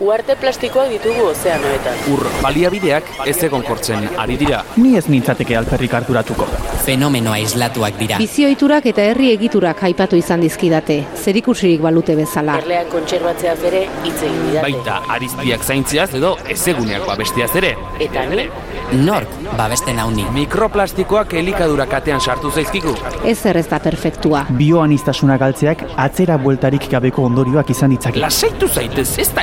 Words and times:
Uarte 0.00 0.34
plastikoak 0.36 0.90
ditugu 0.92 1.22
ozeanoetan. 1.30 2.00
Ur 2.12 2.20
baliabideak 2.42 3.06
ez 3.24 3.36
egon 3.46 3.62
kortzen 3.64 4.04
ari 4.20 4.34
dira. 4.36 4.58
Ni 4.76 4.92
ez 4.98 5.06
nintzateke 5.08 5.56
alperrik 5.56 5.94
harturatuko. 5.96 6.44
Fenomeno 6.84 7.32
aislatuak 7.32 7.96
dira. 7.96 8.18
Bizioiturak 8.20 8.90
eta 8.92 9.06
herri 9.08 9.30
egiturak 9.32 9.80
aipatu 9.88 10.18
izan 10.20 10.44
dizkidate, 10.44 10.98
zerikusirik 11.16 11.80
balute 11.80 12.16
bezala. 12.18 12.58
Erleak 12.60 12.90
kontserbatzeaz 12.92 13.56
ere 13.70 13.86
hitz 14.04 14.18
egin 14.18 14.42
didate. 14.50 14.66
Baita 14.66 14.98
ariztiak 15.16 15.64
zaintziaz 15.64 16.10
edo 16.20 16.34
ezeguneak 16.56 17.08
babestiaz 17.08 17.54
ere. 17.56 17.72
Eta 17.98 18.26
ni, 18.28 18.44
Nork 18.92 19.32
babesten 19.56 19.98
hauni. 19.98 20.26
Mikroplastikoak 20.36 21.32
elikadura 21.40 21.88
katean 21.90 22.20
sartu 22.20 22.52
zaizkigu. 22.52 22.92
Ez 23.24 23.38
zer 23.40 23.56
ez 23.58 23.66
da 23.72 23.80
perfektua. 23.82 24.44
Bioanistasuna 24.60 25.40
galtzeak 25.40 25.82
atzera 25.96 26.36
bueltarik 26.38 26.86
gabeko 26.92 27.24
ondorioak 27.26 27.72
izan 27.74 27.96
ditzake. 27.96 28.20
Lasaitu 28.22 28.68
zaitez, 28.68 29.08
ez 29.18 29.28
da 29.34 29.42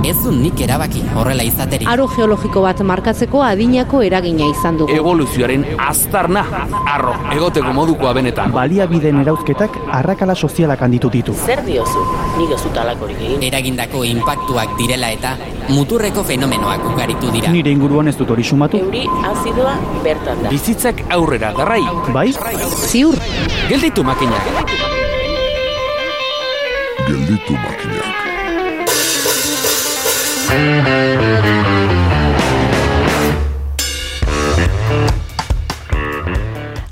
Ez 0.00 0.16
du 0.24 0.30
nik 0.32 0.60
erabaki 0.64 1.02
horrela 1.12 1.44
izaterik. 1.44 1.88
Aro 1.92 2.06
geologiko 2.08 2.62
bat 2.64 2.78
markatzeko 2.88 3.42
adinako 3.44 4.00
eragina 4.06 4.46
izan 4.48 4.78
dugu. 4.80 4.94
Evoluzioaren 4.96 5.66
aztarna, 5.84 6.40
arro, 6.88 7.12
egoteko 7.34 7.74
modukoa 7.76 8.14
benetan. 8.16 8.48
Baliabideen 8.54 9.20
erauzketak 9.20 9.76
arrakala 10.00 10.34
sozialak 10.34 10.80
handitu 10.86 11.10
ditu. 11.12 11.34
Zer 11.44 11.60
diozu? 11.66 12.04
Nik 12.38 12.54
ez 12.56 12.62
dut 12.64 12.78
alakorik 12.80 13.20
egin. 13.20 13.44
Eragindako 13.50 14.00
inpaktuak 14.08 14.72
direla 14.78 15.10
eta 15.12 15.34
muturreko 15.68 16.24
fenomenoak 16.24 16.86
ugaritu 16.94 17.34
dira. 17.36 17.52
Nire 17.52 17.74
inguruan 17.76 18.08
ez 18.08 18.16
dut 18.16 18.32
hori 18.32 18.44
sumatu. 18.44 18.80
Euri 18.80 19.04
azidoa 19.34 19.76
bertan 20.06 20.46
da. 20.46 20.54
Bizitzak 20.54 21.04
aurrera 21.18 21.52
darrai. 21.58 21.82
Bai? 22.16 22.30
Ziur, 22.88 23.20
Gelditu 23.68 24.06
makinak. 24.06 24.48
Gelditu 27.04 27.60
makinak. 27.60 28.19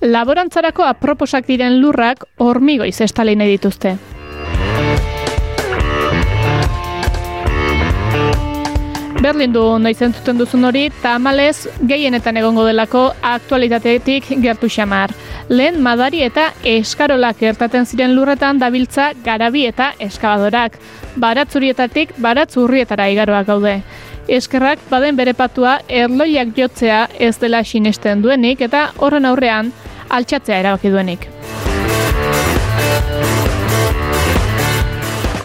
Laborantzarako 0.08 0.84
aproposak 0.86 1.48
diren 1.50 1.80
lurrak 1.82 2.22
hormigoiz 2.38 3.00
estali 3.04 3.34
nahi 3.36 3.56
dituzte. 3.56 3.96
Berlin 9.18 9.50
du 9.52 9.62
noiz 9.82 9.98
entzuten 10.04 10.38
duzun 10.38 10.62
hori, 10.68 10.84
tamalez 11.02 11.66
gehienetan 11.90 12.36
egongo 12.38 12.62
delako 12.68 13.00
aktualitatetik 13.26 14.28
gertu 14.44 14.68
xamar. 14.70 15.10
Lehen 15.48 15.80
madari 15.82 16.22
eta 16.22 16.52
eskarolak 16.62 17.40
gertaten 17.40 17.86
ziren 17.86 18.14
lurretan 18.14 18.60
dabiltza 18.62 19.08
garabi 19.24 19.64
eta 19.66 19.90
eskabadorak. 20.06 20.78
Baratzurietatik 21.18 22.14
baratzurrietara 22.22 23.08
igaroak 23.10 23.50
gaude. 23.50 23.74
Eskerrak 24.28 24.86
baden 24.90 25.16
bere 25.18 25.34
patua 25.34 25.80
erloiak 25.88 26.54
jotzea 26.54 27.08
ez 27.18 27.34
dela 27.42 27.64
sinesten 27.64 28.22
duenik 28.22 28.62
eta 28.68 28.92
horren 28.98 29.26
aurrean 29.26 29.72
altxatzea 30.08 30.62
erabaki 30.62 30.94
duenik. 30.94 31.26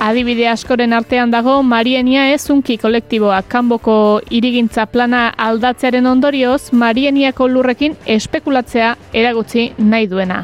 Adibide 0.04 0.50
askoren 0.52 0.92
artean 0.92 1.32
dago 1.32 1.54
Marienia 1.64 2.26
ezunki 2.34 2.76
kolektiboa 2.82 3.38
kanboko 3.48 3.94
irigintza 4.36 4.84
plana 4.92 5.22
aldatzearen 5.46 6.10
ondorioz 6.12 6.74
Marieniako 6.82 7.48
lurrekin 7.48 7.96
espekulatzea 8.16 8.90
eragutzi 9.22 9.70
nahi 9.78 10.10
duena. 10.12 10.42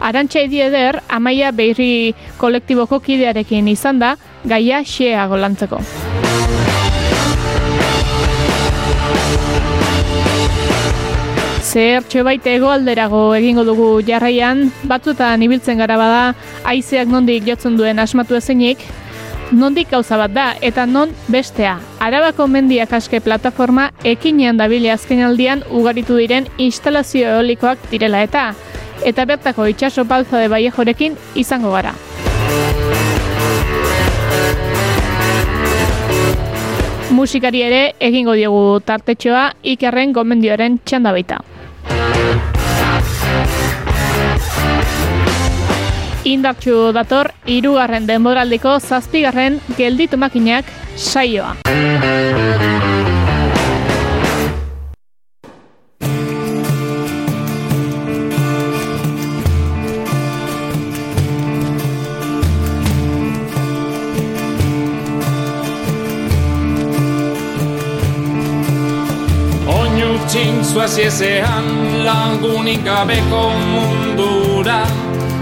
Arantxa 0.00 0.46
Idieder, 0.46 1.02
amaia 1.12 1.50
behirri 1.52 2.14
kolektiboko 2.40 3.02
kidearekin 3.04 3.68
izan 3.68 4.00
da, 4.00 4.14
gaia 4.48 4.80
xeago 4.94 5.36
lantzeko. 5.44 5.82
Zer 11.72 12.24
baita 12.24 12.50
hegoalderago 12.52 13.20
egingo 13.36 13.62
dugu 13.64 13.86
jarraian, 14.04 14.66
batzuetan 14.88 15.40
ibiltzen 15.44 15.78
gara 15.80 15.96
bada, 15.96 16.24
haizeak 16.64 17.08
nondik 17.08 17.46
jotzen 17.46 17.78
duen 17.78 17.98
asmatu 18.02 18.36
ezenik, 18.36 18.82
nondik 19.52 19.90
gauza 19.90 20.16
bat 20.16 20.32
da, 20.32 20.46
eta 20.60 20.86
non 20.86 21.12
bestea. 21.28 21.78
Arabako 22.00 22.46
mendiak 22.48 22.92
aske 22.96 23.20
plataforma 23.20 23.90
ekinean 24.04 24.56
dabile 24.56 24.90
azken 24.92 25.22
aldian 25.22 25.62
ugaritu 25.70 26.16
diren 26.16 26.48
instalazio 26.58 27.28
eolikoak 27.36 27.90
direla 27.90 28.22
eta, 28.24 28.52
eta 29.04 29.26
bertako 29.28 29.68
itxaso 29.70 30.04
palza 30.08 30.38
de 30.38 30.48
baiejorekin 30.48 31.16
izango 31.34 31.72
gara. 31.72 31.94
Musikari 37.12 37.60
ere 37.62 37.82
egingo 38.00 38.32
diogu 38.32 38.80
tartetxoa 38.88 39.50
ikerren 39.74 40.14
gomendioaren 40.16 40.80
txanda 40.84 41.12
baita. 41.12 41.42
Indartxu 46.22 46.92
dator 46.94 47.32
hirugarren 47.50 48.04
denboraldiko 48.06 48.76
zazpigarren 48.78 49.58
gelditu 49.74 50.16
makinak 50.16 50.68
saioa. 50.94 51.56
Oinutzin 69.66 70.62
zuaziezean 70.70 71.72
lagunik 72.06 72.86
gabeko 72.86 73.48
mundura 73.74 74.84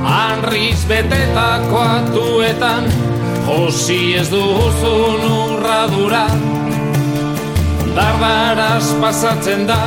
Hanriz 0.05 0.85
betetako 0.89 1.81
atuetan 1.81 2.87
Josi 3.47 4.15
ez 4.17 4.29
duzun 4.31 5.25
urradura 5.29 6.27
Dardaraz 7.97 8.93
pasatzen 9.01 9.67
da 9.67 9.81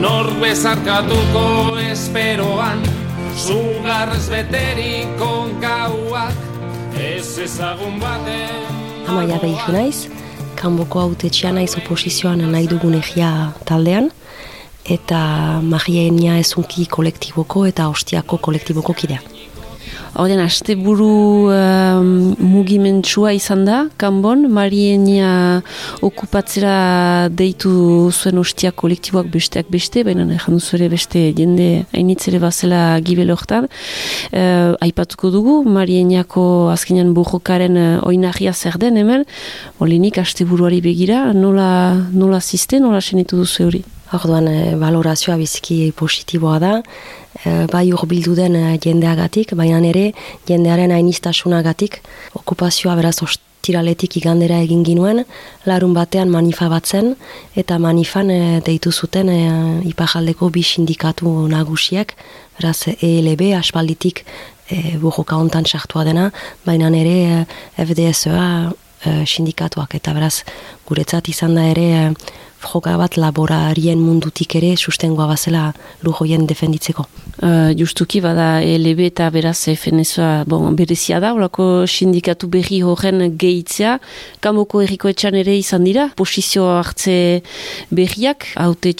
Nor 0.00 0.30
bezarkatuko 0.40 1.78
esperoan. 1.90 2.82
Zugarrez 3.36 4.26
beteriko 4.32 5.32
gauak 5.62 6.34
Ez 6.98 7.38
ezagun 7.38 8.00
baten 8.00 8.80
Amaia 9.10 9.40
behik 9.42 9.66
naiz, 9.74 10.06
kanboko 10.54 11.00
autetxea 11.02 11.50
naiz 11.56 11.72
oposizioan 11.80 12.44
nahi 12.52 12.68
dugun 12.70 12.94
egia 12.94 13.30
taldean, 13.66 14.10
eta 14.86 15.20
magienia 15.66 16.36
ezunki 16.38 16.86
kolektiboko 16.86 17.64
eta 17.66 17.88
ostiako 17.90 18.38
kolektiboko 18.38 18.94
kidea. 18.94 19.18
Horten, 20.14 20.40
asteburu 20.42 21.48
um, 21.52 22.08
mugimentsua 22.38 23.32
izan 23.36 23.64
da, 23.64 23.84
kanbon, 24.00 24.46
Marienia 24.52 25.60
okupatzera 26.04 27.28
deitu 27.30 28.10
zuen 28.10 28.40
ostia 28.42 28.72
kolektiboak 28.72 29.30
besteak 29.32 29.70
beste, 29.70 30.02
baina 30.06 30.26
ezan 30.34 30.58
duzu 30.58 30.76
ere 30.80 30.90
beste 30.92 31.22
jende 31.38 31.68
hainitzere 31.94 32.40
bazela 32.42 32.82
gibel 33.06 33.30
hortan. 33.34 33.70
Uh, 34.32 34.74
aipatuko 34.82 35.30
dugu, 35.34 35.60
Marieniako 35.64 36.44
azkenean 36.74 37.14
bujokaren 37.14 37.78
uh, 37.78 37.94
oinahia 38.10 38.52
zer 38.52 38.80
den 38.82 38.98
hemen, 39.00 39.24
olinik 39.80 40.18
asteburuari 40.18 40.82
begira, 40.84 41.30
nola, 41.32 41.70
nola 42.12 42.42
ziste, 42.42 42.82
nola 42.82 43.00
senitu 43.00 43.40
duzu 43.40 43.70
hori? 43.70 43.84
Orduan, 44.10 44.48
eh, 44.50 44.74
valorazioa 44.74 45.36
biziki 45.38 45.92
positiboa 45.94 46.58
da, 46.58 46.70
eh, 46.78 47.19
bai 47.44 47.92
urbildu 47.92 48.34
den 48.36 48.56
eh, 48.56 48.78
jendeagatik, 48.82 49.54
baina 49.56 49.80
ere 49.88 50.10
jendearen 50.48 50.92
ainistasunagatik, 50.92 52.00
okupazioa 52.36 52.96
beraz 52.98 53.22
ostiraletik 53.24 54.18
igandera 54.20 54.60
egin 54.60 54.82
ginuen, 54.84 55.24
larun 55.66 55.94
batean 55.94 56.30
manifa 56.30 56.68
batzen, 56.68 57.14
eta 57.56 57.78
manifan 57.78 58.30
eh, 58.30 58.60
deitu 58.66 58.92
zuten 58.92 59.28
eh, 59.32 59.88
ipajaldeko 59.88 60.50
bi 60.50 60.62
sindikatu 60.62 61.48
nagusiak, 61.48 62.14
beraz 62.58 62.88
ELB 63.00 63.54
aspalditik 63.58 64.24
eh, 64.68 64.96
bujoka 65.00 65.36
hontan 65.36 65.64
sartua 65.64 66.04
dena, 66.04 66.30
baina 66.66 66.92
ere 66.92 67.16
eh, 67.24 67.44
FDSA 67.86 68.72
eh, 69.04 69.24
sindikatuak, 69.24 69.94
eta 69.94 70.12
beraz 70.12 70.42
guretzat 70.86 71.28
izan 71.28 71.54
da 71.56 71.64
ere 71.72 71.88
eh, 72.02 72.12
joka 72.60 72.96
bat 73.00 73.16
laborarien 73.16 73.98
mundutik 73.98 74.54
ere 74.58 74.74
sustengoa 74.76 75.26
bazela 75.30 75.72
lujoien 76.04 76.46
defenditzeko. 76.46 77.06
Uh, 77.40 77.70
justuki 77.76 78.20
bada 78.20 78.60
LB 78.60 79.06
eta 79.06 79.30
beraz 79.32 79.64
FNSA 79.72 80.44
bon, 80.50 80.74
berezia 80.76 81.20
da, 81.20 81.32
olako 81.34 81.86
sindikatu 81.88 82.50
berri 82.52 82.82
horren 82.84 83.36
gehitzea, 83.40 83.96
kamoko 84.44 84.82
erriko 84.84 85.08
etxan 85.08 85.38
ere 85.40 85.56
izan 85.56 85.86
dira, 85.88 86.10
posizio 86.16 86.68
hartze 86.74 87.40
berriak, 87.90 88.50
haute 88.60 88.92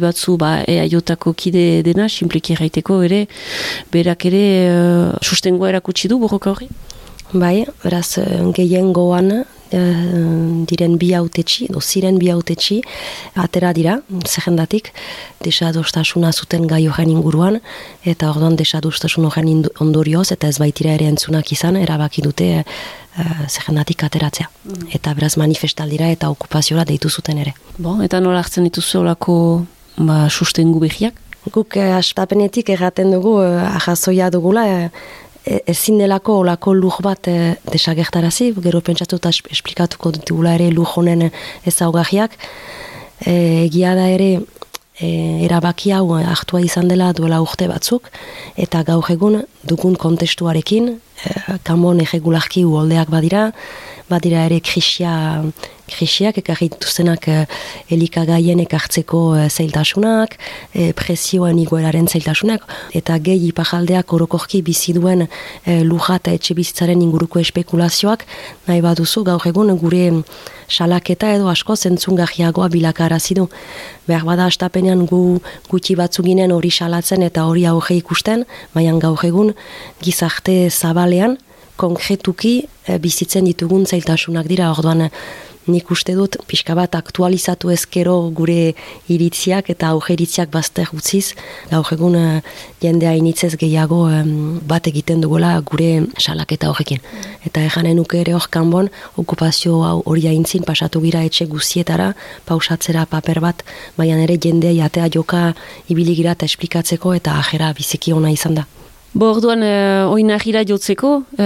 batzu 0.00 0.38
ba, 0.38 0.62
eaiotako 0.64 1.34
kide 1.34 1.82
dena, 1.84 2.08
simpliki 2.08 2.54
erraiteko 2.54 3.02
ere, 3.02 3.26
berak 3.92 4.24
ere 4.30 4.44
uh, 4.70 5.12
sustengoa 5.20 5.68
erakutsi 5.74 6.08
du 6.08 6.18
borroka 6.18 6.50
horri? 6.54 6.70
Bai, 7.32 7.66
beraz, 7.82 8.18
gehien 8.54 8.92
goan, 8.92 9.44
Eh, 9.74 10.64
diren 10.68 10.98
bi 11.00 11.08
autetxi, 11.16 11.66
edo 11.70 11.80
ziren 11.80 12.18
bi 12.20 12.28
autetxi, 12.30 12.76
atera 13.42 13.72
dira, 13.74 13.96
zehendatik, 14.28 14.90
desadostasuna 15.42 16.30
zuten 16.32 16.68
gai 16.70 16.84
horren 16.86 17.10
inguruan, 17.10 17.58
eta 18.12 18.28
orduan 18.30 18.58
desadostasun 18.60 19.26
horren 19.26 19.64
ondorioz, 19.82 20.28
eta 20.36 20.52
ez 20.52 20.60
baitira 20.62 20.94
ere 20.94 21.08
entzunak 21.10 21.50
izan, 21.56 21.80
erabaki 21.80 22.22
dute 22.22 22.50
uh, 22.60 23.24
zehendatik 23.48 24.04
ateratzea. 24.06 24.46
Mm. 24.68 24.92
Eta 25.00 25.16
beraz 25.18 25.34
manifestaldira 25.40 26.12
eta 26.12 26.30
okupaziora 26.30 26.86
deitu 26.86 27.10
zuten 27.10 27.42
ere. 27.42 27.56
Bo, 27.78 27.96
eta 28.04 28.22
nola 28.22 28.44
hartzen 28.44 28.68
dituzu 28.68 29.00
olako 29.02 29.36
ba, 29.96 30.28
sustengu 30.30 30.84
behiak? 30.86 31.18
Guk 31.52 31.76
eh, 31.76 31.90
astapenetik 31.92 32.70
erraten 32.72 33.10
dugu, 33.12 33.40
eh, 33.44 33.58
ahazoia 33.80 34.30
dugula, 34.32 34.68
eh, 34.70 34.88
E, 34.88 35.23
ezin 35.44 35.98
delako 36.00 36.38
olako 36.40 36.74
lur 36.74 36.98
bat 37.04 37.28
e, 37.28 37.54
desagertarazi, 37.70 38.52
gero 38.64 38.80
pentsatu 38.80 39.18
eta 39.20 39.32
esplikatuko 39.52 40.14
dutugula 40.16 40.54
ere 40.58 40.70
lur 40.72 40.88
honen 40.96 41.28
ezaugarriak. 41.66 42.36
E, 43.24 43.34
egia 43.66 43.94
da 43.96 44.08
ere 44.12 44.30
e, 45.00 45.08
erabaki 45.44 45.92
hau 45.92 46.16
hartua 46.16 46.62
izan 46.64 46.88
dela 46.88 47.12
duela 47.12 47.42
urte 47.44 47.68
batzuk, 47.68 48.10
eta 48.56 48.82
gaur 48.86 49.10
egun 49.12 49.42
dugun 49.68 49.96
kontestuarekin, 50.00 50.94
e, 50.94 51.58
kamon 51.66 52.00
egegularki 52.06 52.64
uoldeak 52.64 53.12
badira, 53.12 53.50
badira 54.08 54.44
ere 54.48 54.60
krisia 54.60 55.42
krisiak 55.94 56.38
ekarri 56.42 56.68
dituztenak 56.72 57.28
e, 57.28 57.36
elikagaien 57.94 58.60
ekartzeko 58.64 59.20
e, 59.38 59.46
zailtasunak, 59.48 60.36
e, 60.72 60.90
presioen 60.96 61.60
igueraren 61.62 62.08
zailtasunak, 62.10 62.64
eta 62.96 63.18
gehi 63.28 63.50
ipajaldeak 63.52 64.12
orokorki 64.16 64.62
bizi 64.66 64.94
duen 64.96 65.26
e, 65.26 65.78
luja 65.86 66.18
eta 66.20 66.34
etxe 66.34 66.56
bizitzaren 66.58 67.02
inguruko 67.04 67.42
espekulazioak, 67.42 68.26
nahi 68.68 68.82
baduzu 68.84 69.24
gaur 69.26 69.46
egun 69.50 69.72
gure 69.78 70.04
salaketa 70.68 71.30
edo 71.36 71.48
asko 71.52 71.76
zentzungahiagoa 71.76 72.68
bilakara 72.72 73.18
zidu. 73.20 73.48
Behar 74.08 74.24
bada 74.26 74.48
astapenean 74.50 75.06
gu 75.06 75.40
gutxi 75.70 75.96
batzu 75.96 76.24
ginen 76.24 76.52
hori 76.52 76.70
salatzen 76.70 77.22
eta 77.22 77.44
hori 77.48 77.66
auge 77.68 77.96
ikusten, 78.00 78.44
baina 78.74 78.96
gaur 79.00 79.20
egun 79.24 79.52
gizarte 80.02 80.70
zabalean, 80.70 81.38
konkretuki 81.76 82.54
bizitzen 83.02 83.48
ditugun 83.48 83.86
zailtasunak 83.86 84.46
dira, 84.46 84.70
orduan 84.70 85.08
nik 85.66 85.90
uste 85.90 86.14
dut 86.14 86.36
pixka 86.46 86.74
bat 86.76 86.94
aktualizatu 86.94 87.70
ezkero 87.74 88.16
gure 88.36 88.74
iritziak 89.08 89.70
eta 89.72 89.92
augeritziak 89.94 90.50
bazter 90.52 90.90
utziz, 90.92 91.34
gaur 91.70 91.88
egun 91.92 92.16
uh, 92.18 92.40
jendea 92.82 93.14
gehiago 93.58 94.08
bat 94.66 94.86
egiten 94.86 95.20
dugula 95.20 95.60
gure 95.60 96.06
salaketa 96.18 96.68
horrekin. 96.70 97.00
Eta 97.46 97.64
ejanen 97.64 97.96
nuke 97.96 98.20
ere 98.20 98.34
hor 98.34 98.48
kanbon, 98.50 98.90
okupazio 99.16 99.82
hau 99.84 100.02
hori 100.04 100.28
aintzin 100.28 100.64
pasatu 100.64 101.00
gira 101.00 101.22
etxe 101.24 101.46
guzietara, 101.46 102.14
pausatzera 102.44 103.06
paper 103.06 103.40
bat, 103.40 103.64
baina 103.96 104.20
ere 104.22 104.38
jendea 104.38 104.72
jatea 104.72 105.08
joka 105.08 105.54
ibiligira 105.88 106.32
eta 106.32 106.46
esplikatzeko 106.46 107.14
eta 107.14 107.38
ajera 107.38 107.72
biziki 107.72 108.12
ona 108.12 108.30
izan 108.30 108.54
da. 108.60 108.66
Bo 109.14 109.28
orduan, 109.30 109.60
e, 109.62 109.74
oina 110.10 110.40
gira 110.42 110.64
jotzeko, 110.66 111.10
e, 111.38 111.44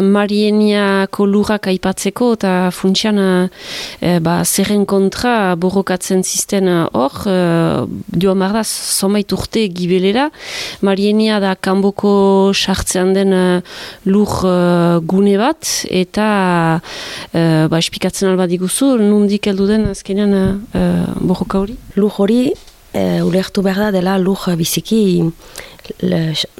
Marieniako 0.00 1.26
lurrak 1.28 1.66
aipatzeko 1.68 2.30
eta 2.38 2.52
funtsian 2.72 3.20
e, 3.20 4.14
ba, 4.24 4.38
zerren 4.48 4.86
kontra 4.88 5.52
borrokatzen 5.60 6.24
zisten 6.24 6.70
hor, 6.72 7.18
e, 7.28 7.36
joan 8.16 8.40
behar 8.40 8.64
somait 8.64 9.36
urte 9.36 9.66
gibelera. 9.68 10.30
Marienia 10.80 11.36
da 11.44 11.52
kanboko 11.52 12.14
sartzean 12.56 13.12
den 13.12 13.36
lur 14.08 14.40
gune 15.04 15.36
bat, 15.36 15.68
eta 15.92 16.32
e, 17.28 17.68
ba, 17.68 17.76
espikatzen 17.76 18.32
alba 18.32 18.48
diguzu, 18.48 18.94
nundik 19.04 19.52
heldu 19.52 19.68
den 19.68 19.90
azkenean 19.92 20.38
e, 20.40 20.90
borroka 21.20 21.60
hori? 21.60 21.76
Lur 22.00 22.22
hori, 22.24 22.44
e, 22.92 23.22
ulertu 23.22 23.62
behar 23.62 23.88
da 23.88 23.90
dela 23.98 24.18
lur 24.18 24.38
biziki 24.56 25.32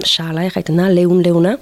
xala 0.04 0.46
egiten 0.48 0.80
da, 0.80 0.88
lehun 0.88 1.22
lehuna, 1.22 1.56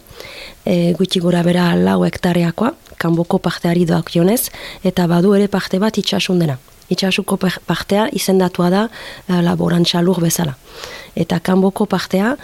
e, 0.65 0.93
gutxi 0.99 1.21
gura 1.21 1.43
bera 1.43 1.75
lau 1.77 2.03
hektareakoa, 2.05 2.73
kanboko 3.01 3.39
parteari 3.39 3.87
doak 3.89 4.13
jonez, 4.15 4.51
eta 4.85 5.07
badu 5.07 5.35
ere 5.37 5.49
parte 5.49 5.79
bat 5.79 5.97
itxasun 5.99 6.41
dena. 6.41 6.59
Itxasuko 6.91 7.37
partea 7.39 8.09
izendatua 8.13 8.71
da 8.71 8.87
e, 9.29 9.43
laborantza 9.43 10.03
lur 10.03 10.21
bezala. 10.23 10.57
Eta 11.15 11.39
kanboko 11.41 11.87
partea 11.87 12.35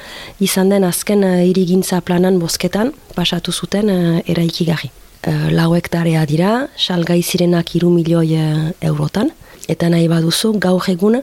izan 0.41 0.71
den 0.71 0.85
azken 0.85 1.25
irigintza 1.49 2.01
planan 2.01 2.39
bosketan 2.39 2.93
pasatu 3.15 3.53
zuten 3.53 3.91
e, 3.91 3.99
eraikigarri. 4.27 4.93
E, 5.27 5.35
lau 5.51 5.73
hektarea 5.75 6.23
dira, 6.27 6.69
salgai 6.79 7.23
zirenak 7.23 7.75
iru 7.75 7.91
milioi 7.91 8.37
e, 8.39 8.47
eurotan, 8.87 9.33
eta 9.69 9.89
nahi 9.91 10.09
baduzu 10.09 10.55
gaur 10.63 10.85
egun 10.89 11.21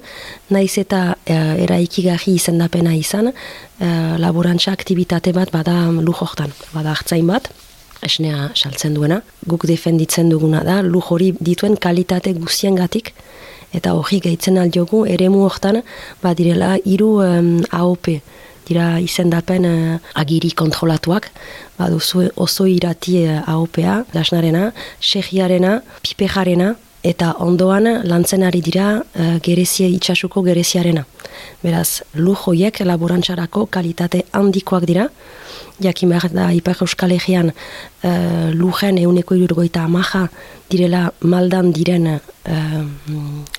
naiz 0.50 0.78
eta 0.78 1.16
e, 1.26 1.36
eraikigarri 1.66 2.36
izendapena 2.40 2.96
izan 2.96 3.32
e, 3.32 3.34
laborantza 4.20 4.72
aktivitate 4.72 5.34
bat 5.34 5.52
bada 5.52 5.78
lujortan, 5.92 6.52
bada 6.74 6.96
hartzain 6.96 7.28
bat 7.28 7.50
esnea 8.04 8.50
saltzen 8.56 8.94
duena. 8.98 9.22
Guk 9.48 9.66
defenditzen 9.70 10.30
duguna 10.32 10.64
da 10.68 10.82
luj 10.84 11.06
hori 11.16 11.32
dituen 11.40 11.78
kalitate 11.80 12.34
guztiengatik 12.36 13.14
eta 13.74 13.94
hori 13.98 14.20
gehitzen 14.22 14.60
aldiogu 14.62 15.06
eremu 15.10 15.46
hortan 15.48 15.82
badirela 16.22 16.76
hiru 16.86 17.16
um, 17.24 17.54
AOP 17.72 18.10
dira 18.68 19.00
izendapen 19.04 19.66
uh, 19.68 19.98
agiri 20.20 20.54
kontrolatuak, 20.56 21.30
baduzu 21.80 22.30
oso 22.40 22.68
irati 22.70 23.24
uh, 23.26 23.42
AOPa, 23.50 24.04
lasnarena, 24.16 24.70
segiarena, 25.02 25.82
pipejarena, 26.06 26.74
eta 27.04 27.34
ondoan 27.44 27.90
lantzen 28.08 28.44
ari 28.48 28.62
dira 28.64 28.88
uh, 29.02 29.38
gerezia 29.44 29.88
itxasuko 29.92 30.44
gereziarena. 30.46 31.04
Beraz, 31.64 32.04
lujoiek 32.16 32.80
laborantzarako 32.86 33.66
kalitate 33.72 34.24
handikoak 34.32 34.86
dira, 34.88 35.10
jakin 35.84 36.14
behar 36.14 36.32
da 36.32 36.50
Ipar 36.56 36.80
Euskal 36.82 37.12
Egean 37.16 37.52
uh, 37.52 38.52
lujen 38.54 38.98
euneko 39.02 39.36
irurgoita 39.36 39.84
amaja 39.84 40.28
direla 40.72 41.10
maldan 41.22 41.72
diren 41.76 42.08
uh, 42.08 42.84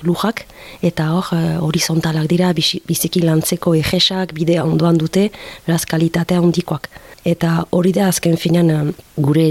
lujak, 0.03 0.47
eta 0.83 1.11
hor 1.13 1.33
uh, 1.37 1.43
horizontalak 1.67 2.29
dira 2.31 2.53
biziki 2.55 3.23
lantzeko 3.25 3.75
egesak, 3.81 4.33
bide 4.35 4.61
ondoan 4.63 4.99
dute, 4.99 5.29
beraz 5.67 5.85
kalitatea 5.91 6.41
handikoak. 6.41 6.89
Eta 7.25 7.65
hori 7.73 7.93
da 7.97 8.09
azken 8.13 8.37
finan 8.37 8.93
gure 9.17 9.47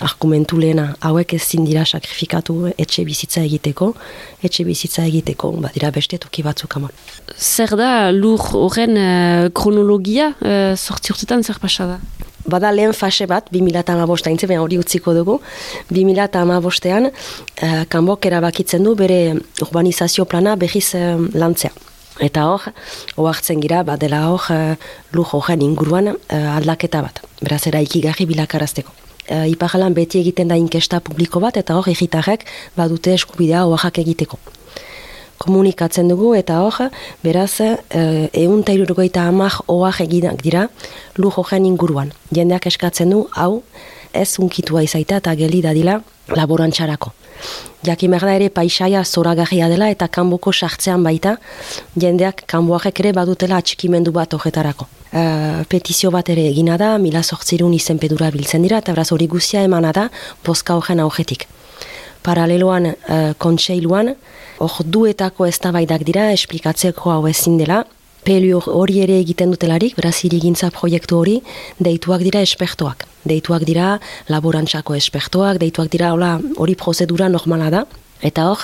argumentu 0.00 0.58
lehena 0.58 0.94
hauek 1.04 1.34
ezin 1.36 1.66
dira 1.66 1.84
sakrifikatu 1.84 2.72
etxe 2.80 3.04
bizitza 3.06 3.42
egiteko, 3.42 3.92
etxe 4.44 4.64
bizitza 4.66 5.04
egiteko, 5.08 5.52
badira 5.62 5.90
beste 5.94 6.18
toki 6.22 6.44
batzuk 6.46 6.76
amon. 6.78 6.94
Zer 7.36 7.74
da 7.78 8.10
lur 8.14 8.40
horren 8.58 8.96
uh, 8.96 9.48
kronologia, 9.54 10.32
uh, 10.40 10.74
sortzi 10.76 11.14
urtetan 11.14 11.42
zer 11.42 11.60
pasa 11.62 11.88
da? 11.94 12.00
Bada 12.42 12.72
lehen 12.74 12.94
fase 12.96 13.28
bat, 13.30 13.46
2008 13.54 14.26
haintze, 14.26 14.48
hori 14.58 14.78
utziko 14.78 15.14
dugu, 15.14 15.38
2008an 15.92 17.10
uh, 17.10 17.84
kanbok 17.92 18.26
erabakitzen 18.26 18.82
du 18.82 18.96
bere 18.98 19.36
urbanizazio 19.62 20.26
plana 20.26 20.56
behiz 20.56 20.88
uh, 20.98 21.18
lantzea. 21.34 21.70
Eta 22.22 22.44
hor, 22.50 22.66
oartzen 23.18 23.62
gira, 23.62 23.82
badela 23.88 24.26
hor, 24.30 24.50
uh, 24.52 24.90
lur 25.14 25.30
horren 25.38 25.62
inguruan 25.64 26.12
uh, 26.14 26.42
aldaketa 26.56 27.04
bat. 27.06 27.22
Beraz, 27.42 27.64
eraiki 27.70 28.02
gari 28.04 28.28
bilakarazteko 28.30 29.02
e, 29.26 29.48
iparralan 29.52 29.94
beti 29.94 30.20
egiten 30.20 30.48
da 30.48 30.58
inkesta 30.58 31.00
publiko 31.00 31.40
bat, 31.40 31.56
eta 31.56 31.76
hor 31.78 31.88
egitarrek 31.92 32.46
badute 32.76 33.14
eskubidea 33.14 33.64
oaxak 33.66 34.02
egiteko. 34.04 34.38
Komunikatzen 35.42 36.08
dugu 36.08 36.34
eta 36.38 36.60
hor, 36.62 36.90
beraz, 37.24 37.60
e, 37.60 37.70
egun 38.32 38.62
ta 38.62 38.74
irurgoita 38.76 39.26
amak 39.28 39.62
oax 39.66 40.00
eginak 40.06 40.42
dira, 40.42 40.68
lu 41.16 41.30
joan 41.34 41.66
inguruan. 41.66 42.12
Jendeak 42.30 42.66
eskatzen 42.70 43.10
du, 43.10 43.26
hau, 43.34 43.62
ez 44.12 44.38
unkitua 44.38 44.84
izaita 44.86 45.18
eta 45.22 45.34
geli 45.34 45.62
dadila 45.64 46.00
laborantxarako. 46.28 47.12
Jakin 47.82 48.10
da 48.10 48.34
ere 48.34 48.48
paisaia 48.50 49.02
zoragarria 49.04 49.68
dela 49.68 49.88
eta 49.90 50.06
kanboko 50.08 50.52
sartzean 50.52 51.02
baita, 51.02 51.36
jendeak 51.98 52.44
kanboak 52.46 53.00
ere 53.00 53.12
badutela 53.12 53.56
atxikimendu 53.56 54.12
bat 54.12 54.32
horretarako. 54.34 54.86
Uh, 55.12 55.64
petizio 55.68 56.10
bat 56.10 56.28
ere 56.28 56.46
egina 56.48 56.76
da, 56.78 56.96
mila 56.98 57.22
sortzirun 57.22 57.74
izen 57.74 57.98
pedura 57.98 58.30
biltzen 58.30 58.62
dira, 58.62 58.78
eta 58.78 58.92
beraz 58.92 59.10
hori 59.12 59.26
guzia 59.26 59.62
emana 59.62 59.92
da, 59.92 60.08
boska 60.44 60.76
horren 60.76 61.00
augetik. 61.00 61.48
paraleloan 62.22 62.84
uh, 62.86 63.32
kontseiluan, 63.38 64.14
hor 64.58 64.76
duetako 64.86 65.46
eztabaidak 65.46 66.04
dira, 66.06 66.30
esplikatzeko 66.30 67.10
hau 67.10 67.26
ezin 67.26 67.58
dela, 67.58 67.84
Pelio 68.22 68.60
hori 68.70 69.00
ere 69.02 69.16
egiten 69.18 69.50
dutelarik, 69.50 69.96
beraz 69.98 70.20
irigintza 70.28 70.68
proiektu 70.70 71.16
hori, 71.18 71.40
deituak 71.82 72.22
dira 72.22 72.38
espertoak. 72.46 73.02
Deituak 73.26 73.64
dira 73.66 73.96
laborantzako 74.30 74.94
espertoak, 74.94 75.58
deituak 75.58 75.88
dira 75.90 76.12
hola, 76.14 76.36
hori 76.62 76.76
prozedura 76.78 77.26
normala 77.28 77.70
da. 77.74 77.80
Eta 78.22 78.44
hor, 78.46 78.60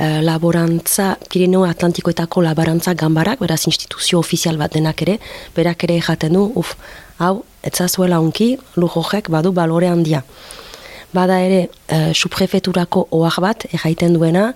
e, 0.00 0.06
laborantza, 0.24 1.10
Pirineo 1.28 1.66
Atlantikoetako 1.68 2.40
laborantza 2.46 2.94
gambarak, 2.96 3.42
beraz 3.44 3.66
instituzio 3.68 4.18
ofizial 4.18 4.56
bat 4.56 4.72
denak 4.72 5.02
ere, 5.04 5.18
berak 5.56 5.84
ere 5.84 5.98
jaten 6.00 6.32
du, 6.32 6.46
uf, 6.56 6.72
hau, 7.18 7.42
etzazuela 7.62 8.22
unki, 8.24 8.54
lujojek 8.80 9.28
badu 9.28 9.52
balore 9.52 9.90
handia. 9.92 10.22
Bada 11.12 11.42
ere, 11.44 11.66
e, 11.88 11.98
suprefeturako 12.14 13.04
oak 13.10 13.36
bat, 13.44 13.68
erraiten 13.68 14.16
duena, 14.16 14.54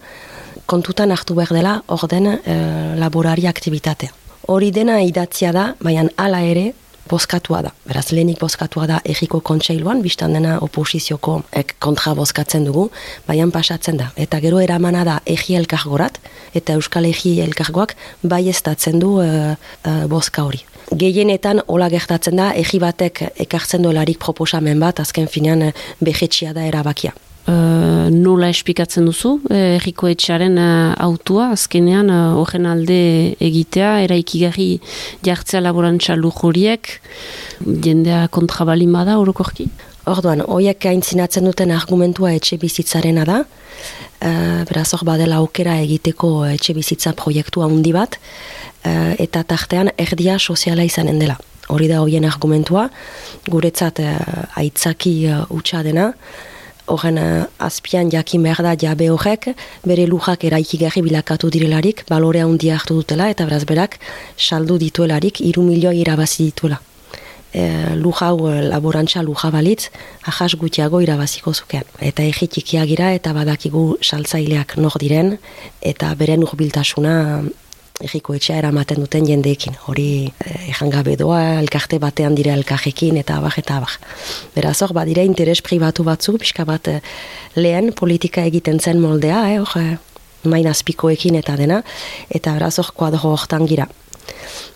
kontutan 0.65 1.13
hartu 1.13 1.37
behar 1.37 1.53
dela, 1.53 1.77
orden 1.99 2.33
e, 2.33 2.57
laborari 2.97 3.45
aktivitatea. 3.53 4.17
Hori 4.49 4.71
dena 4.73 5.03
idatzia 5.05 5.51
da, 5.53 5.65
baina 5.85 6.07
hala 6.17 6.39
ere, 6.41 6.71
bozkatua 7.09 7.59
da. 7.67 7.73
Beraz, 7.85 8.07
lehenik 8.13 8.39
bozkatua 8.41 8.87
da 8.89 9.01
egiko 9.05 9.43
kontseiluan, 9.45 10.01
biztan 10.05 10.33
dena 10.37 10.55
oposizioko 10.65 11.35
ek 11.61 11.75
kontra 11.85 12.15
bozkatzen 12.17 12.65
dugu, 12.65 12.87
baina 13.27 13.45
pasatzen 13.53 14.01
da. 14.01 14.09
Eta 14.17 14.41
gero 14.41 14.63
eramana 14.65 15.05
da 15.05 15.19
egi 15.29 15.59
elkargorat, 15.61 16.17
eta 16.57 16.79
Euskal 16.81 17.11
Egi 17.11 17.39
elkargoak 17.45 17.95
bai 18.23 18.49
ez 18.49 18.63
du 18.95 19.21
uh, 19.21 19.53
uh, 19.85 20.07
bozka 20.09 20.45
hori. 20.45 20.65
Gehienetan 20.97 21.61
hola 21.67 21.91
gertatzen 21.93 22.37
da, 22.37 22.53
egi 22.55 22.79
batek 22.81 23.23
ekartzen 23.37 23.83
duelarik 23.83 24.19
proposamen 24.19 24.81
bat, 24.81 25.01
azken 25.01 25.29
finean 25.29 25.73
behetxia 26.01 26.55
da 26.55 26.65
erabakia. 26.65 27.13
Uh, 27.49 28.11
nola 28.13 28.51
espikatzen 28.53 29.07
duzu, 29.09 29.39
eh, 29.49 29.79
erriko 29.79 30.05
etxaren 30.11 30.59
uh, 30.61 30.93
autua, 31.01 31.47
azkenean 31.55 32.11
uh, 32.13 32.35
horren 32.37 32.67
alde 32.69 32.99
egitea, 33.41 34.03
eraikigarri 34.05 34.67
jartzea 35.25 35.63
laborantza 35.65 36.13
lujuriek, 36.19 36.91
jendea 37.87 38.27
kontrabalin 38.35 38.93
bada, 38.93 39.15
orokorki? 39.23 39.65
Orduan, 40.13 40.43
hoiek 40.45 40.85
aintzinatzen 40.91 41.49
duten 41.49 41.73
argumentua 41.73 42.35
etxe 42.37 42.59
bizitzarena 42.61 43.25
da, 43.25 43.39
uh, 43.41 44.61
beraz 44.69 44.91
hor 44.93 45.07
badela 45.09 45.41
aukera 45.41 45.79
egiteko 45.87 46.35
etxe 46.51 46.77
bizitza 46.77 47.15
proiektua 47.17 47.71
handi 47.71 47.97
bat, 47.97 48.21
uh, 48.85 49.17
eta 49.17 49.47
tartean 49.55 49.95
erdia 49.97 50.37
soziala 50.37 50.85
izanen 50.85 51.25
dela. 51.25 51.41
Hori 51.73 51.89
da 51.89 52.05
hoien 52.05 52.29
argumentua, 52.29 52.91
guretzat 53.49 54.05
uh, 54.05 54.15
aitzaki 54.61 55.17
uh, 55.33 55.83
dena, 55.89 56.13
horren 56.89 57.19
uh, 57.19 57.47
azpian 57.59 58.11
jakin 58.11 58.43
behar 58.43 58.63
da 58.65 58.75
jabe 58.81 59.11
horrek, 59.13 59.51
bere 59.87 60.07
lujak 60.07 60.45
eraikigarri 60.49 61.03
bilakatu 61.05 61.51
direlarik, 61.51 62.05
balorea 62.09 62.45
handia 62.49 62.77
hartu 62.77 62.99
dutela, 63.01 63.29
eta 63.31 63.47
beraz 63.47 63.65
berak 63.65 63.99
saldu 64.37 64.79
dituelarik, 64.79 65.41
iru 65.41 65.63
milioi 65.63 65.99
irabazi 66.01 66.51
dituela. 66.51 66.81
E, 67.49 67.63
luja 67.97 68.27
hau 68.29 68.49
e, 68.51 68.59
laborantza 68.69 69.23
luja 69.25 69.49
balitz, 69.51 69.89
ahas 70.29 70.55
gutiago 70.61 71.01
irabaziko 71.01 71.55
zuken. 71.55 71.87
Eta 72.01 72.23
egitik 72.23 72.75
eta 72.75 73.33
badakigu 73.33 73.97
saltzaileak 74.03 74.77
nor 74.77 74.99
diren, 75.01 75.39
eta 75.81 76.15
beren 76.15 76.43
urbiltasuna 76.43 77.43
egiko 78.05 78.35
etxea 78.37 78.59
eramaten 78.61 79.01
duten 79.03 79.27
jendeekin. 79.27 79.77
Hori 79.91 80.31
ejan 80.69 80.91
gabe 80.93 81.17
doa, 81.19 81.41
elkarte 81.63 81.99
batean 82.03 82.37
dira 82.39 82.55
elkajekin 82.59 83.19
eta 83.21 83.39
abar 83.43 83.59
eta 83.59 83.79
abar. 83.81 83.97
Beraz 84.55 84.77
hor, 84.83 84.95
badire 84.97 85.25
interes 85.27 85.61
pribatu 85.67 86.07
batzu, 86.07 86.39
pixka 86.39 86.67
bat 86.69 86.89
eh, 86.89 87.01
lehen 87.57 87.93
politika 87.93 88.45
egiten 88.49 88.81
zen 88.81 89.03
moldea, 89.03 89.45
eh, 89.53 89.59
hor, 89.63 89.75
eh, 89.83 89.97
main 90.49 90.69
azpikoekin 90.71 91.39
eta 91.41 91.57
dena, 91.59 91.83
eta 92.31 92.55
beraz 92.55 92.77
hor, 92.79 92.93
kuadro 92.95 93.35
hortan 93.35 93.67
gira 93.67 93.89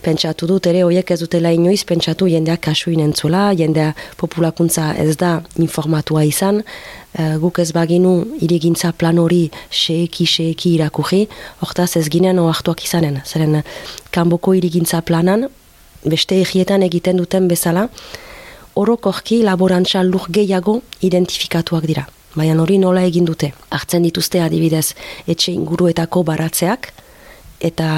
pentsatu 0.03 0.47
dut 0.51 0.67
ere 0.67 0.83
hoiek 0.87 1.11
ez 1.15 1.19
dutela 1.21 1.53
inoiz 1.55 1.85
pentsatu 1.89 2.29
jendeak 2.31 2.63
kasuin 2.69 3.01
entzula, 3.05 3.51
jendea 3.59 3.93
populakuntza 4.21 4.93
ez 4.99 5.17
da 5.17 5.41
informatua 5.59 6.25
izan, 6.29 6.63
uh, 6.63 7.37
guk 7.43 7.59
ez 7.63 7.71
baginu 7.73 8.15
irigintza 8.41 8.93
plan 8.93 9.19
hori 9.19 9.45
seeki 9.71 10.27
seeki 10.27 10.77
irakurri, 10.77 11.27
hortaz 11.61 11.97
ez 11.97 12.09
ginen 12.09 12.39
oartuak 12.43 12.85
izanen. 12.85 13.21
Zeren, 13.27 13.63
kanboko 14.11 14.55
irigintza 14.59 15.03
planan, 15.03 15.49
beste 16.05 16.41
egietan 16.43 16.83
egiten 16.83 17.21
duten 17.21 17.49
bezala, 17.49 17.89
orokorki 18.75 19.43
laborantza 19.45 20.03
lur 20.03 20.27
gehiago 20.33 20.81
identifikatuak 21.05 21.87
dira. 21.87 22.07
Baina 22.35 22.57
hori 22.63 22.79
nola 22.81 23.03
egin 23.05 23.27
dute. 23.29 23.53
Hartzen 23.71 24.07
dituzte 24.07 24.41
adibidez 24.41 24.95
etxe 25.29 25.53
inguruetako 25.53 26.23
baratzeak, 26.25 26.89
eta 27.63 27.89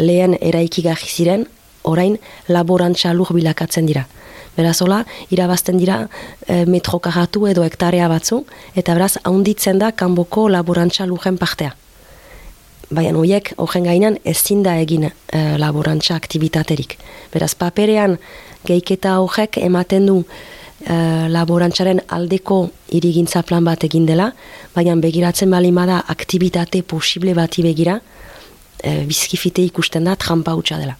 lehen 0.00 0.36
eraikigarri 0.40 1.08
ziren, 1.08 1.46
orain 1.84 2.16
laborantza 2.48 3.12
lur 3.12 3.32
bilakatzen 3.36 3.86
dira. 3.86 4.06
Beraz, 4.54 4.78
hola, 4.84 5.02
irabazten 5.34 5.78
dira 5.80 6.04
e, 6.46 6.62
metrokaratu 6.70 7.48
edo 7.50 7.64
hektarea 7.66 8.06
batzu, 8.08 8.44
eta 8.78 8.94
beraz, 8.94 9.16
haunditzen 9.26 9.80
da 9.82 9.90
kanboko 9.92 10.46
laborantza 10.48 11.06
lujen 11.10 11.38
partea. 11.40 11.74
Baina, 12.94 13.16
horiek, 13.18 13.50
horren 13.58 13.88
gainan, 13.88 14.18
ezin 14.24 14.62
da 14.62 14.76
egin 14.78 15.08
e, 15.08 15.12
laborantza 15.58 16.14
aktivitaterik. 16.14 16.96
Beraz, 17.34 17.54
paperean, 17.58 18.18
geiketa 18.64 19.18
horrek 19.24 19.58
ematen 19.58 20.06
du 20.06 20.20
e, 20.22 20.94
laborantzaren 21.34 22.04
aldeko 22.14 22.60
irigintza 22.94 23.42
plan 23.42 23.66
bat 23.66 23.84
egin 23.88 24.06
dela, 24.06 24.30
baina 24.76 24.94
begiratzen 25.02 25.50
bali 25.50 25.74
da 25.74 26.04
aktivitate 26.14 26.82
posible 26.82 27.34
bati 27.34 27.62
begira, 27.62 28.00
e, 28.84 29.04
bizkifite 29.08 29.64
ikusten 29.64 30.04
da 30.04 30.16
trampa 30.20 30.54
utxa 30.58 30.78
dela. 30.82 30.96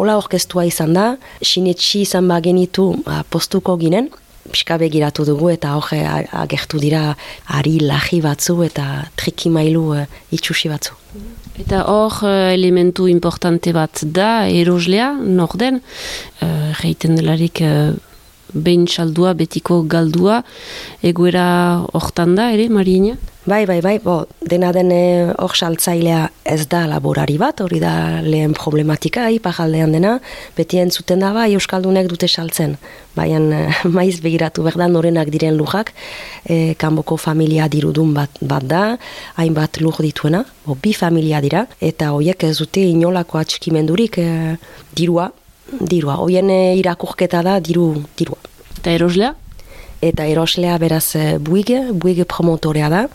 Ola 0.00 0.16
orkestua 0.16 0.64
izan 0.64 0.94
da, 0.96 1.06
sinetxi 1.44 2.04
izan 2.06 2.28
bagenitu 2.30 2.86
ba, 3.04 3.20
postuko 3.28 3.76
ginen, 3.80 4.08
pixka 4.50 4.78
begiratu 4.80 5.24
dugu 5.28 5.50
eta 5.52 5.74
hoge 5.78 6.00
agertu 6.44 6.80
dira 6.80 7.14
ari 7.58 7.78
lahi 7.80 8.20
batzu 8.24 8.60
eta 8.66 8.86
trikimailu 9.20 9.84
e, 9.98 10.06
itxusi 10.36 10.70
batzu. 10.72 10.96
Eta 11.60 11.84
hor 11.90 12.22
e, 12.26 12.34
elementu 12.54 13.08
importante 13.10 13.72
bat 13.76 14.04
da 14.04 14.46
eroslea, 14.48 15.12
norden, 15.20 15.80
e, 16.40 16.94
delarik 17.04 17.60
e, 17.60 17.72
behin 18.54 18.86
txaldua, 18.86 19.34
betiko 19.38 19.82
galdua, 19.90 20.42
egoera 21.02 21.46
hortan 21.92 22.34
da, 22.38 22.50
ere, 22.54 22.70
Mariina? 22.72 23.18
Bai, 23.44 23.66
bai, 23.68 23.82
bai, 23.84 23.98
bo, 24.00 24.22
dena 24.40 24.70
dene 24.72 25.34
hor 25.36 25.52
saltzailea 25.52 26.22
ez 26.48 26.64
da 26.72 26.86
laborari 26.88 27.34
bat, 27.36 27.58
hori 27.60 27.76
da 27.82 28.22
lehen 28.24 28.54
problematika, 28.56 29.26
ipajaldean 29.36 29.92
dena, 29.92 30.14
beti 30.56 30.80
entzuten 30.80 31.20
da, 31.20 31.34
bai, 31.36 31.50
Euskaldunek 31.52 32.08
dute 32.08 32.24
saltzen. 32.24 32.78
Baian, 33.12 33.50
maiz 33.98 34.22
begiratu 34.24 34.64
behar 34.64 34.80
da, 34.80 34.88
norenak 34.88 35.28
diren 35.34 35.58
lujak, 35.60 35.92
e, 36.48 36.72
kanboko 36.80 37.20
familia 37.20 37.68
dirudun 37.68 38.16
bat, 38.16 38.40
bat 38.40 38.64
da, 38.64 38.82
hainbat 39.36 39.82
luj 39.84 40.00
dituena, 40.08 40.46
bo, 40.64 40.78
bi 40.80 40.96
familia 40.96 41.44
dira, 41.44 41.66
eta 41.84 42.14
hoiek 42.16 42.48
ez 42.48 42.56
dute 42.62 42.88
inolako 42.94 43.44
atxikimendurik 43.44 44.22
e, 44.24 44.28
dirua, 44.96 45.28
dirua, 45.80 46.18
hoien 46.20 46.50
e, 46.50 46.76
irakurketa 46.80 47.42
da, 47.46 47.60
diru, 47.60 47.94
dirua. 48.18 48.38
Eta 48.78 48.92
eroslea? 48.92 49.34
eta 50.04 50.26
eroslea 50.28 50.76
beraz 50.78 51.14
eh, 51.16 51.38
buige, 51.40 51.80
buige 51.92 52.26
promotorea 52.28 52.90
da, 52.92 53.06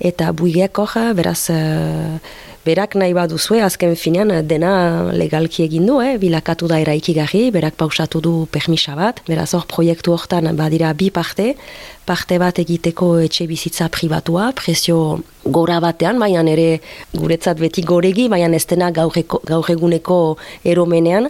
eta 0.00 0.32
buigeak 0.36 0.78
hoja 0.78 1.10
beraz 1.18 1.50
eh, 1.52 2.16
berak 2.62 2.94
nahi 2.94 3.14
baduzue, 3.16 3.58
azken 3.64 3.96
finean 3.98 4.30
dena 4.46 4.72
legalki 5.12 5.64
egin 5.66 5.88
du, 5.88 5.98
eh? 6.02 6.14
bilakatu 6.22 6.68
da 6.70 6.78
eraikigarri, 6.82 7.48
berak 7.54 7.74
pausatu 7.80 8.22
du 8.22 8.34
permisa 8.54 8.94
bat, 8.98 9.18
beraz 9.26 9.50
hor 9.58 9.66
proiektu 9.70 10.14
hortan 10.14 10.52
badira 10.56 10.92
bi 10.94 11.10
parte, 11.10 11.52
parte 12.06 12.38
bat 12.38 12.58
egiteko 12.58 13.14
etxe 13.22 13.46
bizitza 13.46 13.88
pribatua, 13.92 14.50
prezio 14.58 15.20
gora 15.44 15.78
batean, 15.82 16.18
baina 16.22 16.42
ere 16.52 16.80
guretzat 17.14 17.58
beti 17.58 17.82
goregi, 17.82 18.28
baina 18.30 18.50
ez 18.56 18.66
dena 18.70 18.90
gaur 18.94 19.70
eguneko 19.74 20.18
eromenean, 20.64 21.28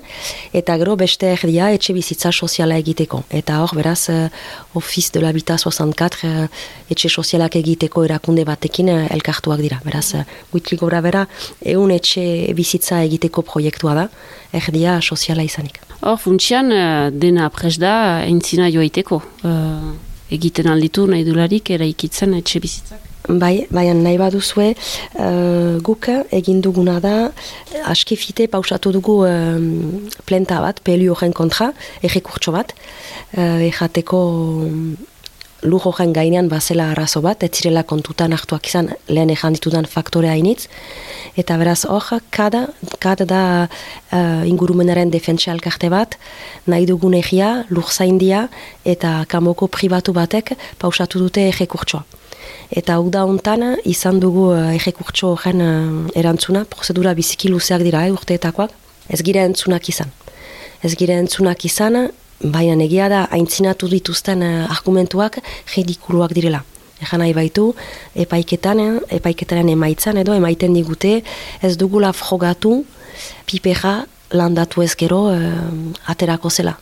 eta 0.52 0.76
gero 0.81 0.97
beste 1.00 1.33
erdia 1.33 1.71
etxe 1.73 1.95
bizitza 1.97 2.33
soziala 2.33 2.76
egiteko. 2.81 3.23
Eta 3.31 3.61
hor, 3.62 3.73
beraz, 3.76 4.09
uh, 4.12 4.29
Office 4.75 5.12
de 5.12 5.21
l'Habitat 5.21 5.61
64 5.64 6.29
uh, 6.29 6.47
etxe 6.93 7.09
sozialak 7.09 7.57
egiteko 7.57 8.05
erakunde 8.05 8.45
batekin 8.45 8.93
uh, 8.93 9.00
elkartuak 9.17 9.64
dira. 9.64 9.81
Beraz, 9.85 10.12
uh, 10.14 10.25
guitli 10.52 10.79
gora 10.81 11.00
bera, 11.05 11.26
eun 11.64 11.93
etxe 11.93 12.52
bizitza 12.57 13.02
egiteko 13.09 13.45
proiektua 13.49 13.97
da, 13.97 14.09
erdia 14.52 15.00
soziala 15.00 15.45
izanik. 15.45 15.81
Hor, 16.02 16.19
funtsian, 16.21 16.73
dena 17.17 17.47
apres 17.49 17.79
da, 17.81 17.95
entzina 18.29 18.69
joaiteko 18.73 19.23
egiten 20.32 20.68
alditu 20.72 21.06
nahi 21.10 21.24
dularik 21.28 21.70
eraikitzen 21.76 22.34
etxe 22.40 22.62
bizitzak? 22.64 23.08
Bai, 23.28 23.68
baina 23.70 23.94
nahi 23.94 24.18
baduzue 24.18 24.72
uh, 24.74 25.78
guk 25.86 26.08
egin 26.34 26.58
duguna 26.64 26.98
da 27.00 27.30
aski 27.86 28.16
fite 28.18 28.48
pausatu 28.50 28.90
dugu 28.96 29.20
uh, 29.28 29.60
plenta 30.26 30.58
bat, 30.64 30.82
peli 30.82 31.06
horren 31.06 31.32
kontra, 31.32 31.70
errekurtso 32.02 32.50
bat, 32.56 32.74
uh, 33.38 33.62
errateko 33.68 34.22
lur 35.62 35.83
horren 35.87 36.12
gainean 36.12 36.49
bazela 36.50 36.90
arazo 36.90 37.21
bat, 37.23 37.42
ez 37.42 37.50
zirela 37.54 37.83
kontutan 37.87 38.33
hartuak 38.35 38.66
izan 38.66 38.90
lehen 39.09 39.31
ejan 39.31 39.54
ditudan 39.54 39.87
faktore 39.87 40.28
hainitz, 40.28 40.66
eta 41.38 41.57
beraz 41.61 41.85
hor, 41.87 42.09
kada, 42.31 42.66
kada 43.02 43.26
da 43.28 43.42
uh, 43.66 44.42
ingurumenaren 44.49 45.11
defentsa 45.11 45.52
elkarte 45.54 45.90
bat, 45.92 46.16
nahi 46.66 46.87
dugun 46.87 47.14
egia, 47.19 47.52
lur 47.71 47.90
zaindia, 47.90 48.49
eta 48.85 49.23
kamoko 49.28 49.69
pribatu 49.69 50.14
batek 50.16 50.57
pausatu 50.83 51.23
dute 51.23 51.47
egekurtsoa. 51.52 52.02
Eta 52.73 52.97
hau 52.97 53.11
da 53.12 53.23
hontan 53.28 53.76
izan 53.88 54.19
dugu 54.21 54.49
uh, 54.54 54.73
egekurtso 54.75 55.35
horren 55.37 55.62
uh, 55.62 56.19
erantzuna, 56.19 56.64
prozedura 56.64 57.14
biziki 57.14 57.52
luzeak 57.52 57.85
dira, 57.87 58.07
eh, 58.07 58.14
urteetakoak, 58.14 58.75
ez 59.12 59.21
gira 59.23 59.45
entzunak 59.47 59.88
izan. 59.92 60.11
Ez 60.83 60.95
gira 60.99 61.14
entzunak 61.23 61.64
izan, 61.69 62.09
baina 62.42 62.84
egia 62.84 63.08
da 63.08 63.25
aintzinatu 63.30 63.88
dituzten 63.88 64.42
uh, 64.42 64.70
argumentuak 64.70 65.38
ridikuluak 65.76 66.34
direla. 66.34 66.62
Egan 67.02 67.22
nahi 67.22 67.34
baitu, 67.34 67.72
epaiketan, 68.14 68.80
epaiketaren 69.11 69.68
emaitzan 69.72 70.20
edo 70.22 70.34
emaiten 70.38 70.75
digute 70.75 71.22
ez 71.62 71.75
dugula 71.76 72.12
frogatu 72.14 72.84
pipeja 73.46 74.04
landatu 74.32 74.82
ez 74.82 74.94
gero 74.96 75.26
aterako 76.06 76.50
zela. 76.50 76.76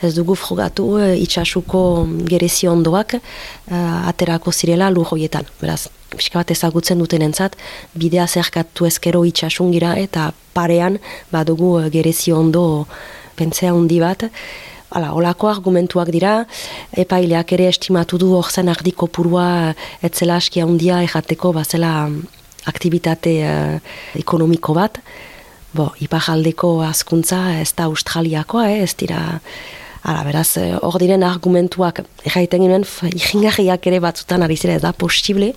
Ez 0.00 0.14
dugu 0.16 0.34
frogatu 0.34 0.86
uh, 0.96 1.12
itxasuko 1.12 2.06
gerezi 2.28 2.68
ondoak 2.68 3.18
uh, 3.18 4.08
aterako 4.08 4.52
zirela 4.52 4.88
lujoietan. 4.90 5.44
Beraz, 5.60 5.90
pixka 6.08 6.40
bat 6.40 6.50
ezagutzen 6.50 6.98
duten 6.98 7.22
entzat, 7.22 7.56
bidea 7.94 8.26
zerkatu 8.26 8.88
ezkero 8.88 9.26
itxasungira 9.28 9.94
eta 10.00 10.30
parean 10.56 10.96
badugu 11.32 11.76
gerezi 11.92 12.32
ondo 12.32 12.86
pentsea 13.36 13.74
handi 13.76 14.00
bat. 14.00 14.24
Hala, 14.90 15.12
olako 15.14 15.46
argumentuak 15.46 16.08
dira, 16.10 16.32
epaileak 16.98 17.52
ere 17.54 17.68
estimatu 17.70 18.18
du 18.18 18.32
orzen 18.34 18.66
ardiko 18.72 19.06
purua 19.06 19.72
etzela 20.02 20.40
askia 20.42 20.64
handia 20.66 20.96
ejateko 21.06 21.52
bazela 21.54 21.92
aktivitate 22.66 23.34
uh, 23.46 23.76
ekonomiko 24.18 24.74
bat. 24.74 24.98
Bo, 25.78 25.92
ipajaldeko 26.02 26.80
askuntza 26.82 27.38
ez 27.60 27.70
da 27.78 27.86
australiakoa, 27.90 28.66
eh? 28.72 28.80
ez 28.86 28.96
dira... 28.98 29.20
Hala, 30.00 30.22
beraz, 30.24 30.56
hor 30.80 30.96
diren 30.96 31.20
argumentuak 31.28 31.98
erraiten 32.24 32.62
ginen, 32.64 32.86
ikingarriak 33.10 33.84
ere 33.90 33.98
batzutan 34.00 34.40
ari 34.46 34.56
zira 34.56 34.78
ez 34.78 34.80
da 34.80 34.94
posible, 34.96 35.50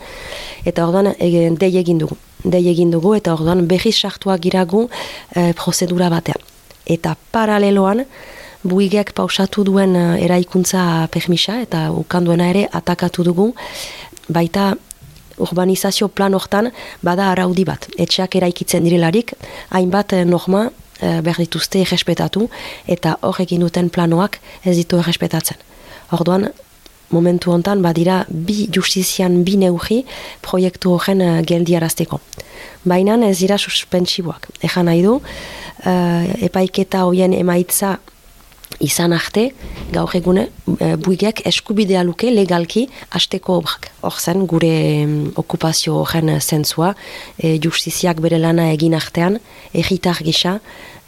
eta 0.67 0.83
orduan 0.83 1.13
e, 1.15 1.47
dei 1.55 1.69
egin 1.79 2.01
dugu. 2.01 2.17
Dei 2.43 2.65
egin 2.67 2.91
dugu, 2.91 3.13
eta 3.15 3.31
orduan 3.37 3.63
berriz 3.71 3.95
sartuak 3.95 4.43
giragu 4.43 4.89
e, 5.31 5.53
prozedura 5.55 6.11
batean. 6.11 6.43
Eta 6.83 7.15
paraleloan, 7.31 8.03
buigek 8.63 9.13
pausatu 9.15 9.63
duen 9.67 9.95
uh, 9.95 10.15
eraikuntza 10.19 11.07
permisa 11.11 11.59
eta 11.63 11.89
ukanduena 11.91 12.49
ere 12.53 12.67
atakatu 12.71 13.23
dugu 13.23 13.51
baita 14.29 14.73
urbanizazio 15.43 16.07
plan 16.07 16.33
hortan 16.33 16.69
bada 17.01 17.31
araudi 17.31 17.65
bat. 17.65 17.87
Etxeak 17.97 18.35
eraikitzen 18.39 18.83
direlarik, 18.85 19.33
hainbat 19.69 20.13
uh, 20.13 20.23
norma 20.25 20.67
uh, 20.67 21.19
behar 21.21 21.41
dituzte 21.43 21.81
errespetatu 21.83 22.49
eta 22.87 23.17
hor 23.21 23.41
egin 23.43 23.65
duten 23.65 23.89
planoak 23.89 24.39
ez 24.63 24.77
ditu 24.77 24.99
errespetatzen. 25.01 25.57
Orduan, 26.13 26.49
momentu 27.13 27.51
hontan 27.51 27.81
badira 27.81 28.23
bi 28.29 28.67
justizian 28.73 29.43
bi 29.45 29.57
neugi 29.61 30.03
proiektu 30.45 30.95
horren 30.95 31.21
uh, 31.21 31.41
geldiarazteko. 31.45 32.19
Baina 32.89 33.17
ez 33.27 33.37
dira 33.39 33.57
suspensiboak. 33.57 34.49
Ejan 34.61 34.89
nahi 34.89 35.03
du, 35.05 35.19
uh, 35.19 36.43
epaiketa 36.47 37.05
hoien 37.07 37.33
emaitza 37.33 37.97
izan 38.83 39.13
arte, 39.15 39.49
gaur 39.93 40.13
egune, 40.17 40.47
e, 40.77 40.93
buigek 40.99 41.43
eskubidea 41.49 42.03
luke 42.03 42.31
legalki 42.31 42.87
asteko 43.17 43.59
obrak. 43.61 43.91
Hor 44.01 44.19
zen, 44.19 44.45
gure 44.49 44.73
okupazio 45.39 45.99
horren 46.01 46.33
zentzua, 46.39 46.93
e, 47.37 47.57
justiziak 47.63 48.19
bere 48.23 48.41
lana 48.41 48.69
egin 48.73 48.97
artean, 48.99 49.39
egitar 49.73 50.19
gisa, 50.25 50.59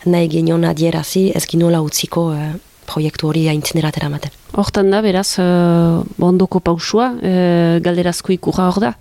nahi 0.05 0.29
genion 0.29 0.63
adierazi 0.65 1.31
ez 1.35 1.45
ginola 1.49 1.81
utziko 1.85 2.29
e, 2.35 2.47
proiektu 2.85 3.29
hori 3.29 3.45
aintzineratera 3.51 4.09
maten. 4.13 4.33
Hortan 4.55 4.91
da, 4.93 5.01
beraz, 5.03 5.35
uh, 5.41 6.03
bondoko 6.21 6.61
pausua, 6.63 7.09
uh, 7.17 7.77
galderazko 7.83 8.33
ikurra 8.35 8.69
hor 8.69 8.81
da. 8.83 8.93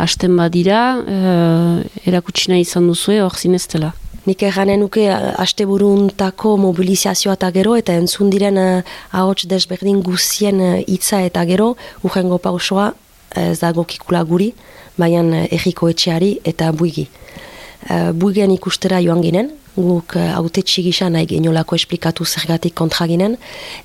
Asten 0.00 0.34
badira, 0.38 0.82
uh, 0.98 2.08
erakutsina 2.08 2.58
izan 2.58 2.88
duzue, 2.90 3.20
hor 3.22 3.36
zineztela. 3.38 3.92
Nik 4.26 4.42
erranen 4.42 4.80
nuke 4.82 5.04
haste 5.10 5.64
buruntako 5.68 6.56
mobilizazioa 6.58 7.36
eta 7.38 7.50
gero 7.54 7.76
eta 7.78 7.94
entzun 7.94 8.30
diren 8.32 8.58
uh, 8.58 8.82
ahots 9.12 9.46
desberdin 9.46 10.02
guzien 10.02 10.60
hitza 10.86 11.22
eta 11.22 11.44
gero 11.46 11.76
urrengo 12.02 12.38
pausoa 12.38 12.92
ez 13.36 13.58
dago 13.60 13.84
kikula 13.84 14.22
guri, 14.24 14.52
baina 14.96 15.44
erriko 15.52 15.88
etxeari 15.92 16.38
eta 16.48 16.70
buigi. 16.72 17.04
Buigen 18.18 18.50
ikustera 18.50 18.98
joan 19.04 19.20
ginen, 19.22 19.50
guk 19.76 20.16
haute 20.16 20.64
txigisa 20.66 21.10
nahi 21.12 21.28
genolako 21.30 21.76
esplikatu 21.76 22.24
zergatik 22.24 22.74
kontra 22.74 23.06
ginen, 23.06 23.36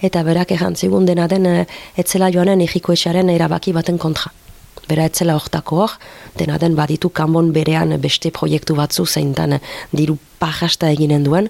eta 0.01 0.23
berak 0.23 0.55
errantzigun 0.55 1.05
dena 1.05 1.27
den 1.27 1.49
etzela 1.97 2.31
joanen 2.33 2.63
erriko 2.65 2.95
etxearen 2.95 3.29
erabaki 3.35 3.75
baten 3.75 3.99
kontra 3.99 4.31
bera 4.87 5.05
etzela 5.09 5.35
hortako 5.37 5.83
hor, 5.83 5.97
dena 6.37 6.57
den 6.59 6.75
baditu 6.75 7.09
kanbon 7.09 7.51
berean 7.55 7.95
beste 8.01 8.31
proiektu 8.31 8.75
batzu 8.75 9.05
zeintan 9.05 9.59
diru 9.91 10.17
pajasta 10.39 10.89
eginen 10.91 11.23
duen. 11.23 11.49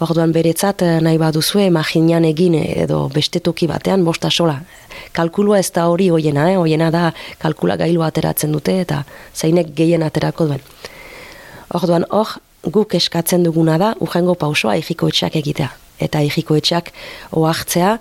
Orduan 0.00 0.32
beretzat 0.32 0.82
eh, 0.82 0.98
nahi 1.04 1.18
baduzue 1.20 1.66
imaginan 1.68 2.24
egin 2.24 2.54
edo 2.60 3.02
beste 3.12 3.42
toki 3.44 3.66
batean 3.68 4.04
bosta 4.04 4.30
sola. 4.30 4.56
Kalkulua 5.12 5.58
ez 5.60 5.68
da 5.76 5.88
hori 5.92 6.08
hoiena, 6.08 6.46
eh? 6.52 6.56
hoiena 6.56 6.88
da 6.90 7.10
kalkula 7.42 7.76
gailu 7.76 8.06
ateratzen 8.06 8.52
dute 8.56 8.78
eta 8.80 9.02
zeinek 9.34 9.74
gehien 9.76 10.02
aterako 10.06 10.46
duen. 10.52 10.64
Orduan 11.76 12.06
hor, 12.10 12.38
guk 12.64 12.94
eskatzen 12.96 13.44
duguna 13.44 13.76
da 13.80 13.92
urrengo 14.00 14.34
pausoa 14.34 14.78
egiko 14.80 15.08
etxeak 15.12 15.36
egitea. 15.40 15.68
Eta 16.00 16.22
egiko 16.24 16.56
etxeak 16.56 16.88
oartzea, 17.36 17.98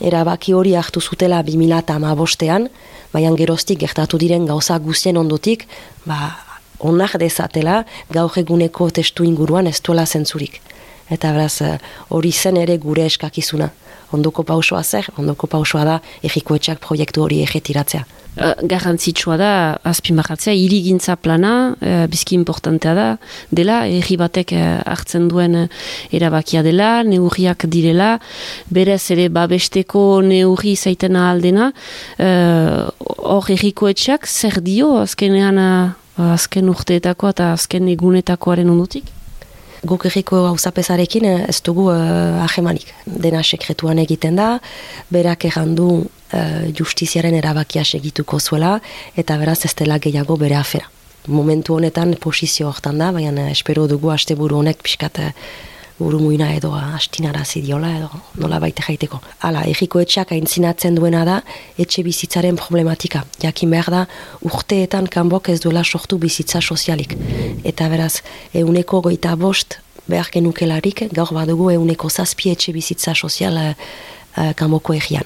erabaki 0.00 0.54
hori 0.56 0.72
hartu 0.76 1.00
zutela 1.04 1.42
2000 1.44 2.14
bostean, 2.16 2.68
baina 3.12 3.32
geroztik 3.36 3.80
gertatu 3.80 4.18
diren 4.18 4.46
gauza 4.46 4.78
guztien 4.78 5.16
ondotik, 5.16 5.66
ba, 6.06 6.36
onak 6.82 7.18
dezatela 7.20 7.82
gaur 8.10 8.38
eguneko 8.38 8.90
testu 8.90 9.24
inguruan 9.24 9.66
ez 9.66 9.78
duela 9.80 10.06
zentzurik. 10.06 10.60
Eta 11.10 11.32
beraz, 11.32 11.60
eh, 11.62 11.78
hori 12.08 12.32
zen 12.32 12.56
ere 12.56 12.78
gure 12.78 13.06
eskakizuna. 13.06 13.70
Ondoko 14.12 14.44
pausoa 14.44 14.82
zer, 14.82 15.08
ondoko 15.18 15.46
pausoa 15.46 15.84
da 15.88 16.00
egikoetxak 16.22 16.82
proiektu 16.84 17.22
hori 17.24 17.42
egetiratzea. 17.46 18.04
Uh, 18.32 18.54
garrantzitsua 18.64 19.34
da, 19.36 19.48
azpimarratzea, 19.84 20.54
irigintza 20.56 21.18
plana, 21.20 21.74
uh, 21.74 22.06
bizki 22.08 22.32
importantea 22.38 22.94
da, 22.96 23.04
dela, 23.52 23.82
erri 23.84 24.16
batek 24.16 24.54
uh, 24.56 24.62
hartzen 24.88 25.26
duen 25.28 25.66
erabakia 26.16 26.62
dela, 26.64 27.02
neurriak 27.04 27.66
direla, 27.68 28.14
berez 28.72 29.02
ere 29.12 29.28
babesteko 29.28 30.22
neurri 30.24 30.78
zaitena 30.80 31.28
aldena, 31.28 31.72
hor 32.16 33.52
erriko 33.52 33.92
etxak, 33.92 34.24
zer 34.24 34.62
dio 34.64 34.94
azkenean 35.02 35.60
azken 36.32 36.72
urteetako 36.72 37.34
eta 37.36 37.52
azken 37.58 37.92
egunetakoaren 37.92 38.72
ondutik? 38.72 39.12
Guk 39.82 40.04
erriko 40.06 40.44
hauzapezarekin 40.46 41.24
ez 41.26 41.58
dugu 41.66 41.88
uh, 41.90 42.42
ahemanik. 42.44 42.92
Dena 43.06 43.42
sekretuan 43.42 43.98
egiten 43.98 44.38
da, 44.38 44.60
berak 45.10 45.48
errandu 45.48 45.88
uh, 45.98 46.68
justiziaren 46.78 47.34
erabakia 47.34 47.82
segituko 47.82 48.38
zuela, 48.38 48.76
eta 49.18 49.38
beraz 49.40 49.64
ez 49.66 49.74
dela 49.74 49.98
gehiago 49.98 50.38
bere 50.38 50.54
afera. 50.60 50.86
Momentu 51.26 51.74
honetan 51.74 52.14
posizio 52.22 52.68
hortan 52.70 52.98
da, 52.98 53.10
baina 53.14 53.50
espero 53.50 53.88
dugu 53.90 54.10
haste 54.14 54.38
buru 54.38 54.62
honek 54.62 54.82
pixkat 54.82 55.18
uh, 56.02 56.06
buru 56.06 56.18
muina 56.20 56.50
edo 56.54 56.72
astinara 56.74 57.44
zidiola 57.44 57.90
edo 57.96 58.10
nola 58.40 58.58
baite 58.60 58.82
jaiteko. 58.86 59.20
Hala, 59.40 59.64
egiko 59.70 60.00
etxak 60.02 60.32
aintzinatzen 60.32 60.94
duena 60.98 61.24
da 61.24 61.40
etxe 61.78 62.02
bizitzaren 62.02 62.56
problematika. 62.56 63.24
Jakin 63.42 63.70
behar 63.70 63.90
da 63.90 64.06
urteetan 64.42 65.06
kanbok 65.06 65.48
ez 65.48 65.60
duela 65.60 65.84
sortu 65.84 66.18
bizitza 66.18 66.60
sozialik. 66.60 67.16
Eta 67.64 67.88
beraz, 67.88 68.22
euneko 68.54 69.02
goita 69.02 69.36
bost 69.36 69.78
behar 70.08 70.28
genukelarik 70.32 71.06
gaur 71.14 71.30
badugu 71.32 71.70
euneko 71.76 72.10
zazpi 72.10 72.50
etxe 72.50 72.72
bizitza 72.72 73.14
sozial 73.14 73.56
uh, 73.56 73.70
uh, 74.36 74.52
kanboko 74.58 74.94
egian 74.98 75.24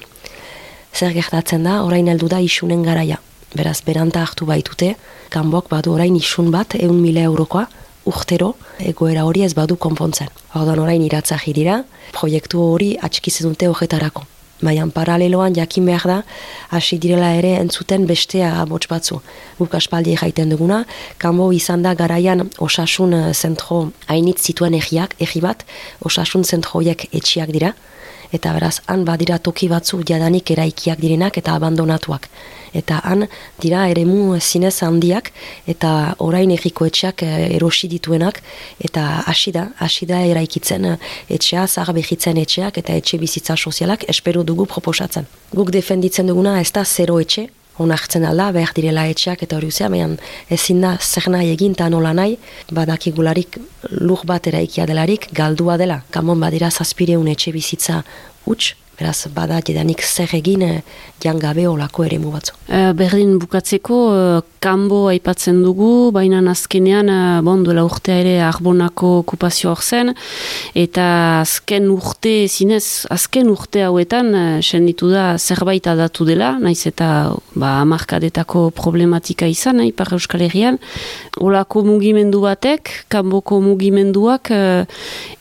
zer 0.97 1.13
gertatzen 1.13 1.65
da, 1.67 1.81
orain 1.85 2.07
heldu 2.09 2.29
da 2.31 2.39
isunen 2.41 2.83
garaia. 2.85 3.19
Beraz, 3.55 3.79
beranta 3.85 4.23
hartu 4.25 4.47
baitute, 4.49 4.95
kanbok 5.33 5.69
badu 5.71 5.93
orain 5.93 6.15
isun 6.17 6.49
bat, 6.51 6.75
eun 6.79 6.97
mila 7.01 7.23
eurokoa, 7.29 7.67
urtero, 8.07 8.53
egoera 8.79 9.25
hori 9.27 9.43
ez 9.45 9.53
badu 9.57 9.75
konpontzen. 9.75 10.31
Ordan 10.55 10.79
orain 10.79 11.03
iratza 11.03 11.37
dira, 11.45 11.83
proiektu 12.13 12.59
hori 12.61 12.95
atxikitzen 13.01 13.49
dute 13.49 13.67
horretarako. 13.67 14.25
Baina 14.61 14.87
paraleloan 14.89 15.53
jakin 15.53 15.85
behar 15.85 16.07
da, 16.09 16.21
hasi 16.73 16.97
direla 16.97 17.33
ere 17.37 17.51
entzuten 17.59 18.07
bestea 18.07 18.55
abots 18.61 18.87
batzu. 18.89 19.19
Guk 19.59 19.75
aspaldi 19.75 20.15
jaiten 20.17 20.49
duguna, 20.49 20.85
kanbo 21.19 21.51
izan 21.53 21.83
da 21.83 21.93
garaian 21.93 22.49
osasun 22.57 23.13
zentro 23.33 23.91
hainitz 24.07 24.41
zituen 24.41 24.73
egiak, 24.73 25.13
egi 25.19 25.41
bat, 25.41 25.63
osasun 26.01 26.43
zentroiek 26.43 27.07
etxiak 27.13 27.53
dira, 27.53 27.75
Eta 28.33 28.51
beraz, 28.51 28.81
han 28.91 29.05
badira 29.07 29.37
toki 29.39 29.69
batzu 29.71 30.01
jadanik 30.03 30.51
eraikiak 30.51 30.99
direnak 30.99 31.37
eta 31.39 31.53
abandonatuak. 31.55 32.27
Eta 32.77 32.99
han 33.03 33.25
dira 33.61 33.87
eremu 33.89 34.37
zinez 34.39 34.75
handiak 34.85 35.31
eta 35.67 35.91
orain 36.23 36.51
egiko 36.53 36.87
etxeak 36.89 37.23
eh, 37.25 37.55
erosi 37.57 37.89
dituenak 37.91 38.41
eta 38.83 39.23
hasi 39.25 39.53
da, 39.55 39.67
hasi 39.83 40.05
da 40.09 40.21
eraikitzen 40.25 40.85
eh, 40.93 40.97
etxea, 41.39 41.67
zahar 41.67 41.95
behitzen 41.97 42.37
etxeak 42.37 42.77
eta 42.83 42.97
etxe 43.01 43.17
bizitza 43.21 43.57
sozialak 43.57 44.05
espero 44.07 44.43
dugu 44.43 44.67
proposatzen. 44.69 45.27
Guk 45.53 45.71
defenditzen 45.73 46.27
duguna 46.29 46.59
ez 46.61 46.71
da 46.71 46.85
zero 46.85 47.19
etxe, 47.23 47.47
onartzen 47.77 48.25
alda, 48.25 48.49
behar 48.55 48.73
direla 48.75 49.05
etxeak 49.11 49.43
eta 49.45 49.57
hori 49.57 49.69
uzea, 49.71 49.89
baina 49.93 50.09
ezin 50.53 50.81
da 50.81 50.95
zer 51.01 51.29
nahi 51.33 51.51
egin 51.53 51.75
eta 51.77 51.89
nola 51.93 52.13
nahi, 52.17 52.37
badakigularik 52.73 53.59
lur 54.01 54.25
bat 54.25 54.49
eraikia 54.49 54.87
delarik, 54.89 55.29
galdua 55.37 55.77
dela. 55.77 56.01
Kamon 56.11 56.41
badira 56.41 56.71
zazpireun 56.71 57.29
etxe 57.33 57.53
bizitza 57.55 58.01
huts, 58.45 58.73
beraz 58.97 59.27
bada 59.33 59.59
jedanik 59.61 60.01
zer 60.01 60.31
egin 60.33 60.63
eh, 60.65 60.81
jan 61.21 61.37
olako 61.69 62.03
ere 62.05 62.17
batzu. 62.19 62.53
Uh, 62.67 62.93
berdin 62.93 63.37
bukatzeko, 63.39 63.95
uh, 64.11 64.41
kanbo 64.59 65.07
aipatzen 65.09 65.63
dugu, 65.63 66.11
baina 66.11 66.41
azkenean, 66.51 67.09
bon, 67.43 67.63
duela 67.63 67.83
urtea 67.85 68.17
ere 68.21 68.41
arbonako 68.41 69.19
okupazio 69.19 69.69
hor 69.69 69.81
zen, 69.81 70.13
eta 70.75 71.41
azken 71.41 71.89
urte, 71.89 72.47
zinez, 72.47 73.05
azken 73.09 73.49
urte 73.49 73.83
hauetan, 73.85 74.61
senditu 74.61 75.09
da 75.09 75.37
zerbait 75.37 75.87
adatu 75.87 76.25
dela, 76.25 76.57
naiz 76.59 76.85
eta 76.87 77.33
ba, 77.55 77.81
amarkadetako 77.81 78.69
problematika 78.71 79.47
izan, 79.47 79.77
nahi, 79.81 79.91
par 79.91 80.13
Euskal 80.13 80.41
Herrian, 80.41 80.77
olako 81.37 81.83
mugimendu 81.85 82.41
batek, 82.45 83.05
kanboko 83.13 83.61
mugimenduak, 83.61 84.51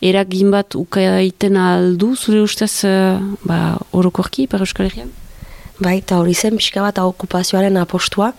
eragin 0.04 0.52
bat 0.52 0.76
ukaiten 0.76 1.56
aldu, 1.60 2.14
zure 2.16 2.44
ustez, 2.44 2.84
ba, 3.46 3.78
orokorki, 3.96 4.46
par 4.50 4.64
Euskal 4.64 4.90
Herrian? 4.90 5.12
Bai, 5.76 5.98
eta 6.00 6.16
hori 6.16 6.32
zen 6.32 6.54
pixka 6.56 6.80
bat 6.80 6.96
okupazioaren 7.02 7.74
apostua, 7.76 8.30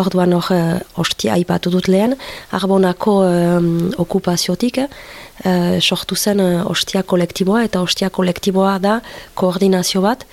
orduan 0.00 0.32
hor 0.32 0.46
uh, 0.54 0.78
ostia 1.02 1.34
aipatu 1.34 1.68
dut 1.74 1.90
lehen, 1.92 2.14
arbonako 2.56 3.16
um, 3.26 3.66
okupaziotik, 4.00 4.80
uh, 4.80 5.76
sortu 5.80 6.16
zen 6.16 6.40
uh, 6.40 6.62
ostia 6.72 7.02
kolektiboa, 7.04 7.66
eta 7.68 7.82
ostia 7.84 8.08
kolektiboa 8.08 8.78
da 8.80 8.96
koordinazio 9.36 10.00
bat, 10.00 10.24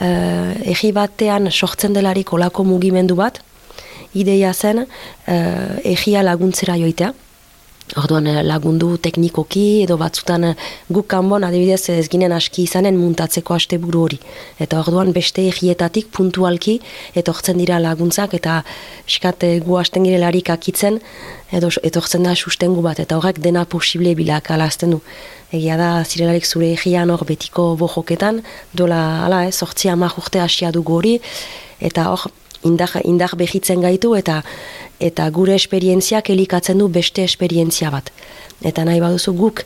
uh, 0.00 0.50
egi 0.74 0.90
batean 0.96 1.46
sortzen 1.52 1.94
delarik 1.94 2.32
olako 2.34 2.66
mugimendu 2.66 3.14
bat, 3.20 3.38
ideia 4.18 4.50
zen 4.50 4.82
uh, 4.82 4.88
egia 5.86 6.26
laguntzera 6.26 6.74
joitea, 6.80 7.12
Orduan 7.92 8.24
eh, 8.26 8.40
lagundu 8.40 8.94
teknikoki 8.96 9.84
edo 9.84 9.98
batzutan 10.00 10.46
eh, 10.48 10.52
guk 10.88 11.04
kanbon 11.12 11.44
adibidez 11.44 11.90
ez 11.92 12.06
ginen 12.08 12.32
aski 12.32 12.62
izanen 12.64 12.96
muntatzeko 12.96 13.54
asteburu 13.54 14.00
hori. 14.06 14.18
Eta 14.58 14.78
orduan 14.80 15.12
beste 15.12 15.44
egietatik 15.50 16.08
puntualki 16.16 16.78
etortzen 17.20 17.60
dira 17.60 17.76
laguntzak 17.84 18.34
eta 18.40 18.62
eskat 19.04 19.44
eh, 19.44 19.58
gu 19.60 19.76
hasten 19.76 20.08
girelarik 20.08 20.48
akitzen 20.54 20.96
edo 21.52 21.68
etortzen 21.84 22.24
da 22.24 22.32
sustengu 22.34 22.80
bat 22.82 23.02
eta 23.04 23.18
horrek 23.20 23.42
dena 23.44 23.66
posible 23.68 24.14
bilak 24.16 24.48
alazten 24.50 24.96
du. 24.96 25.02
Egia 25.52 25.76
da 25.76 25.90
zirelarik 26.08 26.48
zure 26.48 26.72
egian 26.72 27.12
hor 27.12 27.26
betiko 27.28 27.74
bojoketan 27.76 28.40
dola 28.72 29.26
ala 29.26 29.44
ez, 29.44 29.54
sortzia 29.54 29.94
urte 29.94 30.40
asia 30.40 30.72
dugu 30.72 30.96
hori 30.96 31.20
eta 31.80 32.08
hor 32.08 32.30
indar, 32.64 32.96
indar 33.04 33.36
behitzen 33.36 33.84
gaitu 33.84 34.14
eta 34.16 34.42
eta 35.00 35.28
gure 35.30 35.54
esperientziak 35.54 36.30
elikatzen 36.30 36.78
du 36.78 36.88
beste 36.88 37.24
esperientzia 37.24 37.90
bat. 37.90 38.10
Eta 38.62 38.84
nahi 38.84 39.00
baduzu 39.00 39.34
guk 39.34 39.64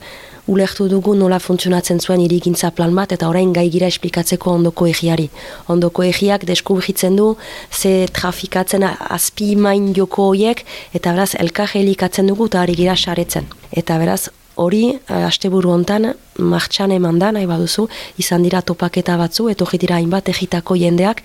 ulertu 0.49 0.89
dugu 0.89 1.15
nola 1.15 1.39
funtzionatzen 1.39 2.01
zuen 2.01 2.23
irigintza 2.25 2.71
plan 2.73 2.95
bat 2.97 3.13
eta 3.13 3.29
orain 3.29 3.53
gai 3.53 3.67
gira 3.71 3.91
esplikatzeko 3.93 4.55
ondoko 4.57 4.89
egiari. 4.89 5.29
Ondoko 5.69 6.07
egiak 6.09 6.47
deskubritzen 6.49 7.17
du 7.21 7.35
ze 7.71 8.07
trafikatzen 8.13 8.87
azpi 8.89 9.55
main 9.57 9.93
joko 9.95 10.31
horiek 10.33 10.65
eta 10.95 11.13
beraz 11.13 11.35
elkar 11.35 11.77
elikatzen 11.77 12.33
dugu 12.33 12.49
eta 12.49 12.63
ari 12.63 12.75
gira 12.81 12.97
saretzen. 12.97 13.45
Eta 13.73 13.99
beraz 13.99 14.31
hori 14.59 14.83
eh, 14.91 15.25
asteburu 15.27 15.71
hontan 15.73 16.13
martxan 16.39 16.93
eman 16.95 17.19
da 17.19 17.31
nahi 17.33 17.47
baduzu 17.47 17.87
izan 18.19 18.45
dira 18.47 18.63
topaketa 18.63 19.17
batzu 19.17 19.49
etorri 19.53 19.79
dira 19.79 19.97
hainbat 19.99 20.29
egitako 20.35 20.77
jendeak 20.79 21.23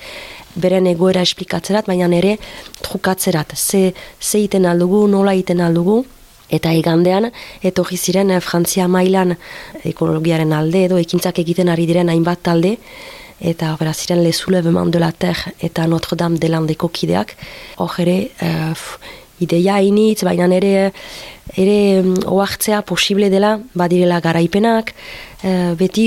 beren 0.55 0.87
egoera 0.87 1.23
esplikatzerat, 1.25 1.87
baina 1.89 2.09
ere 2.13 2.37
trukatzerat. 2.85 3.55
Ze, 3.57 3.93
ze 4.21 4.43
iten 4.43 4.65
aldugu, 4.69 5.07
nola 5.09 5.33
iten 5.33 5.61
aldugu, 5.65 6.03
eta 6.53 6.73
egandean, 6.77 7.31
etorri 7.65 7.97
ziren 7.97 8.31
eh, 8.31 8.39
Frantzia 8.41 8.87
mailan 8.87 9.35
ekologiaren 9.83 10.53
alde 10.53 10.85
edo 10.85 11.01
ekintzak 11.01 11.41
egiten 11.41 11.73
ari 11.73 11.87
diren 11.89 12.13
hainbat 12.13 12.45
talde, 12.45 12.77
eta 13.41 13.73
bera 13.79 13.93
ziren 13.93 14.21
lezule 14.23 14.61
beman 14.63 14.91
de 14.91 15.01
la 15.01 15.11
ter 15.11 15.37
eta 15.59 15.87
Notre 15.87 16.15
Dame 16.15 16.37
de 16.37 16.47
Landeko 16.47 16.87
kideak, 16.93 17.35
hor 17.81 17.97
ere, 17.99 18.29
uh, 18.45 18.77
ideia 19.43 19.77
hainitz, 19.79 20.23
baina 20.23 20.47
ere, 20.55 20.91
ere 21.57 21.77
mm, 22.01 22.25
oartzea 22.31 22.81
posible 22.87 23.29
dela, 23.29 23.57
badirela 23.75 24.19
garaipenak, 24.23 24.93
Eh, 25.43 25.73
beti 25.75 26.05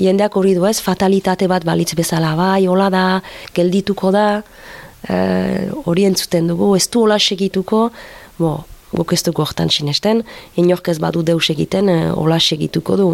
jendeak 0.00 0.36
hori 0.40 0.54
du 0.56 0.64
ez, 0.64 0.78
fatalitate 0.80 1.44
bat 1.50 1.64
balitz 1.68 1.92
bezala 1.96 2.32
bai, 2.38 2.64
hola 2.72 2.86
da, 2.88 3.02
geldituko 3.52 4.08
da, 4.14 4.40
uh, 4.40 5.82
hori 5.84 6.06
entzuten 6.08 6.48
dugu, 6.48 6.70
ez 6.78 6.86
du 6.88 7.02
hola 7.04 7.18
segituko, 7.20 7.82
bo, 8.38 8.54
guk 8.96 9.12
ez 9.12 9.20
dugu 9.26 9.44
hortan 9.44 9.68
sinesten, 9.68 10.22
inork 10.56 10.88
ez 10.88 10.96
badu 11.04 11.20
deus 11.20 11.50
egiten, 11.52 11.92
uh, 11.92 12.14
hola 12.16 12.40
segituko 12.40 12.96
du, 12.96 13.10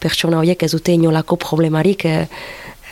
pertsona 0.00 0.40
horiek 0.40 0.64
ez 0.64 0.72
dute 0.72 0.96
inolako 0.96 1.36
problemarik, 1.44 2.08
Eh, 2.08 2.26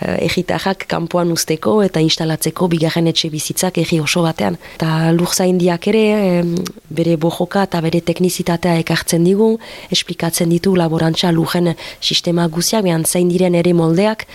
egitarrak 0.00 0.86
kanpoan 0.90 1.32
usteko 1.32 1.78
eta 1.82 2.00
instalatzeko 2.04 2.68
bigarren 2.68 3.08
etxe 3.10 3.30
bizitzak 3.32 3.78
egi 3.82 4.00
oso 4.00 4.22
batean. 4.22 4.58
Ta 4.78 5.10
lurza 5.12 5.46
indiak 5.48 5.88
ere, 5.90 6.44
bere 6.90 7.16
bojoka 7.16 7.64
eta 7.68 7.80
bere 7.84 8.00
teknizitatea 8.00 8.78
ekartzen 8.84 9.26
digu, 9.26 9.56
esplikatzen 9.94 10.54
ditu 10.54 10.74
laborantza 10.76 11.32
lujen 11.32 11.74
sistema 12.00 12.48
guziak, 12.48 12.84
behan 12.84 13.04
zain 13.04 13.28
diren 13.28 13.54
ere 13.58 13.74
moldeak, 13.74 14.26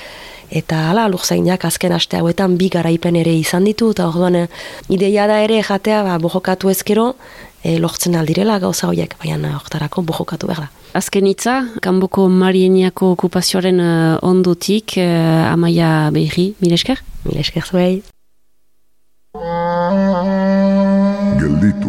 eta 0.53 0.89
hala 0.91 1.07
lurzainak 1.09 1.65
azken 1.65 1.95
aste 1.95 2.19
hauetan 2.19 2.57
bi 2.59 2.69
garaipen 2.73 3.15
ere 3.17 3.33
izan 3.35 3.65
ditu, 3.69 3.91
eta 3.95 4.07
orduan 4.11 4.43
eh, 4.43 4.47
ideia 4.89 5.27
da 5.27 5.39
ere 5.45 5.61
jatea 5.63 6.03
ba, 6.05 6.19
bojokatu 6.21 6.69
ezkero, 6.73 7.13
e, 7.63 7.77
lortzen 7.79 8.15
aldirela 8.19 8.59
gauza 8.59 8.89
horiek, 8.91 9.15
baina 9.23 9.55
hortarako 9.57 10.03
bojokatu 10.11 10.51
behar 10.51 10.67
da. 10.67 10.82
Azken 10.93 11.25
itza, 11.25 11.53
kanboko 11.81 12.27
marieniako 12.29 13.07
okupazioaren 13.15 13.79
uh, 13.81 14.17
ondutik, 14.21 14.93
uh, 15.01 15.49
amaia 15.49 16.11
behi, 16.13 16.51
mire 16.61 16.77
esker? 16.77 17.01
Mire 17.25 17.41
esker 17.41 17.65
zuei. 17.65 18.03
Gelditu 21.41 21.82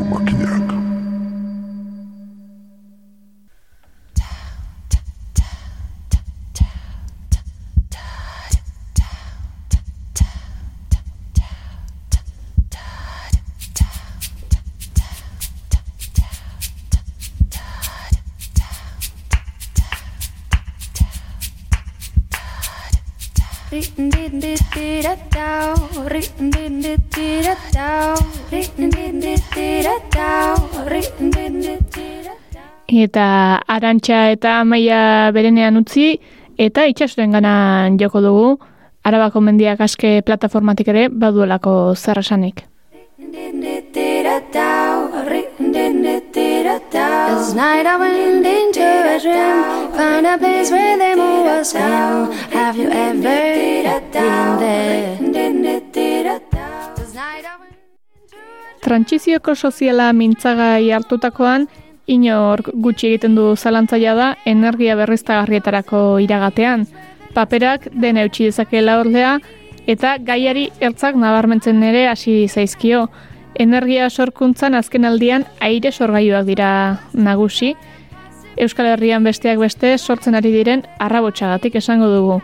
Eta 32.86 33.26
arantxa 33.66 34.30
eta 34.30 34.60
amaia 34.60 35.30
berenean 35.34 35.76
utzi, 35.80 36.20
eta 36.58 36.86
itxasuren 36.86 37.34
ganan 37.34 37.98
joko 37.98 38.22
dugu, 38.22 38.58
arabako 39.02 39.40
mendiak 39.40 39.80
aske 39.80 40.22
plataformatik 40.22 40.88
ere 40.94 41.08
baduelako 41.08 41.94
zerrasanik. 41.96 42.62
Last 46.94 47.56
night 47.56 47.86
I 47.86 47.96
went 47.98 48.46
a 48.46 48.63
dream 49.24 49.90
Find 49.96 50.26
a 50.26 50.36
place 50.38 50.70
where 50.70 50.96
the 50.98 51.16
moon 51.16 51.44
was 51.48 51.72
calm 51.72 52.30
Have 52.52 52.76
you 52.76 52.90
ever 52.90 53.22
been 53.22 54.02
there? 54.58 55.04
Trantsizioko 58.84 59.54
soziala 59.56 60.10
mintzagai 60.12 60.90
hartutakoan, 60.92 61.64
inor 62.06 62.60
gutxi 62.84 63.08
egiten 63.08 63.32
du 63.38 63.46
zalantzaia 63.56 64.12
da 64.14 64.26
energia 64.44 64.92
berriztagarrietarako 64.98 66.02
iragatean. 66.20 66.84
Paperak 67.32 67.88
den 68.02 68.20
eutxi 68.20 68.50
dezakela 68.50 68.98
ordea, 69.00 69.38
eta 69.88 70.18
gaiari 70.20 70.66
ertzak 70.84 71.16
nabarmentzen 71.16 71.80
ere 71.82 72.04
hasi 72.10 72.44
zaizkio 72.46 73.06
energia 73.54 74.10
sorkuntzan 74.10 74.76
azken 74.76 75.08
aldian 75.08 75.48
aire 75.64 75.92
sorgailuak 75.92 76.44
dira 76.44 76.70
nagusi. 77.14 77.72
Euskal 78.56 78.86
Herrian 78.86 79.24
besteak 79.24 79.58
beste 79.58 79.96
sortzen 79.98 80.34
ari 80.38 80.52
diren 80.54 80.84
arrabotxagatik 81.02 81.74
esango 81.80 82.06
dugu. 82.12 82.38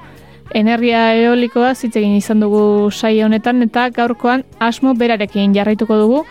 Energia 0.55 1.15
eolikoa 1.15 1.75
zitzegin 1.75 2.17
izan 2.19 2.41
dugu 2.43 2.91
saio 2.91 3.27
honetan 3.29 3.63
eta 3.63 3.87
gaurkoan 3.95 4.43
asmo 4.59 4.95
berarekin 4.99 5.55
jarraituko 5.55 5.99
dugu, 6.01 6.25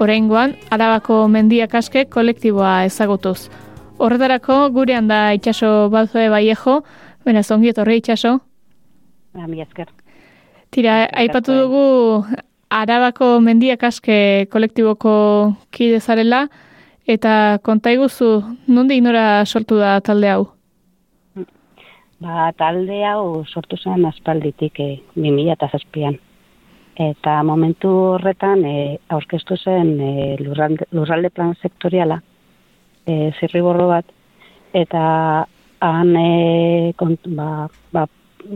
oraingoan 0.00 0.54
Arabako 0.72 1.26
mendiak 1.28 1.74
aske 1.74 2.06
kolektiboa 2.08 2.84
ezagutuz. 2.88 3.50
Horretarako 3.98 4.70
gurean 4.72 5.08
da 5.08 5.32
itxaso 5.36 5.90
balzoe 5.92 6.28
baiejo, 6.32 6.82
benaz 7.24 7.50
ongi 7.52 7.72
etorri 7.72 8.00
itxaso. 8.00 8.38
Mi 9.36 9.60
esker. 9.60 9.92
Tira, 10.72 11.04
aipatu 11.12 11.52
dugu 11.52 12.24
Arabako 12.70 13.36
mendiak 13.40 13.84
aske 13.84 14.48
kolektiboko 14.50 15.12
kide 15.70 16.00
zarela, 16.00 16.46
eta 17.06 17.58
konta 17.62 17.92
iguzu, 17.94 18.42
nondi 18.66 18.98
inora 18.98 19.44
sortu 19.46 19.78
da 19.78 20.00
talde 20.00 20.30
hau? 20.30 20.46
Ba, 22.18 22.50
talde 22.58 23.02
hau 23.06 23.44
sortu 23.44 23.76
zen 23.76 24.06
aspalditik 24.08 24.80
e, 24.80 24.88
2007an. 25.16 26.16
Eta 27.06 27.42
momentu 27.44 27.90
horretan 28.14 28.64
e, 28.64 28.76
aurkeztu 29.12 29.56
zen 29.56 29.92
e, 30.00 30.12
lurralde, 30.40 30.88
lurralde 30.96 31.30
plan 31.30 31.54
sektoriala, 31.60 32.18
e, 33.06 33.30
zirriborro 33.38 33.90
bat, 33.92 34.08
eta 34.72 35.02
han 35.84 36.16
e, 36.16 36.92
kont, 36.96 37.28
ba, 37.36 37.68
ba, 37.92 38.06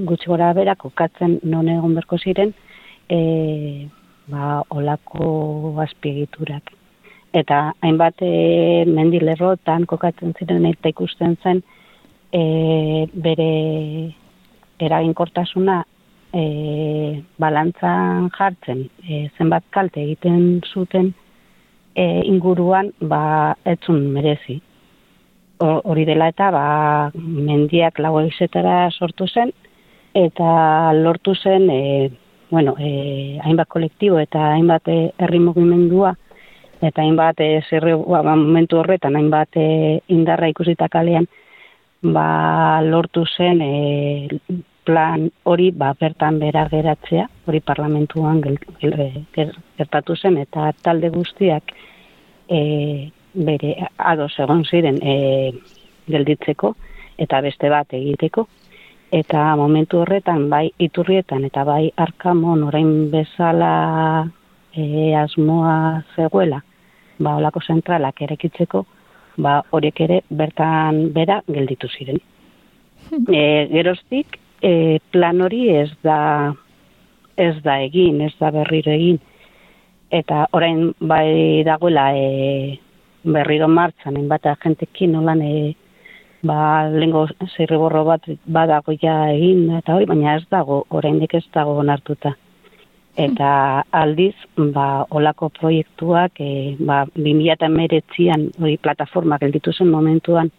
gutxi 0.08 0.32
gora 0.32 0.52
bera 0.56 0.74
kokatzen 0.80 1.38
non 1.44 1.68
egon 1.68 1.94
berko 2.00 2.18
ziren, 2.18 2.54
e, 3.12 3.86
ba, 4.32 4.62
olako 4.72 5.76
azpiegiturak. 5.84 6.79
Eta 7.32 7.60
hainbat 7.86 8.22
e, 8.26 8.84
mendilerrotan 8.90 9.84
kokatzen 9.86 10.34
ziren 10.38 10.66
eta 10.66 10.90
ikusten 10.90 11.36
zen, 11.44 11.62
e, 12.34 13.06
bere 13.14 13.50
eraginkortasuna 14.82 15.76
e, 16.34 16.42
balantzan 17.38 18.30
jartzen 18.34 18.86
e, 19.06 19.28
zenbat 19.38 19.66
kalte 19.70 20.02
egiten 20.02 20.60
zuten 20.72 21.12
e, 21.94 22.22
inguruan 22.26 22.90
ba 23.00 23.54
etzun 23.64 24.08
merezi. 24.14 24.60
Hori 25.60 26.06
dela 26.08 26.30
eta 26.32 26.48
ba, 26.54 26.64
mendiak 27.14 27.98
lau 28.00 28.14
egizetara 28.22 28.88
sortu 28.90 29.26
zen 29.28 29.52
eta 30.16 30.92
lortu 30.96 31.34
zen 31.36 31.68
e, 31.70 32.10
bueno, 32.50 32.74
e, 32.80 33.38
hainbat 33.44 33.68
kolektibo 33.68 34.18
eta 34.18 34.54
hainbat 34.54 34.88
herri 34.88 35.38
mugimendua 35.38 36.14
eta 36.80 37.02
hainbat 37.02 37.40
e, 37.40 37.60
zerre, 37.68 37.94
ba, 37.94 38.22
momentu 38.24 38.80
horretan 38.80 39.16
hainbat 39.16 39.56
e, 39.56 40.00
indarra 40.08 40.48
ikusita 40.48 40.88
kalean 40.88 41.28
ba, 42.02 42.80
lortu 42.82 43.24
zen 43.36 43.60
e, 43.60 44.28
plan 44.84 45.28
hori 45.44 45.70
ba, 45.76 45.92
bertan 46.00 46.38
bera 46.40 46.66
geratzea, 46.70 47.26
hori 47.46 47.60
parlamentuan 47.60 48.40
gertatu 48.80 50.16
zen, 50.16 50.38
eta 50.40 50.72
talde 50.82 51.10
guztiak 51.14 51.74
e, 52.48 53.10
bere 53.34 53.74
ados 53.98 54.32
egon 54.40 54.64
ziren 54.64 54.98
e, 55.02 55.52
gelditzeko, 56.10 56.74
eta 57.20 57.42
beste 57.44 57.68
bat 57.70 57.92
egiteko, 57.94 58.46
eta 59.12 59.44
momentu 59.60 60.00
horretan 60.00 60.48
bai 60.50 60.70
iturrietan 60.78 61.44
eta 61.44 61.64
bai 61.66 61.90
arkamon 61.96 62.64
orain 62.64 63.10
bezala 63.12 63.72
e, 64.72 65.14
asmoa 65.18 66.02
zegoela, 66.16 66.62
ba, 67.20 67.36
olako 67.36 67.60
zentralak 67.60 68.22
erekitzeko, 68.26 68.84
ba, 69.44 69.60
horiek 69.70 70.00
ere 70.06 70.20
bertan 70.30 71.10
bera 71.14 71.40
gelditu 71.48 71.88
ziren. 71.88 72.20
E, 73.10 73.42
geroztik, 73.72 74.38
e, 74.62 74.98
plan 75.12 75.40
hori 75.40 75.68
ez 75.74 75.90
da 76.04 76.52
ez 77.40 77.56
da 77.64 77.78
egin, 77.80 78.20
ez 78.20 78.34
da 78.40 78.50
berriro 78.52 78.92
egin. 78.92 79.20
Eta 80.10 80.46
orain 80.56 80.90
bai 81.00 81.62
dagoela 81.64 82.10
e, 82.16 82.78
berriro 83.24 83.68
martzan, 83.68 84.18
bat 84.28 84.46
agentekin 84.52 85.14
nolan 85.16 85.42
e, 85.46 85.54
ba, 86.42 86.88
lengo 86.90 87.26
zirriborro 87.54 88.04
bat 88.08 88.28
badago 88.44 88.94
ja 89.00 89.16
egin, 89.32 89.68
eta 89.80 89.96
hori, 89.96 90.08
baina 90.10 90.36
ez 90.36 90.44
dago, 90.50 90.84
oraindik 90.90 91.34
ez 91.40 91.44
dago 91.54 91.78
onartuta. 91.84 92.34
Eta 93.18 93.82
aldiz, 93.90 94.36
ba, 94.56 95.04
olako 95.10 95.48
proiektuak, 95.50 96.38
e, 96.38 96.76
ba, 96.78 97.02
2008an, 97.16 98.46
hori 98.60 98.76
plataforma 98.78 99.38
gelditu 99.38 99.72
zen 99.72 99.90
momentuan, 99.90 100.50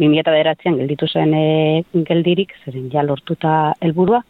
2008an 0.00 0.80
gelditu 0.80 1.06
zen 1.06 1.34
e, 1.34 1.84
geldirik, 2.08 2.56
zeren 2.64 2.90
ja 2.90 3.04
lortuta 3.06 3.74
helburua, 3.80 4.22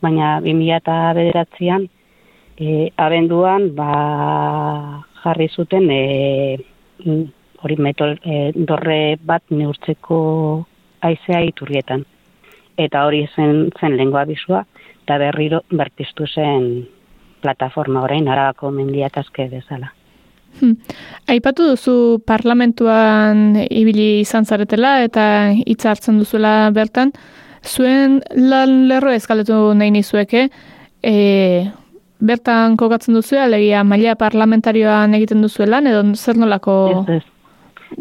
baina 0.00 0.38
2008an, 0.40 1.88
e, 2.58 2.88
abenduan, 2.96 3.72
ba, 3.74 5.02
jarri 5.24 5.48
zuten, 5.50 5.90
e, 5.90 6.56
hori 7.62 7.76
metol, 7.76 8.18
e, 8.22 8.52
dorre 8.54 9.18
bat 9.18 9.42
neurtzeko 9.50 10.18
aizea 11.02 11.42
iturrietan. 11.42 12.06
Eta 12.78 13.02
hori 13.08 13.26
zen, 13.34 13.72
zen 13.80 13.96
lengua 13.96 14.24
bizua, 14.28 14.62
eta 15.02 15.18
berriro 15.18 15.64
bertiztu 15.70 16.26
zen 16.26 16.86
plataforma 17.46 18.02
orain 18.06 18.26
arabako 18.28 18.72
mendiak 18.74 19.22
aske 19.22 19.48
bezala. 19.52 19.92
Hmm. 20.60 20.76
Aipatu 21.28 21.66
duzu 21.74 21.96
parlamentuan 22.26 23.58
ibili 23.68 24.22
izan 24.22 24.46
zaretela 24.48 25.02
eta 25.04 25.26
hitz 25.52 25.82
hartzen 25.84 26.18
duzuela 26.22 26.70
bertan, 26.76 27.12
zuen 27.62 28.20
lan 28.50 28.86
lerro 28.88 29.12
ezkaletu 29.12 29.58
nahi 29.76 29.92
nizueke, 29.92 30.46
e, 31.04 31.14
bertan 32.30 32.76
kokatzen 32.80 33.18
duzu, 33.18 33.36
alegia 33.42 33.84
maila 33.84 34.16
parlamentarioan 34.16 35.14
egiten 35.18 35.44
duzuelan, 35.44 35.90
edo 35.92 36.04
zer 36.14 36.40
nolako... 36.40 36.76
Ez, 36.94 37.18
ez. 37.20 37.24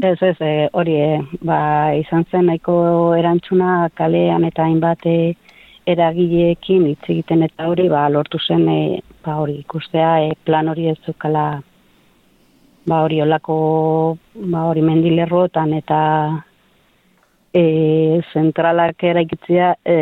Ez, 0.01 0.17
ez, 0.25 0.37
e, 0.41 0.53
hori, 0.73 0.95
e, 0.97 1.41
ba, 1.45 1.57
izan 1.93 2.23
zen 2.31 2.47
nahiko 2.49 2.77
erantzuna 3.19 3.89
kalean 3.99 4.47
eta 4.47 4.63
hainbat 4.65 5.05
e, 5.05 5.35
eragileekin 5.85 6.87
hitz 6.89 7.03
egiten 7.05 7.43
eta 7.45 7.67
hori 7.69 7.85
ba 7.91 8.07
lortu 8.09 8.39
zen 8.41 8.65
e, 8.69 8.79
ba 9.25 9.39
hori 9.41 9.59
ikustea 9.63 10.11
e, 10.27 10.35
plan 10.45 10.69
hori 10.69 10.89
ez 10.89 10.97
zukala 11.05 11.61
ba 12.85 13.01
hori 13.01 13.21
olako 13.21 14.17
ba 14.35 14.67
hori 14.69 14.81
mendilerrotan 14.81 15.73
eta 15.73 16.01
e, 17.53 18.21
zentralak 18.33 19.03
eraikitzea 19.03 19.73
e, 19.85 19.97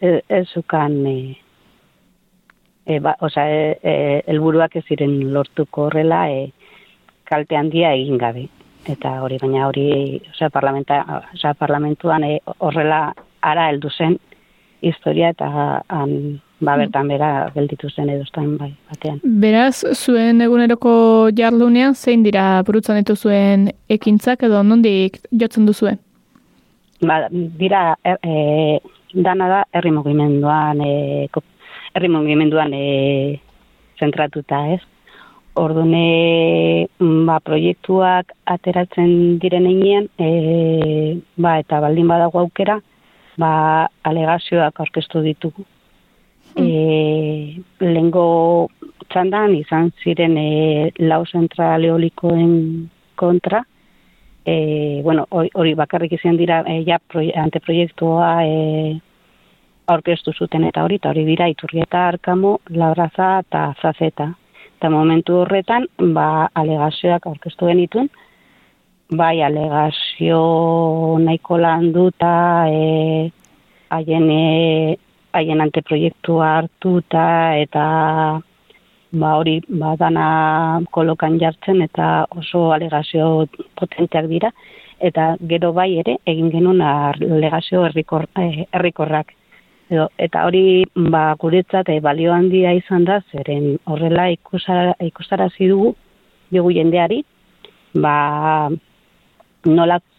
e, 0.00 0.12
ez 0.28 0.46
zukan 0.54 1.06
e, 1.06 1.18
e, 2.86 3.00
ba, 3.00 3.16
oza, 3.20 3.48
e, 3.50 3.78
e, 3.82 4.22
elburuak 4.26 4.76
ez 4.76 4.84
ziren 4.86 5.18
lortuko 5.34 5.88
horrela 5.88 6.28
e, 6.30 6.48
kalte 7.28 7.56
handia 7.56 7.92
egin 7.96 8.18
gabe. 8.18 8.46
Eta 8.88 9.18
hori 9.24 9.36
baina 9.42 9.66
hori 9.68 9.88
osea 10.30 10.50
parlamenta 10.50 11.02
osea 11.34 11.54
parlamentuan 11.54 12.24
e, 12.24 12.38
horrela 12.58 13.00
ara 13.42 13.68
heldu 13.68 13.90
zen 13.90 14.18
historia 14.80 15.32
eta 15.34 15.48
han 15.88 16.14
ba 16.60 16.74
mm. 16.74 16.78
bertan 16.80 17.08
bera 17.08 17.30
gelditu 17.54 17.88
zen 17.90 18.10
edo 18.10 18.24
bai 18.58 18.72
batean. 18.90 19.20
Beraz, 19.22 19.84
zuen 19.94 20.40
eguneroko 20.40 21.30
jardunean 21.36 21.94
zein 21.94 22.22
dira 22.22 22.62
burutzen 22.62 22.96
ditu 22.98 23.16
zuen 23.16 23.70
ekintzak 23.88 24.42
edo 24.42 24.62
nondik 24.62 25.20
jotzen 25.30 25.66
duzue? 25.66 25.96
Ba, 27.00 27.28
dira 27.30 27.96
e, 28.04 28.16
e, 28.22 28.80
dana 29.14 29.48
da 29.48 29.64
herri 29.72 29.90
mugimenduan 29.90 30.80
e, 30.80 31.28
herri 31.94 32.08
mugimenduan 32.08 32.74
e, 32.74 33.40
zentratuta, 33.98 34.66
ez? 34.74 34.82
Ordune 35.58 36.86
ba, 36.98 37.38
proiektuak 37.42 38.34
ateratzen 38.46 39.38
diren 39.42 39.66
einean, 39.66 40.10
e, 40.18 41.18
ba, 41.36 41.58
eta 41.62 41.80
baldin 41.82 42.10
badago 42.10 42.42
aukera, 42.42 42.80
ba, 43.38 43.50
alegazioak 44.02 44.80
aurkeztu 44.82 45.22
ditugu. 45.22 45.66
Hmm. 46.58 46.66
E, 46.66 47.62
lengo 47.80 48.68
txandan 49.08 49.54
izan 49.56 49.92
ziren 50.02 50.36
e, 50.36 50.90
lau 50.98 51.24
zentral 51.26 51.84
eolikoen 51.86 52.88
kontra, 53.18 53.62
e, 54.44 55.00
bueno, 55.04 55.26
hori 55.30 55.74
bakarrik 55.78 56.16
izan 56.18 56.36
dira 56.36 56.62
e, 56.66 56.80
ja 56.86 56.98
anteproiektua 57.44 58.32
e, 58.44 58.98
aurkeztu 59.88 60.32
zuten 60.32 60.64
eta 60.68 60.84
hori, 60.84 60.98
eta 61.00 61.10
hori 61.12 61.24
dira 61.24 61.48
iturrieta 61.48 62.06
arkamo, 62.08 62.58
labraza 62.70 63.38
eta 63.44 63.72
zazeta. 63.80 64.32
Eta 64.78 64.90
momentu 64.90 65.40
horretan, 65.42 65.88
ba, 66.14 66.48
alegazioak 66.54 67.26
aurkeztu 67.26 67.66
genitun, 67.70 68.10
bai 69.10 69.40
alegazio 69.42 70.38
nahiko 71.24 71.58
landuta 71.58 72.32
e, 72.68 73.30
haien 73.90 74.30
e, 74.30 74.96
haien 75.32 75.60
anteproiektua 75.60 76.50
hartuta 76.58 77.24
eta 77.56 77.84
ba 79.12 79.34
hori 79.40 79.60
badana 79.68 80.80
kolokan 80.90 81.38
jartzen 81.40 81.82
eta 81.82 82.26
oso 82.30 82.72
alegazio 82.72 83.46
potenteak 83.80 84.28
dira. 84.28 84.52
Eta 85.00 85.36
gero 85.50 85.72
bai 85.72 85.98
ere 85.98 86.16
egin 86.26 86.50
genuen 86.50 86.80
alegazio 86.82 87.84
herrikor, 87.86 88.26
e, 88.36 88.66
herrikorrak. 88.72 89.32
Edo, 89.88 90.08
eta 90.18 90.44
hori 90.44 90.84
ba, 90.94 91.34
guretzat 91.40 91.88
e, 91.88 92.00
balio 92.00 92.32
handia 92.34 92.74
izan 92.76 93.06
da, 93.08 93.22
zeren 93.32 93.78
horrela 93.86 94.28
ikusara, 94.34 94.96
ikustarazi 95.00 95.68
dugu, 95.70 95.94
dugu 96.52 96.74
jendeari, 96.76 97.22
ba, 97.94 98.68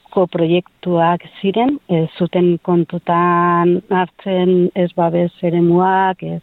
nolako 0.10 0.28
proiektuak 0.28 1.22
ziren, 1.42 1.80
ez 1.88 2.10
zuten 2.18 2.60
kontutan 2.64 3.82
hartzen 3.90 4.72
ez 4.76 4.92
babez 4.96 5.32
eremuak, 5.44 6.24
ez, 6.24 6.42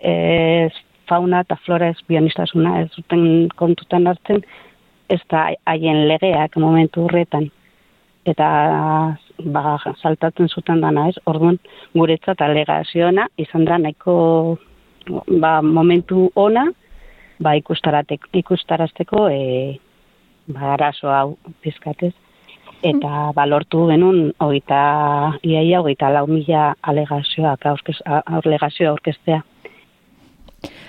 ez 0.00 0.72
fauna 1.08 1.40
eta 1.40 1.56
flora 1.64 1.90
ez 1.90 1.98
bionistasuna, 2.08 2.80
ez 2.80 2.90
zuten 2.94 3.48
kontutan 3.56 4.06
hartzen, 4.06 4.42
ez 5.10 5.20
da 5.28 5.50
haien 5.66 6.08
legeak 6.08 6.56
momentu 6.56 7.04
horretan. 7.04 7.50
Eta 8.24 9.16
ba, 9.44 9.78
saltatzen 10.00 10.48
zuten 10.48 10.80
dana 10.80 11.08
ez, 11.08 11.16
orduan 11.26 11.58
guretzat 11.94 12.40
alegazioa 12.40 13.26
izan 13.36 13.64
da 13.64 13.78
nahiko 13.78 14.58
ba, 15.40 15.60
momentu 15.62 16.30
ona, 16.34 16.70
ba, 17.40 17.54
ikustarazteko 17.56 19.28
e, 19.28 19.78
ba, 20.48 20.74
arazo 20.74 21.08
hau 21.08 21.36
pizkatez. 21.60 22.14
Eta 22.80 23.30
balortu 23.36 23.82
genuen, 23.90 24.30
oita, 24.40 24.80
iaia, 25.44 25.82
oita 25.84 26.08
lau 26.14 26.24
mila 26.26 26.70
alegazioak, 26.80 27.66
alegazioa 28.06 28.94
aurkestea. 28.94 29.42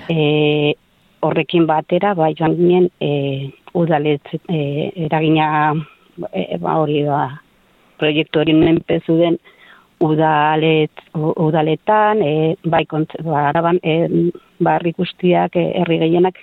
E, 0.07 0.75
horrekin 1.21 1.67
batera, 1.67 2.13
ba, 2.15 2.29
joan 2.37 2.55
ginen, 2.55 2.87
e, 3.01 3.51
udalet, 3.75 4.23
e, 4.47 4.61
eragina, 5.05 5.73
e, 6.31 6.57
ba, 6.63 6.77
hori 6.79 7.03
da, 7.03 7.25
proiektu 7.99 8.39
hori 8.39 8.55
menpezu 8.55 9.17
den, 9.19 9.37
udalet, 9.99 11.03
udaletan, 11.13 12.23
e, 12.23 12.55
bai, 12.63 12.85
kont, 12.87 13.19
ba, 13.27 13.49
araban, 13.49 13.83
e, 13.83 14.31
barri 14.63 14.95
guztiak, 14.95 15.59
e, 15.59 15.73
herri 15.83 15.99
gehienak, 16.05 16.39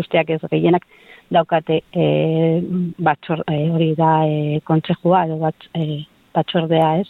guztiak 0.00 0.32
ez 0.32 0.40
gehienak, 0.48 0.88
daukate 1.30 1.82
e, 1.92 2.62
batxor, 2.98 3.42
e, 3.50 3.70
hori 3.70 3.94
da 3.98 4.10
e, 4.26 4.60
kontsejua 4.64 5.24
edo 5.26 5.38
bat, 5.42 5.68
e, 5.74 6.04
batxordea 6.34 6.90
ez. 7.00 7.08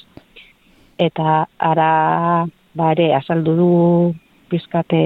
Eta 0.99 1.43
ara 1.59 1.91
bare 2.77 3.11
azaldu 3.17 3.57
du 3.57 3.73
bizkate 4.51 5.01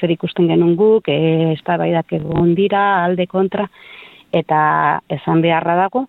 zer 0.00 0.10
ikusten 0.14 0.48
genuen 0.48 0.74
guk, 0.76 1.08
e, 1.08 1.52
ez 1.52 1.60
da 1.66 1.76
egon 2.10 2.54
dira, 2.54 3.04
alde 3.04 3.26
kontra, 3.26 3.68
eta 4.32 5.00
esan 5.08 5.42
beharra 5.42 5.76
dago, 5.76 6.06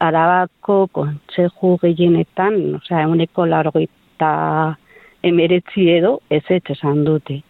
arabako 0.00 0.86
kontseju 0.92 1.76
gehienetan, 1.82 2.80
osea, 2.80 3.02
eguneko 3.04 3.46
largoita 3.46 4.76
emeretzi 5.22 5.90
edo, 5.90 6.20
ez 6.30 6.42
esan 6.48 7.04
dute. 7.04 7.42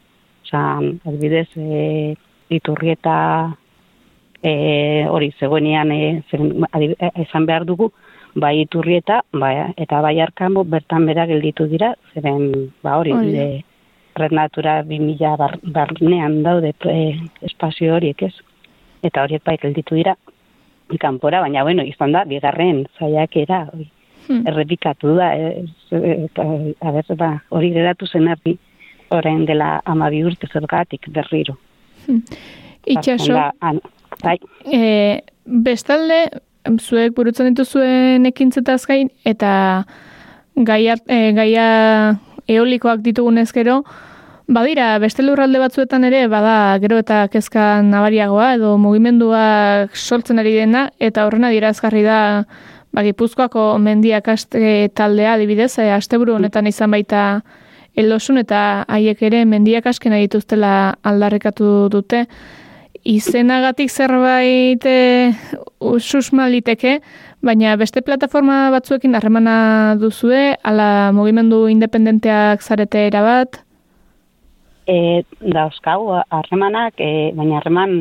Osea, 0.45 0.81
albidez, 1.07 1.49
e, 1.57 2.17
iturrieta 2.51 3.57
e, 4.43 5.07
hori 5.09 5.33
zegoenean 5.39 5.93
e, 5.93 6.23
esan 7.15 7.47
behar 7.47 7.67
dugu, 7.69 7.91
bai 8.35 8.61
iturrieta, 8.63 9.23
bai, 9.33 9.55
eta 9.77 10.01
bai 10.01 10.19
arkambo 10.21 10.65
bertan 10.65 11.07
bera 11.07 11.27
gelditu 11.27 11.67
dira, 11.67 11.95
zeren, 12.15 12.71
ba 12.83 12.97
hori, 12.99 13.15
de, 13.33 13.47
red 14.17 14.33
natura 14.33 14.83
2000 14.83 15.37
bar, 15.39 15.59
barnean 15.63 16.43
daude 16.43 16.75
e, 16.87 17.01
espazio 17.47 17.95
horiek 17.97 18.23
ez. 18.29 18.35
Eta 19.03 19.25
horiek 19.25 19.45
bai 19.45 19.57
gelditu 19.63 19.97
dira 19.97 20.17
kanpora, 20.99 21.41
baina 21.41 21.63
bueno, 21.63 21.85
izan 21.87 22.13
da, 22.13 22.25
bigarren 22.27 22.85
zaiak 22.99 23.37
era, 23.37 23.61
hmm. 23.71 24.47
errepikatu 24.51 25.15
da, 25.15 25.31
e, 25.37 25.65
e, 25.95 27.17
ba, 27.17 27.31
hori 27.51 27.71
geratu 27.77 28.07
zen 28.07 28.29
argi, 28.29 28.57
orain 29.15 29.45
dela 29.47 29.81
amabi 29.85 30.25
urte 30.25 30.49
zergatik 30.51 31.09
berriro. 31.15 31.57
Hmm. 32.07 32.23
Itxaso, 32.87 33.37
bai. 34.23 34.39
e, 34.67 35.21
bestalde, 35.45 36.21
zuek 36.79 37.15
burutzen 37.17 37.51
dituzuen 37.51 38.27
ekintzetaz 38.27 38.85
gain, 38.87 39.11
eta 39.25 39.53
gaia, 40.57 40.97
e, 41.09 41.33
gaia 41.37 41.67
eolikoak 42.51 43.03
ditugunez 43.05 43.51
gero, 43.53 43.81
badira, 44.51 44.99
beste 44.99 45.23
lurralde 45.23 45.61
batzuetan 45.63 46.05
ere, 46.09 46.25
bada 46.29 46.77
gero 46.83 46.99
eta 46.99 47.23
kezka 47.33 47.81
nabariagoa, 47.87 48.55
edo 48.59 48.77
mugimenduak 48.83 49.97
sortzen 49.97 50.43
ari 50.43 50.57
dena, 50.59 50.91
eta 50.99 51.27
horrena 51.27 51.53
dirazgarri 51.55 52.03
da, 52.03 52.21
ba, 52.93 53.05
Gipuzkoako 53.07 53.79
mendiak 53.79 54.29
aste 54.29 54.91
taldea, 54.95 55.37
adibidez, 55.39 55.77
e, 55.79 55.91
asteburu 55.95 56.37
honetan 56.37 56.67
izan 56.67 56.91
baita 56.91 57.43
elosun, 57.99 58.39
eta 58.43 58.85
haiek 58.89 59.23
ere 59.31 59.45
mendiak 59.47 59.87
askena 59.87 60.19
dituztela 60.23 60.97
aldarrekatu 61.07 61.89
dute, 61.93 62.27
izenagatik 63.05 63.91
zerbait 63.91 64.85
e, 64.85 65.33
susmaliteke, 65.81 66.99
baina 67.43 67.77
beste 67.81 68.03
plataforma 68.05 68.71
batzuekin 68.75 69.15
harremana 69.17 69.97
duzue, 70.01 70.57
ala 70.65 71.11
mugimendu 71.17 71.67
independenteak 71.73 72.63
zarete 72.63 73.07
erabat? 73.09 73.63
E, 74.87 75.23
da, 75.41 75.67
oskau, 75.67 76.21
harremanak, 76.29 76.99
e, 76.99 77.31
baina 77.37 77.61
harreman, 77.61 78.01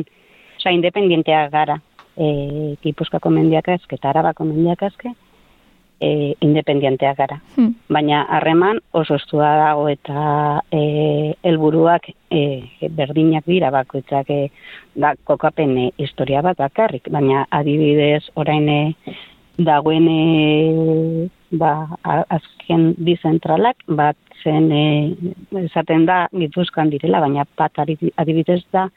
oza, 0.58 0.72
independenteak 0.74 1.50
gara, 1.52 1.80
e, 2.16 2.76
Gipuzkako 2.84 3.32
mendiak 3.32 3.68
azke, 3.68 3.96
eta 3.96 4.10
Arabako 4.12 4.48
mendiak 4.48 4.82
azke, 4.90 5.14
e, 6.00 6.34
independienteak 6.40 7.16
gara. 7.18 7.40
Hmm. 7.56 7.74
Baina 7.92 8.22
harreman 8.36 8.80
oso 8.96 9.18
estua 9.20 9.50
dago 9.60 9.88
eta 9.92 10.62
e, 10.72 11.34
elburuak 11.46 12.08
e, 12.30 12.42
berdinak 12.96 13.46
dira 13.46 13.70
bakoitzak 13.70 14.30
e, 14.30 14.40
da 14.94 15.14
kokapen 15.24 15.76
e, 15.78 15.90
historia 15.98 16.42
bat 16.42 16.58
bakarrik. 16.58 17.10
Baina 17.12 17.44
adibidez 17.50 18.24
orain 18.34 18.68
e, 18.68 18.80
dagoen 19.60 20.08
e, 20.08 21.28
ba, 21.60 21.74
azken 22.04 22.94
bizentralak 22.98 23.84
bat 23.86 24.16
zen 24.42 24.70
e, 24.72 24.84
esaten 25.66 26.06
da 26.08 26.24
gipuzkan 26.32 26.90
direla, 26.90 27.20
baina 27.20 27.44
bat 27.58 27.82
adibidez 27.84 28.62
da 28.72 28.88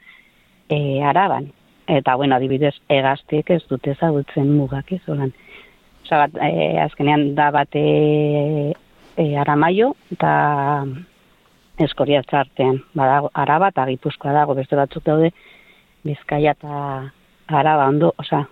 e, 0.68 1.02
araban. 1.02 1.50
Eta, 1.84 2.14
bueno, 2.16 2.38
adibidez, 2.38 2.72
egaztiek 2.88 3.50
ez 3.52 3.60
dute 3.68 3.92
zagutzen 4.00 4.48
mugak 4.56 4.94
ez, 4.96 5.02
oran. 5.12 5.34
Osa, 6.04 6.18
bat, 6.26 6.34
e, 6.36 6.76
azkenean 6.82 7.30
da 7.34 7.46
bate 7.50 7.80
e, 9.16 9.24
aramaio 9.40 9.94
eta 10.12 10.32
eskoria 11.80 12.20
txartean. 12.28 12.82
Badago, 12.92 13.30
araba 13.32 13.70
eta 13.72 13.86
gipuzkoa 13.88 14.34
dago, 14.36 14.52
beste 14.58 14.76
batzuk 14.76 15.06
daude, 15.06 15.30
bizkaia 16.04 16.52
eta 16.52 16.74
araba 17.48 17.88
ondo, 17.88 18.12
osa, 18.20 18.42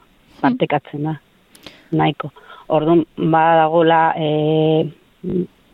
partekatzen 0.40 1.04
da, 1.10 1.18
nahiko. 1.92 2.32
Orduan, 2.72 3.04
badagola, 3.18 4.00
e, 4.16 4.88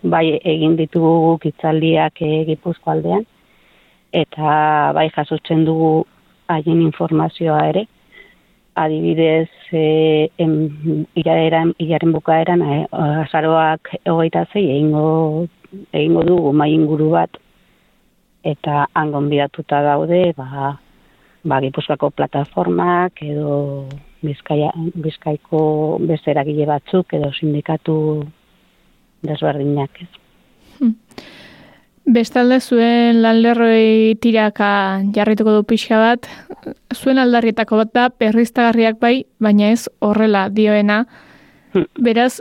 bai 0.03 0.25
egin 0.43 0.75
ditugu 0.81 1.37
kitzaldiak 1.45 2.25
e, 2.27 2.33
gipuzko 2.51 2.91
aldean, 2.91 3.23
eta 4.11 4.91
bai 4.99 5.07
jasotzen 5.15 5.63
dugu 5.69 5.93
haien 6.51 6.83
informazioa 6.83 7.63
ere, 7.71 7.87
adibidez 8.85 9.51
e, 9.73 10.31
em, 10.39 11.05
iraren, 11.19 11.75
iraren 11.83 12.13
bukaeran 12.15 12.63
e, 12.63 12.79
azaroak 13.25 13.95
egoita 14.05 14.47
zei 14.53 14.65
egingo, 14.77 15.47
egingo 15.93 16.25
dugu 16.29 16.53
mai 16.53 16.73
inguru 16.75 17.11
bat 17.17 17.39
eta 18.45 18.87
hangon 18.95 19.29
bidatuta 19.29 19.83
daude 19.83 20.33
ba, 20.37 20.77
ba 21.45 21.61
gipuzkako 21.61 22.11
plataformak 22.11 23.23
edo 23.23 23.89
bizkaia, 24.23 24.71
bizkaiko 24.95 25.61
bezeragile 26.09 26.67
batzuk 26.67 27.15
edo 27.19 27.33
sindikatu 27.33 27.99
desberdinak 29.23 30.03
ez. 30.03 30.11
Hmm. 30.79 30.95
Bestalde 32.09 32.57
zuen 32.65 33.19
lanlerroi 33.21 34.17
tiraka 34.23 34.69
jarrituko 35.13 35.53
du 35.59 35.65
pixka 35.69 35.99
bat, 36.01 36.29
zuen 36.95 37.19
aldarrietako 37.21 37.83
bat 37.83 37.91
da 37.93 38.05
perriztagarriak 38.09 38.97
bai, 39.03 39.27
baina 39.45 39.69
ez 39.75 39.91
horrela 40.01 40.47
dioena. 40.49 41.03
Hmm. 41.75 41.85
Beraz, 42.01 42.41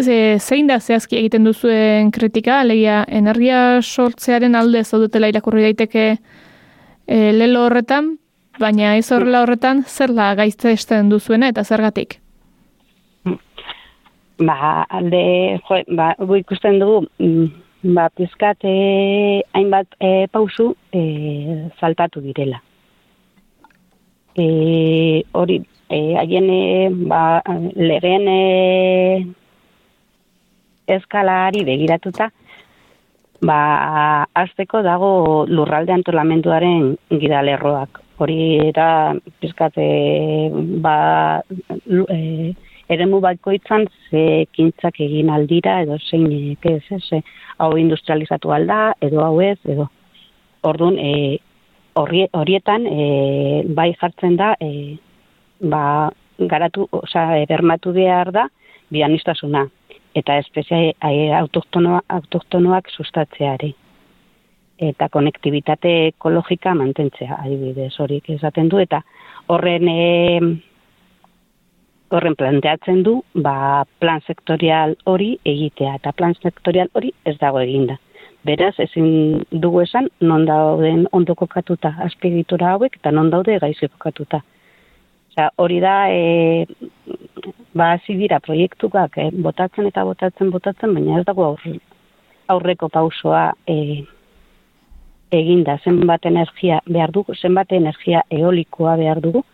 ze, 0.00 0.38
zein 0.40 0.70
da 0.70 0.78
zehazki 0.80 1.18
egiten 1.18 1.44
duzuen 1.44 2.08
kritika, 2.14 2.62
alegia 2.62 3.02
energia 3.08 3.82
sortzearen 3.82 4.56
alde 4.56 4.80
zaudetela 4.84 5.28
irakurri 5.28 5.66
daiteke 5.66 6.06
e, 6.14 7.18
lelo 7.36 7.66
horretan, 7.66 8.14
baina 8.62 8.94
ez 8.96 9.10
horrela 9.12 9.42
horretan, 9.44 9.82
zer 9.84 10.14
da 10.16 10.30
gaizte 10.40 10.72
esten 10.72 11.12
duzuena 11.12 11.50
eta 11.52 11.66
zergatik? 11.68 12.16
Hmm. 13.26 13.36
Ba, 14.48 14.86
alde, 14.88 15.20
jo, 15.68 15.82
ba, 16.00 16.14
ikusten 16.40 16.80
dugu, 16.80 17.04
mm, 17.20 17.52
ba, 17.82 18.08
pizkat 18.10 18.64
hainbat 18.64 19.86
e, 20.00 20.26
pausu 20.32 20.74
e, 20.92 21.70
saltatu 21.80 22.20
direla. 22.20 22.62
E, 24.36 25.24
hori, 25.32 25.60
e, 25.90 26.14
haien 26.16 26.48
e, 26.50 26.88
ba, 27.10 27.42
legeen 27.74 28.28
e, 28.28 29.26
eskalari 30.86 31.64
begiratuta, 31.64 32.30
Ba, 33.42 34.22
azteko 34.38 34.84
dago 34.86 35.08
lurralde 35.50 35.90
antolamenduaren 35.90 36.92
gidalerroak. 37.10 37.98
Hori 38.22 38.68
eta 38.68 39.16
pizkate 39.42 39.86
ba, 40.84 41.42
e, 42.14 42.18
eremu 42.94 43.20
bakoitzan 43.24 43.86
ze 44.10 44.46
kintzak 44.52 45.00
egin 45.00 45.30
aldira 45.30 45.80
edo 45.82 45.98
zein 45.98 46.26
ez, 46.62 46.82
ez, 46.90 47.04
e, 47.12 47.22
hau 47.58 47.76
industrializatu 47.76 48.52
alda 48.52 48.94
edo 49.00 49.24
hau 49.24 49.40
ez 49.40 49.58
edo. 49.64 49.88
Orduan, 50.62 50.98
e, 50.98 51.38
horri- 51.94 52.28
horietan 52.32 52.86
e, 52.86 53.64
bai 53.68 53.92
jartzen 54.00 54.36
da 54.36 54.54
e, 54.60 54.96
ba, 55.60 56.10
garatu, 56.38 56.88
osea, 56.92 57.44
bermatu 57.48 57.92
behar 57.92 58.32
da 58.32 58.48
bianistasuna 58.92 59.66
eta 60.14 60.36
espezie 60.42 60.92
autoktonoa, 61.38 62.02
autoktonoak 62.08 62.90
sustatzeari. 62.90 63.72
Eta 64.82 65.08
konektibitate 65.08 65.92
ekologika 66.08 66.74
mantentzea, 66.74 67.38
adibidez, 67.38 67.92
horik 68.02 68.28
esaten 68.34 68.68
du, 68.68 68.80
eta 68.82 69.02
horren 69.52 69.88
e, 69.88 70.02
horren 72.12 72.36
planteatzen 72.36 73.02
du, 73.06 73.18
ba, 73.44 73.84
plan 74.02 74.22
sektorial 74.26 74.94
hori 75.08 75.34
egitea, 75.48 75.96
eta 76.00 76.12
plan 76.16 76.34
sektorial 76.38 76.90
hori 76.98 77.12
ez 77.28 77.36
dago 77.40 77.60
eginda. 77.62 77.98
Beraz, 78.46 78.74
ezin 78.82 79.44
dugu 79.64 79.84
esan, 79.84 80.08
non 80.20 80.44
dauden 80.48 81.06
ondo 81.14 81.34
kokatuta 81.38 81.94
azpiegitura 82.06 82.72
hauek, 82.74 82.98
eta 82.98 83.12
non 83.14 83.30
daude 83.30 83.58
gaizki 83.62 83.88
kokatuta. 83.92 84.42
Osea, 85.32 85.50
hori 85.62 85.78
da, 85.80 85.94
e, 86.10 86.66
ba, 87.78 87.94
dira 88.08 88.40
proiektuak, 88.40 89.18
e, 89.18 89.30
botatzen 89.46 89.86
eta 89.88 90.04
botatzen, 90.04 90.50
botatzen, 90.50 90.94
baina 90.94 91.20
ez 91.20 91.26
dago 91.28 91.46
aurre, 91.46 91.78
aurreko 92.52 92.88
pausoa 92.88 93.52
e, 93.66 94.02
eginda, 95.32 95.78
zenbat 95.84 96.26
energia 96.26 96.82
behar 96.86 97.14
dugu, 97.14 97.34
zenbat 97.34 97.72
energia 97.72 98.26
eolikoa 98.30 98.96
behar 99.00 99.22
dugu, 99.24 99.44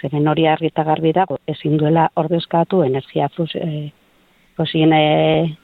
zeren 0.00 0.28
hori 0.28 0.46
argi 0.46 0.70
eta 0.70 0.84
garbi 0.84 1.12
dago, 1.12 1.38
ezin 1.46 1.76
duela 1.78 2.08
ordezkatu 2.16 2.82
energia 2.86 3.28
fus, 3.34 3.50
e, 3.54 3.90
fosilen 4.56 4.92
e, 4.92 5.56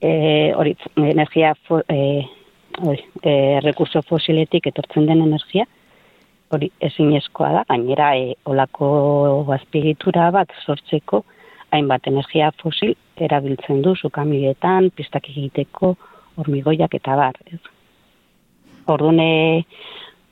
e, 0.00 0.12
hori, 0.56 0.76
energia 0.96 1.54
fo, 1.66 1.80
e, 1.88 2.24
hori, 2.80 3.02
e, 3.22 3.34
rekurso 3.64 4.02
fosiletik 4.08 4.70
etortzen 4.72 5.08
den 5.10 5.24
energia, 5.26 5.66
hori 6.54 6.70
ezinezkoa 6.80 7.52
da, 7.58 7.64
gainera 7.68 8.14
e, 8.16 8.32
olako 8.48 8.88
azpiegitura 9.58 10.30
bat 10.34 10.54
sortzeko 10.64 11.24
hainbat 11.74 12.06
energia 12.08 12.50
fosil 12.62 12.94
erabiltzen 13.20 13.82
du 13.84 13.94
sukamietan, 13.96 14.90
pistak 14.96 15.28
egiteko, 15.28 15.94
hormigoiak 16.38 16.94
eta 16.96 17.16
bar. 17.18 17.36
Ez. 17.52 17.60
Orduan, 18.88 19.20
e, 19.20 19.64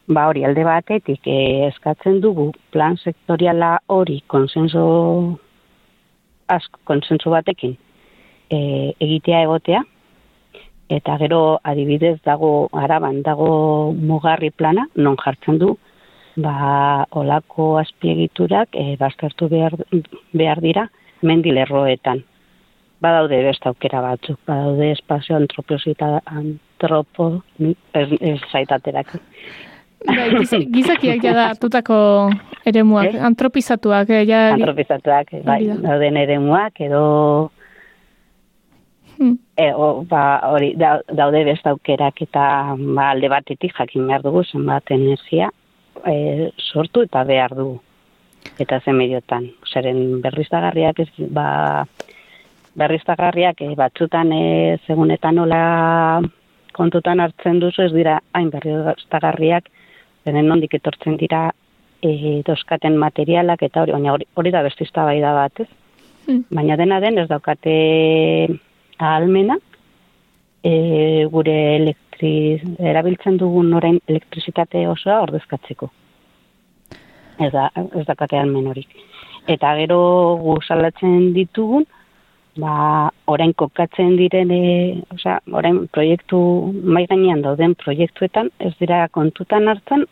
ba 0.08 0.28
hori 0.28 0.44
alde 0.44 0.64
batetik 0.64 1.26
e, 1.26 1.66
eskatzen 1.66 2.20
dugu 2.20 2.52
plan 2.70 2.96
sektoriala 2.96 3.78
hori 3.90 4.20
konsenso 4.26 4.84
asko 6.48 6.80
konsenso 6.84 7.30
batekin 7.30 7.76
e, 8.50 8.58
egitea 9.00 9.42
egotea. 9.48 9.82
Eta 10.88 11.16
gero 11.18 11.58
adibidez 11.66 12.20
dago 12.24 12.68
araban 12.72 13.22
dago 13.26 13.92
mugarri 13.92 14.52
plana 14.54 14.86
non 14.94 15.16
jartzen 15.18 15.58
du. 15.58 15.74
Ba 16.36 17.06
olako 17.10 17.76
azpiegiturak 17.80 18.76
e, 18.76 18.96
baztertu 19.00 19.48
behar, 19.48 19.74
behar 20.32 20.60
dira 20.60 20.88
mendilerroetan 21.22 22.22
badaude 23.00 23.42
beste 23.44 23.68
aukera 23.68 24.00
batzuk 24.04 24.38
badaude 24.46 24.90
espazio 24.92 25.36
antroposita 25.36 26.20
antropo 26.26 27.42
ez, 27.60 28.08
ez 28.20 28.38
zaitaterak 28.52 29.16
Bai, 30.06 30.30
giz- 30.38 30.66
gizakiak 30.76 31.22
jada 31.22 31.48
hartutako 31.50 32.30
eremuak, 32.66 33.14
Eh? 33.14 33.20
antropizatuak. 33.20 34.10
eh, 34.10 34.24
Ja, 34.26 34.52
antropizatuak, 34.54 35.32
bai, 35.44 35.66
dauden 35.82 36.16
eremuak 36.16 36.80
edo 36.80 37.50
Hmm. 39.18 39.38
e, 39.56 39.72
o, 39.72 40.04
ba, 40.04 40.40
hori, 40.52 40.74
da, 40.76 41.00
daude 41.08 41.40
beste 41.44 41.70
aukerak 41.70 42.20
eta 42.20 42.74
ba, 42.76 43.10
alde 43.14 43.28
batetik 43.32 43.72
jakin 43.72 44.06
behar 44.06 44.20
dugu 44.22 44.42
zenbat 44.44 44.90
energia 44.92 45.48
e, 46.04 46.50
sortu 46.60 47.00
eta 47.06 47.22
behar 47.24 47.54
dugu 47.56 47.78
eta 48.60 48.78
zen 48.84 48.94
mediotan. 48.98 49.48
Zeren 49.72 50.20
berriztagarriak 50.20 51.00
ez, 51.00 51.08
ba, 51.32 51.86
berriztagarriak 52.76 53.62
e, 53.64 53.70
batzutan 53.74 54.32
e, 54.36 54.76
segunetan 54.86 55.34
nola 55.40 56.20
kontutan 56.76 57.20
hartzen 57.24 57.58
duzu 57.60 57.86
ez 57.88 57.92
dira 57.96 58.18
hain 58.34 58.50
berriztagarriak 58.52 59.64
zeren 60.26 60.50
nondik 60.50 60.74
etortzen 60.78 61.16
dira 61.20 61.48
e, 62.02 62.42
doskaten 62.46 62.98
materialak 63.00 63.62
eta 63.66 63.84
hori, 63.84 63.94
baina 63.96 64.14
hori, 64.14 64.26
hori 64.34 64.52
da 64.54 64.64
beste 64.66 64.86
eztabaida 64.86 65.32
bat, 65.36 65.62
ez? 65.64 65.68
Hmm. 66.26 66.42
Baina 66.58 66.76
dena 66.80 67.00
den 67.00 67.20
ez 67.22 67.28
daukate 67.30 67.74
ahalmena 68.98 69.58
e, 70.66 71.26
gure 71.32 71.56
elektri, 71.76 72.32
erabiltzen 72.92 73.38
dugun 73.42 73.72
orain 73.78 74.00
elektrizitate 74.10 74.86
osoa 74.90 75.20
ordezkatzeko. 75.26 75.90
Ez 77.46 77.52
da, 77.52 77.68
ez 77.76 78.06
daukate 78.08 78.38
ahalmen 78.38 78.72
hori. 78.72 78.86
Eta 79.46 79.76
gero 79.78 80.00
gu 80.42 80.56
salatzen 80.66 81.30
ditugun, 81.36 81.86
ba, 82.58 83.12
orain 83.30 83.52
kokatzen 83.54 84.16
diren, 84.18 84.50
e, 84.50 85.02
osea, 85.14 85.38
orain 85.54 85.84
proiektu, 85.92 86.40
mai 86.82 87.04
gainean 87.06 87.44
dauden 87.44 87.76
proiektuetan, 87.78 88.50
ez 88.58 88.72
dira 88.80 89.04
kontutan 89.14 89.68
hartzen, 89.70 90.06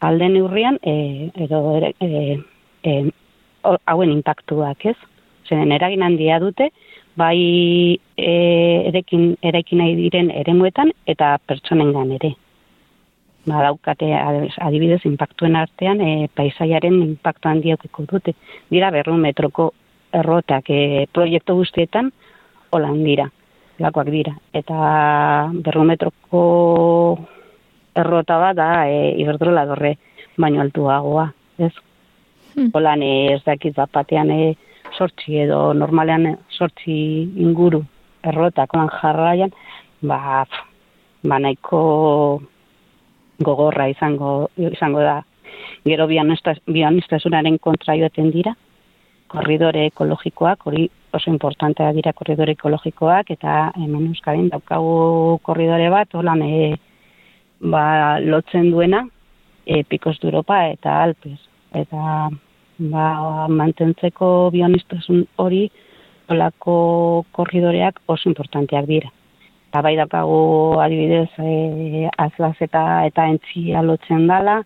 alde 0.00 0.28
neurrian, 0.28 0.78
e, 0.82 1.30
edo, 1.36 1.60
e, 2.00 2.40
e, 2.82 3.10
hauen 3.86 4.10
impactuak, 4.10 4.86
ez? 4.86 4.96
Zeren 5.48 5.72
eragin 5.72 6.02
handia 6.02 6.38
dute, 6.40 6.70
bai 7.20 7.98
e, 8.16 8.32
erekin, 8.88 9.34
erekin 9.42 9.82
nahi 9.82 9.96
diren 9.98 10.30
eremuetan 10.42 10.92
eta 11.10 11.34
pertsonengan 11.46 12.14
ere. 12.16 12.34
Ba, 13.48 13.62
daukate 13.64 14.10
adibidez 14.60 15.00
impactuen 15.08 15.56
artean 15.56 16.00
e, 16.04 16.28
paisaiaren 16.36 17.00
impactu 17.02 17.48
handiaukiko 17.48 18.06
dute. 18.08 18.34
Dira 18.70 18.90
berrun 18.94 19.20
metroko 19.24 19.70
errotak 20.12 20.70
e, 20.70 21.06
proiektu 21.12 21.56
guztietan 21.60 22.10
holan 22.70 23.02
dira, 23.04 23.26
lakoak 23.80 24.10
dira. 24.12 24.36
Eta 24.54 25.50
berrun 25.64 25.92
metroko 25.92 26.44
errota 28.00 28.38
bat 28.40 28.56
da 28.56 28.70
e, 28.88 29.14
iberdrola 29.22 29.66
dorre 29.68 29.94
baino 30.40 30.62
altuagoa, 30.64 31.28
ez? 31.58 31.72
Hmm. 32.54 32.70
Holan 32.74 33.02
e, 33.02 33.12
ez 33.36 33.42
dakit 33.46 33.76
bat 33.76 33.92
batean 33.94 34.30
e, 34.34 34.54
sortzi 34.96 35.38
edo 35.44 35.70
normalean 35.74 36.36
sortzi 36.50 36.96
inguru 37.44 37.82
errotak 38.26 38.74
holan 38.74 38.90
jarraian, 39.00 39.52
ba, 40.02 40.44
pf, 40.44 40.64
ba 41.28 41.38
nahiko 41.38 41.80
gogorra 43.40 43.88
izango 43.88 44.50
izango 44.56 45.04
da. 45.04 45.20
Gero 45.84 46.06
bianistasunaren 46.06 47.56
kontra 47.58 47.96
joaten 47.96 48.30
dira, 48.34 48.52
korridore 49.30 49.86
ekologikoak, 49.90 50.66
hori 50.66 50.88
oso 51.16 51.30
importantea 51.30 51.92
dira 51.96 52.12
korridore 52.16 52.54
ekologikoak, 52.58 53.32
eta 53.36 53.70
hemen 53.78 54.10
Euskadin 54.10 54.50
daukagu 54.52 55.38
korridore 55.46 55.88
bat, 55.92 56.12
holan 56.14 56.42
e, 56.44 56.76
ba, 57.60 58.18
lotzen 58.20 58.70
duena, 58.70 59.06
e, 59.66 59.84
Picos 59.84 60.18
Europa 60.22 60.68
eta 60.70 61.02
Alpes. 61.02 61.38
Eta 61.74 62.28
ba, 62.90 63.06
mantentzeko 63.48 64.50
bionistasun 64.50 65.26
hori, 65.36 65.68
olako 66.30 67.24
korridoreak 67.32 68.00
oso 68.06 68.28
importanteak 68.28 68.86
dira. 68.86 69.10
Eta 69.70 69.82
bai 69.86 69.94
daukagu 69.98 70.80
adibidez 70.82 71.30
e, 71.38 72.08
azlaz 72.18 72.56
eta 72.60 73.04
eta 73.06 73.26
entzia 73.30 73.82
lotzen 73.82 74.26
dala, 74.26 74.60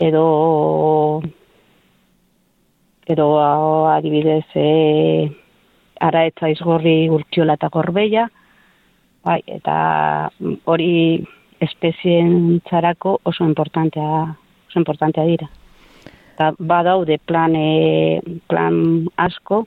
edo 0.00 1.22
edo 3.10 3.28
adibidez 3.90 4.44
e, 4.54 5.30
ara 6.00 6.26
eta 6.28 6.48
izgorri 6.52 7.08
urtiola 7.12 7.56
eta 7.58 7.68
gorbeia, 7.72 8.28
bai, 9.24 9.40
eta 9.46 9.76
hori 10.64 10.92
espezientzarako 11.60 13.20
oso 13.24 13.44
importantea, 13.44 14.36
oso 14.68 14.78
importantea 14.78 15.24
dira. 15.24 15.48
Eta 16.34 16.52
badaude 16.58 17.18
plan, 17.18 17.54
e, 17.56 18.20
plan 18.48 19.06
asko, 19.16 19.66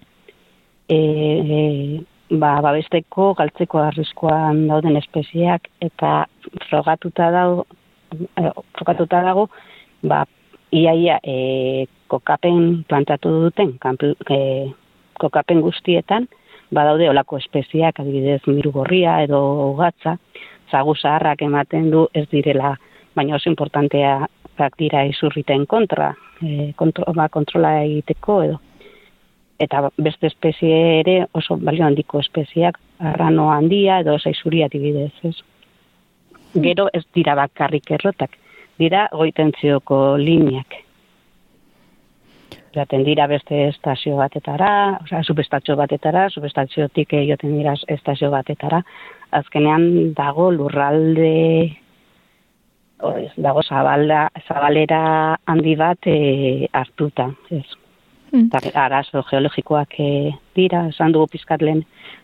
e, 0.90 0.98
e, 0.98 1.60
ba, 2.34 2.58
babesteko 2.66 3.34
galtzeko 3.38 3.82
arriskoan 3.84 4.66
dauden 4.68 4.98
espeziak 4.98 5.70
eta 5.82 6.26
frogatuta 6.70 7.30
dago, 7.32 7.66
e, 8.12 8.50
frogatuta 8.78 9.22
dago 9.26 9.50
ba, 10.02 10.24
iaia 10.74 11.20
e, 11.24 11.86
kokapen 12.10 12.84
plantatu 12.90 13.32
duten 13.46 13.78
kanpl- 13.84 14.18
e, 14.30 14.72
kokapen 15.22 15.62
guztietan 15.62 16.28
badaude 16.74 17.10
olako 17.10 17.38
espeziak, 17.38 18.00
adibidez 18.00 18.42
miru 18.48 18.72
gorria 18.74 19.20
edo 19.22 19.40
ugatza, 19.70 20.18
zagu 20.74 20.96
zaharrak 20.98 21.46
ematen 21.46 21.90
du 21.94 22.08
ez 22.14 22.26
direla, 22.32 22.76
baina 23.16 23.38
oso 23.38 23.52
importantea 23.52 24.24
dira 24.78 25.04
izurriten 25.10 25.66
kontra, 25.66 26.14
e, 26.42 26.74
kontro, 26.76 27.14
ba, 27.14 27.30
kontrola 27.30 27.80
egiteko 27.84 28.38
edo. 28.44 28.60
Eta 29.60 29.90
beste 29.98 30.28
espezie 30.28 30.78
ere 31.00 31.16
oso 31.34 31.58
balio 31.58 31.86
handiko 31.86 32.20
espeziak, 32.20 32.80
arrano 33.00 33.50
handia 33.52 34.00
edo 34.04 34.18
zaizuria 34.20 34.68
adibidez, 34.70 35.14
ez. 35.24 35.36
Gero 36.54 36.88
ez 36.94 37.04
dira 37.16 37.36
bakarrik 37.36 37.92
errotak, 37.98 38.38
dira 38.78 39.08
goitentzioko 39.14 40.18
lineak. 40.18 40.82
Zaten 42.74 43.04
dira 43.06 43.28
beste 43.30 43.68
estazio 43.68 44.18
batetara, 44.18 45.00
osea, 45.04 45.22
subestatxo 45.24 45.76
batetara, 45.78 46.28
subestaziotik 46.34 47.14
joten 47.30 47.58
dira 47.60 47.76
estazio 47.88 48.32
batetara. 48.34 48.82
Azkenean 49.34 50.14
dago 50.18 50.52
lurralde, 50.54 51.78
oiz, 53.04 53.32
dago 53.38 53.64
zabalda, 53.64 54.28
zabalera 54.48 55.38
handi 55.50 55.76
bat 55.80 56.08
e, 56.08 56.68
hartuta, 56.72 57.32
ez. 57.52 57.66
Mm. 58.34 58.50
arazo 58.74 59.22
geologikoak 59.30 59.94
e, 60.02 60.32
dira, 60.58 60.88
esan 60.90 61.12
dugu 61.14 61.28
pizkat 61.36 61.62
lehen 61.62 61.84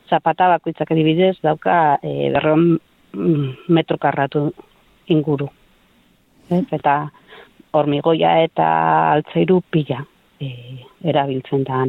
zapata 0.09 0.47
bakoitzak 0.55 0.89
adibidez, 0.91 1.35
dauka 1.43 1.99
e, 2.01 2.31
berron 2.33 2.79
mm, 3.13 3.69
metro 3.69 3.97
karratu 4.01 4.49
inguru. 5.07 5.49
Ez? 6.49 6.65
Eta 6.73 6.95
hormigoia 7.77 8.39
eta 8.41 8.67
altzeiru 9.13 9.61
pila 9.69 10.01
e, 10.41 10.49
erabiltzen 11.05 11.63
da. 11.67 11.83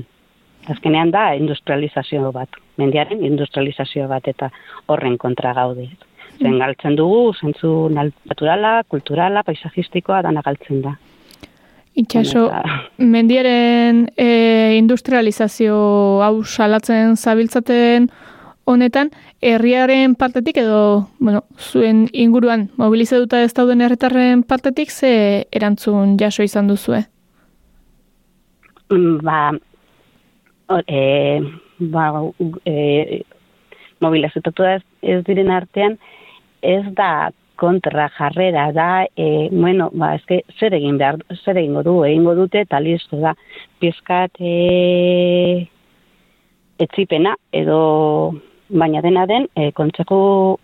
Azkenean 0.69 1.11
da 1.11 1.35
industrializazio 1.35 2.33
bat, 2.33 2.49
mendiaren 2.77 3.25
industrializazio 3.25 4.09
bat 4.09 4.29
eta 4.29 4.51
horren 4.87 5.17
kontra 5.19 5.55
gaude. 5.57 5.89
Zen 6.41 6.59
galtzen 6.59 6.97
dugu, 6.97 7.33
zentzu 7.37 7.91
naturala, 7.93 8.83
kulturala, 8.89 9.43
paisajistikoa 9.45 10.23
dana 10.25 10.43
galtzen 10.45 10.83
da. 10.85 10.97
Itxaso, 12.01 12.47
mendiaren 13.03 14.05
e, 14.17 14.77
industrializazio 14.79 15.75
hau 16.23 16.45
salatzen 16.45 17.17
zabiltzaten 17.17 18.07
honetan, 18.71 19.11
herriaren 19.43 20.15
partetik 20.15 20.61
edo, 20.63 21.09
bueno, 21.19 21.43
zuen 21.59 22.07
inguruan 22.13 22.69
mobilizatuta 22.79 23.43
ez 23.43 23.53
dauden 23.57 23.83
herritarren 23.83 24.45
partetik 24.47 24.91
ze 24.91 25.49
erantzun 25.51 26.17
jaso 26.21 26.47
izan 26.47 26.71
duzue? 26.71 27.03
Mm, 28.91 29.19
ba, 29.27 29.51
e, 30.87 31.41
ba, 31.79 32.07
e, 32.65 33.23
mobilizatu 34.01 34.65
ez, 34.65 34.83
ez 35.03 35.21
diren 35.27 35.51
artean, 35.51 35.99
ez 36.63 36.85
da 36.97 37.31
kontra 37.61 38.09
jarrera 38.17 38.71
da, 38.73 39.07
e, 39.17 39.49
bueno, 39.53 39.91
ba, 39.93 40.15
ezke, 40.17 40.41
zer 40.59 40.75
egin 40.79 40.97
behar, 41.01 41.19
zer 41.45 41.59
egin 41.61 41.77
du, 41.85 41.99
egingo 42.09 42.35
dute, 42.39 42.65
eta 42.65 42.81
listo 42.81 43.21
da, 43.21 43.35
pizkat 43.83 44.41
e, 44.41 45.67
etzipena, 46.81 47.35
edo 47.53 47.81
baina 48.71 49.03
dena 49.05 49.27
den, 49.29 49.49
e, 49.57 49.73
kontzeko, 49.77 50.21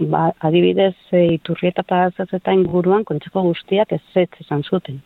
ba, 0.09 0.31
adibidez, 0.49 0.95
e, 1.13 1.27
iturrieta 1.35 1.85
eta 2.25 2.57
inguruan, 2.57 3.05
kontzeko 3.05 3.43
guztiak 3.51 3.93
ez 3.93 4.01
ez 4.15 4.29
izan 4.41 4.63
zuten. 4.63 5.03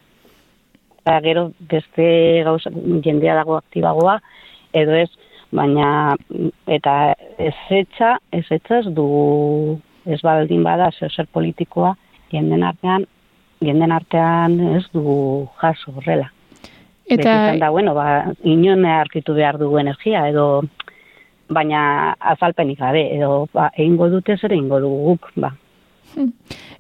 Eta 1.00 1.18
gero 1.24 1.50
beste 1.58 2.06
gauza 2.44 2.70
jendea 3.02 3.34
dago 3.34 3.56
aktibagoa 3.56 4.20
edo 4.72 4.94
ez 4.94 5.10
baina 5.50 6.16
eta 6.66 7.14
ez 7.38 7.54
etxa 7.70 8.18
ez 8.32 8.84
du 8.94 9.78
ez 10.06 10.20
baldin 10.22 10.62
bada 10.62 10.90
zer 10.98 11.10
zer 11.10 11.26
politikoa 11.32 11.94
jenden 12.30 12.62
artean 12.62 13.06
jenden 13.60 13.92
artean 13.92 14.60
ez 14.76 14.84
du 14.94 15.46
jaso 15.60 15.92
horrela 15.96 16.30
eta 17.10 17.56
da 17.58 17.70
bueno 17.70 17.94
ba 17.94 18.34
inone 18.44 18.88
arkitu 18.88 19.34
behar 19.34 19.58
dugu 19.58 19.78
energia 19.78 20.28
edo 20.28 20.62
baina 21.48 22.14
azalpenik 22.20 22.78
gabe 22.78 23.08
edo 23.16 23.48
ba 23.52 23.70
eingo 23.76 24.08
dute 24.08 24.36
zer 24.36 24.52
eingo 24.52 24.80
dugu 24.80 25.04
guk 25.04 25.32
ba 25.36 25.54
hmm. 26.14 26.32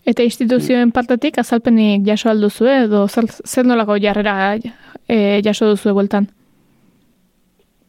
Eta 0.06 0.24
instituzioen 0.24 0.92
partetik 0.96 1.38
azalpenik 1.38 2.06
jaso 2.06 2.30
alduzu 2.30 2.66
edo 2.66 3.06
zer 3.08 3.66
nolako 3.66 3.98
jarrera 4.00 4.56
e, 5.08 5.42
jaso 5.44 5.68
duzu 5.68 5.92
bueltan? 5.92 6.30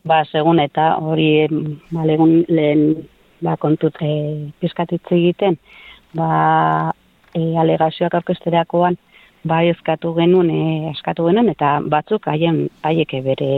Ba, 0.08 0.24
segun 0.26 0.60
eta 0.60 0.96
hori 0.98 1.46
ba, 1.92 2.06
legun 2.10 2.42
lehen 2.50 3.04
ba, 3.42 3.56
kontut 3.62 4.00
e, 4.02 4.50
pizkatitze 4.62 5.14
egiten, 5.18 5.58
ba, 6.18 6.92
e, 7.38 7.42
alegazioak 7.62 8.18
aurkesterakoan, 8.18 8.98
ba, 9.46 9.62
eskatu 9.70 10.16
genuen, 10.18 10.50
e, 10.50 10.92
eskatu 10.96 11.28
genuen, 11.30 11.52
eta 11.54 11.76
batzuk 11.94 12.26
haien 12.34 12.64
haieke 12.82 13.22
bere 13.26 13.52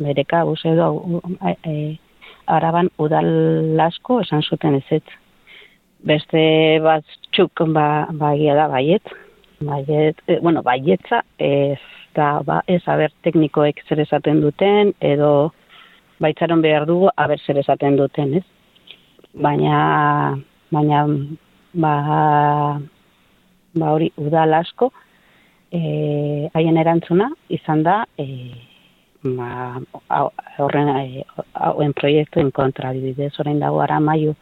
bere 0.00 0.24
kabuz 0.24 0.60
edo 0.64 0.86
e, 1.66 1.96
araban 2.46 2.88
udal 2.98 3.80
asko 3.84 4.20
esan 4.22 4.42
zuten 4.42 4.78
ez 4.78 5.02
beste 6.06 6.42
bat 6.80 7.04
txuk 7.32 7.66
ba, 7.74 8.06
ba 8.12 8.32
da 8.34 8.68
baiet, 8.68 9.02
baiet, 9.60 10.22
e, 10.26 10.38
bueno, 10.40 10.62
baietza 10.62 11.22
ez 11.38 11.78
da, 12.14 12.40
ba, 12.46 12.60
ez 12.66 12.82
haber 12.88 13.12
teknikoek 13.24 13.82
zer 13.88 14.00
esaten 14.04 14.40
duten, 14.42 14.94
edo 15.00 15.52
baitzaron 16.20 16.62
behar 16.62 16.86
dugu 16.88 17.10
haber 17.16 17.40
zer 17.46 17.60
esaten 17.60 17.96
duten, 17.96 18.34
ez? 18.40 18.44
Baina, 19.34 20.36
baina, 20.74 21.04
ba, 21.72 21.94
ba 23.74 23.92
hori 23.94 24.10
udal 24.18 24.54
asko, 24.58 24.90
e, 25.72 25.80
haien 26.54 26.80
erantzuna 26.82 27.30
izan 27.48 27.84
da, 27.86 28.02
e, 28.18 28.26
ba, 29.24 29.80
horren, 30.58 30.92
e, 30.96 31.24
hauen 31.54 31.94
proiektuen 31.94 32.50
kontra, 32.50 32.92
dibidez, 32.96 33.32
orain 33.42 33.60
dago 33.62 33.80
ara 33.84 34.00
maio, 34.00 34.34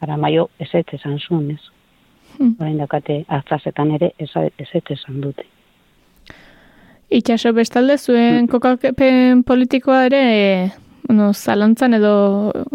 ara 0.00 0.16
maio 0.16 0.50
ez 0.58 0.68
ez 0.74 0.86
esan 1.00 1.18
zuen, 1.18 1.50
ez. 1.56 1.62
Hmm. 2.36 2.54
Horain 2.60 2.78
daukate, 2.78 3.24
aztazetan 3.28 3.90
ere 3.96 4.12
ez 4.18 4.30
ez 4.36 4.68
esan 4.94 5.20
dute. 5.20 5.44
Itxaso 7.10 7.52
bestalde 7.52 7.96
zuen 7.98 8.44
hmm. 8.44 8.48
kokapen 8.52 9.42
politikoa 9.42 10.04
ere, 10.06 10.24
bueno, 11.08 11.32
zalantzan 11.34 11.96
edo 11.98 12.12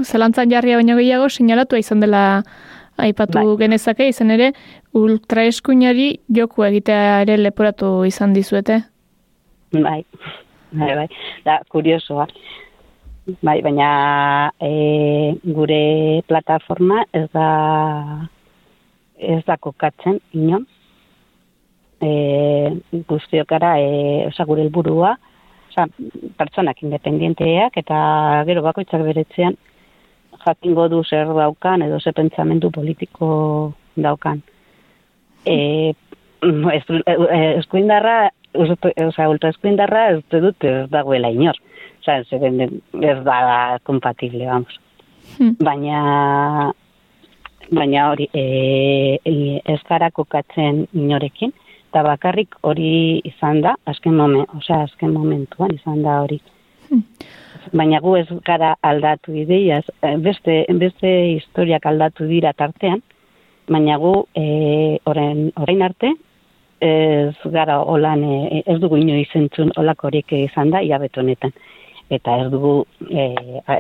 zalantzan 0.04 0.52
jarria 0.52 0.76
baino 0.76 0.98
gehiago 1.00 1.30
sinalatu 1.30 1.80
izan 1.80 2.04
dela 2.04 2.44
aipatu 2.98 3.40
bai. 3.40 3.56
genezake 3.64 4.10
izan 4.12 4.32
ere 4.36 4.52
ultraeskuinari 4.96 6.10
joku 6.36 6.68
egitea 6.68 7.22
ere 7.24 7.38
leporatu 7.40 8.04
izan 8.08 8.36
dizuete. 8.36 8.82
Bai, 9.72 10.04
bai, 10.72 10.94
bai. 11.02 11.08
Da, 11.46 11.60
kuriosoa. 11.72 12.28
Bai, 13.42 13.58
baina 13.66 14.52
e, 14.62 15.34
gure 15.44 16.22
plataforma 16.28 17.06
ez 17.12 17.26
da 17.34 17.50
ez 19.18 19.42
da 19.48 19.58
kokatzen 19.58 20.20
inon. 20.34 20.68
E, 22.06 23.02
guztiokara, 23.10 23.76
e, 23.82 24.26
oza, 24.28 24.46
gure 24.46 24.66
helburua, 24.66 25.16
oza, 25.72 25.88
pertsonak 26.38 26.84
independienteak 26.86 27.80
eta 27.82 27.98
gero 28.50 28.62
bakoitzak 28.66 29.02
beretzean 29.08 29.58
jakingo 30.46 30.88
du 30.92 31.02
zer 31.04 31.32
daukan 31.34 31.82
edo 31.82 32.00
ze 32.00 32.14
pentsamendu 32.14 32.70
politiko 32.72 33.74
daukan. 33.96 34.44
E, 35.46 35.94
ez, 36.46 36.84
eskuindarra, 37.58 38.30
oza, 38.54 39.30
ultra 39.30 39.50
eskuindarra 39.50 40.10
ez 40.14 40.20
dut 40.30 40.64
ez 40.64 40.90
dagoela 40.94 41.34
inor 41.34 41.58
zan, 42.06 42.26
zeren 42.30 42.62
ez 43.02 43.20
da 43.26 43.80
kompatible, 43.84 44.46
vamos. 44.46 44.80
Hmm. 45.38 45.56
Baina, 45.60 46.72
baina 47.72 48.10
hori, 48.12 48.30
e, 48.34 49.20
e, 49.26 49.36
ez 49.74 49.80
gara 49.90 50.12
kokatzen 50.14 50.86
inorekin, 50.94 51.54
eta 51.96 52.04
bakarrik 52.04 52.58
hori 52.68 53.22
izan 53.24 53.62
da, 53.64 53.72
azken, 53.88 54.18
momen, 54.20 54.44
osea, 54.58 54.82
azken 54.84 55.14
momentuan 55.16 55.72
izan 55.78 56.02
da 56.04 56.18
hori. 56.26 56.42
Hmm. 56.90 57.06
Baina 57.72 58.02
gu 58.04 58.18
ez 58.20 58.26
gara 58.44 58.74
aldatu 58.84 59.32
ideiaz, 59.32 59.86
eh, 60.04 60.18
beste, 60.20 60.58
beste 60.76 61.14
historiak 61.38 61.88
aldatu 61.88 62.28
dira 62.28 62.52
tartean, 62.52 63.00
baina 63.72 63.96
gu 63.96 64.12
e, 64.36 65.00
oren, 65.08 65.48
orain 65.56 65.86
arte, 65.88 66.12
ez 66.84 67.54
gara 67.56 67.80
olan, 67.80 68.28
e, 68.28 68.62
ez 68.68 68.78
dugu 68.84 69.00
inoiz 69.00 69.32
entzun 69.40 69.72
olakorik 69.80 70.36
izan 70.36 70.76
da, 70.76 70.84
iabetonetan 70.84 71.56
eta 72.12 72.42
ez 72.44 72.50
dugu 72.52 72.82
e, 73.08 73.32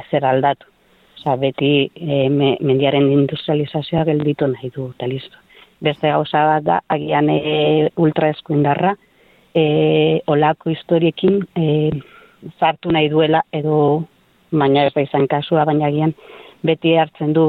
zer 0.10 0.24
aldatu. 0.24 0.72
Osa, 1.20 1.36
beti 1.36 1.90
e, 2.00 2.30
mendiaren 2.32 3.12
industrializazioa 3.12 4.08
gelditu 4.08 4.48
nahi 4.56 4.72
du, 4.72 4.94
eta 4.96 5.12
listo. 5.12 5.45
Beste 5.86 6.10
gauza 6.10 6.42
bat 6.50 6.66
da, 6.66 6.80
agian 6.90 7.30
e, 7.30 7.90
ultra 8.02 8.32
eskuindarra, 8.34 8.96
e, 9.54 10.22
olako 10.32 10.74
historiekin 10.74 11.44
e, 11.56 11.92
zartu 12.60 12.92
nahi 12.92 13.10
duela 13.10 13.44
edo 13.54 13.78
baina 14.52 14.86
ez 14.88 14.94
da 14.96 15.04
izan 15.06 15.28
kasua, 15.28 15.66
baina 15.66 15.92
gian 15.94 16.14
beti 16.66 16.96
hartzen 16.98 17.34
du 17.36 17.46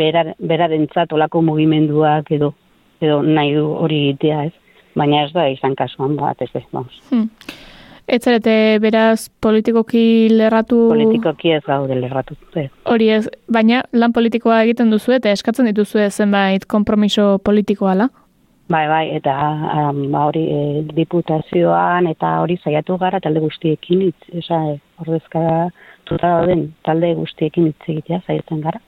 berar, 0.00 0.34
berarentzat 0.38 1.12
olako 1.12 1.42
mugimenduak 1.50 2.32
edo 2.38 2.52
edo 3.00 3.20
nahi 3.22 3.54
du 3.54 3.66
hori 3.78 4.00
egitea 4.08 4.44
ez, 4.48 4.54
baina 4.98 5.24
ez 5.24 5.32
da 5.34 5.46
izan 5.52 5.76
kasuan 5.78 6.16
bat 6.18 6.40
ez 6.42 6.50
ez, 6.52 6.64
vamos. 6.72 7.00
Hmm. 7.10 7.28
Ez 8.08 8.22
zarete, 8.24 8.78
beraz, 8.80 9.28
politikoki 9.44 10.30
lerratu... 10.32 10.78
Politikoki 10.88 11.50
ez 11.52 11.60
gaude 11.66 11.96
lerratu. 11.98 12.38
Ez. 12.56 12.70
Hori 12.88 13.10
ez, 13.12 13.26
baina 13.52 13.82
lan 13.92 14.14
politikoa 14.16 14.62
egiten 14.64 14.88
duzu 14.88 15.12
eta 15.18 15.28
eskatzen 15.36 15.68
dituzu 15.68 16.00
zenbait 16.08 16.64
kompromiso 16.64 17.34
politikoa, 17.44 17.92
la? 18.00 18.06
Bai, 18.72 18.86
bai, 18.88 19.02
eta 19.16 19.34
um, 19.90 19.98
hori 20.16 20.44
e, 20.52 20.60
diputazioan 20.96 22.08
eta 22.08 22.30
hori 22.40 22.56
saiatu 22.62 22.96
gara 23.00 23.20
talde 23.20 23.42
guztiekin, 23.44 24.06
itz, 24.08 24.30
esa, 24.40 24.62
e, 24.72 24.78
ordezka 25.04 25.42
tuta 26.08 26.32
dauden 26.38 26.66
talde 26.88 27.12
guztiekin 27.16 27.68
hitz 27.68 27.90
egitea 27.92 28.22
saiatzen 28.26 28.64
gara. 28.64 28.80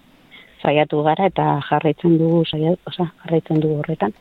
Saiatu 0.65 1.03
gara 1.05 1.29
eta 1.29 1.47
jarraitzen 1.69 2.17
dugu, 2.21 2.41
saiatu, 2.49 2.81
oza, 2.89 3.11
jarraitzen 3.27 3.61
dugu 3.61 3.83
horretan. 3.83 4.17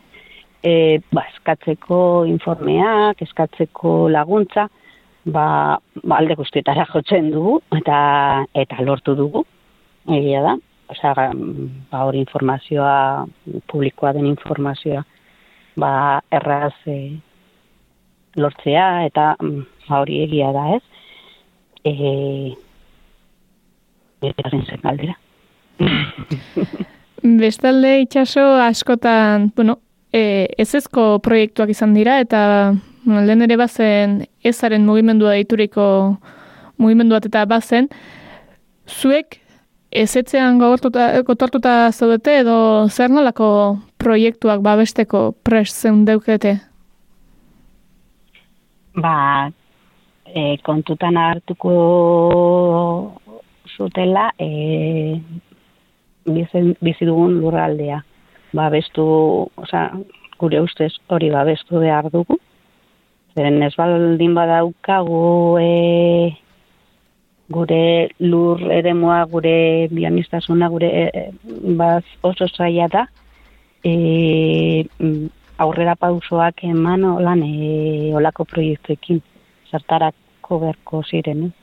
E, 0.59 0.99
ba, 1.15 1.23
eskatzeko 1.31 2.01
informeak, 2.33 3.23
eskatzeko 3.27 3.95
laguntza, 4.11 4.67
ba, 5.31 5.79
ba 6.03 6.17
alde 6.17 6.35
guztietara 6.39 6.85
jotzen 6.93 7.31
dugu 7.31 7.59
eta 7.77 7.99
eta 8.53 8.81
lortu 8.85 9.15
dugu. 9.15 9.45
Egia 10.09 10.41
da. 10.45 10.55
Osea 10.89 11.13
ba 11.91 12.03
hori 12.05 12.23
informazioa 12.25 13.25
publikoa 13.69 14.13
den 14.13 14.25
informazioa 14.25 15.03
ba 15.77 16.21
erraz 16.31 16.73
e, 16.87 17.19
lortzea 18.35 19.05
eta 19.05 19.35
ba 19.39 20.01
hori 20.01 20.23
egia 20.23 20.51
da 20.55 20.65
ez? 20.77 20.83
Eh 21.85 22.55
Eta 24.21 24.49
zen 24.51 24.81
galdera. 24.83 25.15
Bestalde 27.39 27.99
itxaso 28.01 28.43
askotan, 28.59 29.51
bueno, 29.55 29.77
e, 30.11 30.47
ez 30.57 30.73
ezko 30.75 31.19
proiektuak 31.23 31.71
izan 31.71 31.93
dira, 31.95 32.19
eta 32.23 32.41
bueno, 33.09 33.25
lehen 33.25 33.41
ere 33.41 33.55
bazen 33.57 34.19
ezaren 34.45 34.85
mugimendua 34.85 35.31
deituriko 35.33 35.83
mugimenduat 36.77 37.25
eta 37.25 37.41
bazen, 37.49 37.87
zuek 38.85 39.39
ezetzean 39.89 40.59
gotortuta 40.61 41.73
zaudete 41.91 42.35
edo 42.43 42.57
zer 42.89 43.09
nolako 43.09 43.49
proiektuak 43.97 44.61
babesteko 44.61 45.31
pres 45.43 45.73
deukete? 46.05 46.59
Ba, 48.93 49.49
e, 50.25 50.57
kontutan 50.61 51.17
hartuko 51.17 51.73
zutela 53.75 54.29
e, 54.37 55.17
bizi 56.29 57.09
dugun 57.09 57.39
lurraldea. 57.41 58.03
Babestu, 58.53 59.03
osea, 59.57 59.89
gure 60.37 60.61
ustez 60.61 60.93
hori 61.09 61.29
babestu 61.33 61.79
behar 61.79 62.11
dugu, 62.13 62.37
Zeren 63.39 63.61
ez 63.63 63.71
baldin 63.79 64.33
badaukagu 64.35 65.19
e, 65.63 65.67
gure 67.55 67.83
lur 68.19 68.59
eremoa, 68.75 69.21
gure 69.31 69.87
bionistasuna, 69.93 70.67
gure 70.73 70.89
e, 70.91 71.21
baz 71.79 72.01
oso 72.27 72.49
zaila 72.49 72.89
da, 72.91 73.05
e, 73.87 73.93
aurrera 75.63 75.93
pausoak 75.95 76.65
eman 76.67 77.05
olan 77.13 77.45
e, 77.45 78.09
olako 78.19 78.43
proiektuekin, 78.43 79.21
zartarako 79.71 80.59
berko 80.65 80.99
ziren. 81.07 81.45
Eh? 81.47 81.53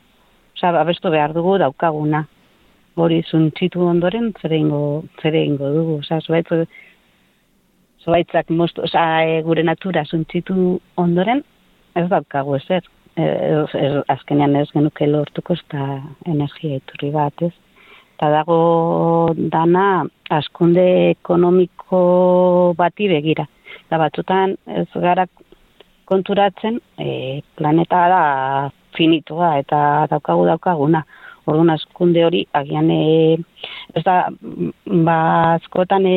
Osa, 0.57 0.71
abestu 0.81 1.13
behar 1.13 1.35
dugu 1.37 1.59
daukaguna. 1.61 2.23
Hori 2.97 3.19
zuntzitu 3.29 3.83
ondoren, 3.85 4.31
zere 4.41 4.63
ingo, 4.65 5.05
dugu. 5.77 5.99
Osa, 5.99 6.23
zuaitz, 6.25 6.57
zuaitzak 8.01 8.49
moztu, 8.49 8.87
osa, 8.89 9.05
e, 9.29 9.43
gure 9.45 9.67
natura 9.69 10.07
zuntzitu 10.09 10.79
ondoren, 11.05 11.45
ez 11.97 12.09
daukagu 12.13 12.57
ezer. 12.61 12.85
Ez, 13.17 13.69
ez, 13.73 13.93
azkenean 14.13 14.57
ez 14.61 14.69
genuke 14.75 15.07
lortuko 15.09 15.55
ez 15.57 15.63
da 15.73 15.87
energia 16.29 16.77
iturri 16.83 17.09
bat, 17.15 17.47
ez? 17.47 17.55
Eta 18.17 18.29
dago 18.33 18.59
dana 19.53 20.05
askunde 20.33 20.85
ekonomiko 21.15 22.01
bati 22.77 23.09
begira. 23.09 23.47
Da 23.91 24.01
batzutan 24.01 24.57
ez 24.73 24.89
gara 24.95 25.27
konturatzen 26.09 26.79
e, 27.01 27.41
planeta 27.57 28.03
da 28.13 28.23
finitua 28.97 29.57
eta 29.61 29.81
daukagu 30.13 30.47
daukaguna. 30.49 31.05
Orduan 31.47 31.71
askunde 31.71 32.25
hori 32.27 32.43
agian 32.59 32.89
e, 32.91 33.37
ez 33.95 34.03
da 34.05 34.17
ba 35.09 35.19
askotan 35.55 36.09
e, 36.11 36.17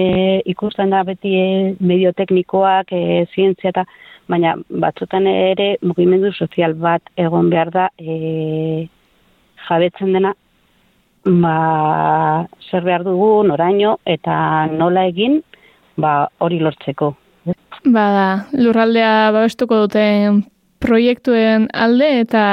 ikusten 0.55 0.95
da 0.95 1.03
beti 1.07 1.35
e, 1.37 1.49
medio 1.79 2.15
teknikoak 2.17 2.95
e, 2.95 3.25
zientzia 3.35 3.75
eta 3.75 3.85
baina 4.29 4.55
batzutan 4.69 5.27
ere 5.27 5.75
mugimendu 5.81 6.31
sozial 6.33 6.75
bat 6.77 7.01
egon 7.17 7.49
behar 7.49 7.71
da 7.73 7.89
e, 7.97 8.87
jabetzen 9.67 10.13
dena 10.13 10.33
ba, 11.25 12.47
zer 12.69 12.85
behar 12.85 13.03
dugu 13.03 13.31
noraino 13.47 13.97
eta 14.05 14.67
nola 14.71 15.05
egin 15.09 15.41
ba, 15.97 16.29
hori 16.39 16.59
lortzeko. 16.63 17.13
Ba, 17.85 18.05
lurraldea 18.53 19.31
babestuko 19.35 19.83
duten 19.85 20.43
proiektuen 20.79 21.67
alde 21.73 22.09
eta 22.21 22.43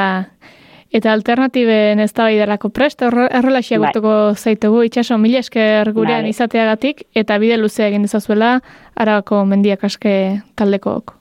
eta 0.96 1.12
alternatiben 1.12 2.00
ez 2.00 2.12
da 2.16 2.28
biderako 2.30 2.70
prest, 2.72 3.02
errelaxia 3.02 3.78
bai. 3.82 3.92
zaitugu 4.34 4.82
itxaso 4.86 5.18
mila 5.18 5.42
esker 5.44 5.92
gurean 5.92 6.26
izateagatik 6.26 7.04
eta 7.14 7.38
bide 7.38 7.58
luzea 7.58 7.88
egin 7.88 8.02
dezazuela 8.06 8.60
arabako 8.96 9.44
mendiak 9.44 9.84
aske 9.84 10.40
taldekook. 10.54 11.16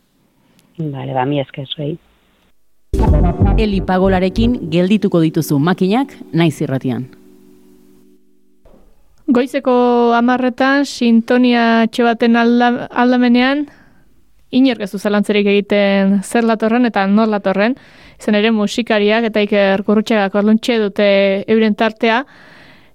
Bale, 0.77 1.13
ba, 1.13 1.25
mi 1.25 1.39
esker 1.39 1.67
zuei. 1.67 1.93
Eli 3.57 3.79
pagolarekin 3.87 4.57
geldituko 4.71 5.21
dituzu 5.23 5.59
makinak 5.59 6.11
naiz 6.35 6.57
irratian. 6.61 7.05
Goizeko 9.25 9.73
amarretan, 10.13 10.83
sintonia 10.85 11.87
txebaten 11.87 12.35
alda, 12.37 12.89
aldamenean, 12.91 13.63
inorkezu 14.55 14.99
zelantzerik 14.99 15.47
egiten 15.49 16.19
zer 16.21 16.45
latorren 16.45 16.85
eta 16.85 17.07
nor 17.07 17.31
latorren, 17.31 17.73
zen 18.19 18.35
ere 18.35 18.51
musikariak 18.51 19.31
eta 19.31 19.41
iker 19.47 19.83
kurrutxagak 19.87 20.35
orluntxe 20.35 20.77
dute 20.83 21.07
euren 21.47 21.75
tartea, 21.75 22.21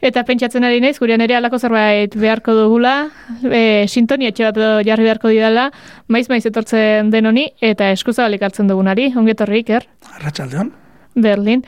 Eta 0.01 0.22
pentsatzen 0.24 0.64
ari 0.64 0.80
naiz, 0.80 0.94
gurean 0.96 1.20
ere 1.20 1.36
alako 1.36 1.59
zerbait 1.61 2.14
beharko 2.16 2.55
dugula, 2.57 3.11
e, 3.44 3.84
sintonia 3.86 4.30
etxe 4.32 4.46
bat 4.48 4.86
jarri 4.86 5.05
beharko 5.05 5.28
didala, 5.28 5.66
maiz 6.09 6.24
maiz 6.32 6.46
etortzen 6.48 7.11
den 7.12 7.28
honi, 7.28 7.51
eta 7.61 7.90
eskuzabalik 7.92 8.42
hartzen 8.48 8.70
dugunari, 8.70 9.11
ongetorri 9.16 9.61
iker. 9.61 9.84
Arratxaldeon. 10.16 10.72
Berlin. 11.20 11.66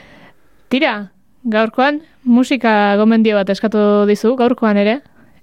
Tira, 0.73 0.95
gaurkoan, 1.45 2.01
musika 2.25 2.97
gomendio 2.97 3.37
bat 3.37 3.53
eskatu 3.53 4.07
dizu, 4.09 4.33
gaurkoan 4.41 4.81
ere, 4.81 5.01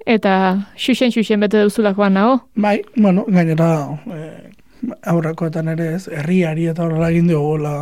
eta 0.09 0.33
xuxen-xuxen 0.73 1.45
bete 1.45 1.61
duzulakoan 1.67 2.17
nago. 2.17 2.39
Bai, 2.55 2.79
bueno, 2.95 3.27
gainera, 3.29 3.69
e, 4.09 4.49
aurrakoetan 5.11 5.67
ere 5.73 5.87
ez, 5.97 6.03
herriari 6.07 6.67
eta 6.71 6.85
horrela 6.85 7.09
egin 7.11 7.27
dugu 7.29 7.57
la, 7.59 7.73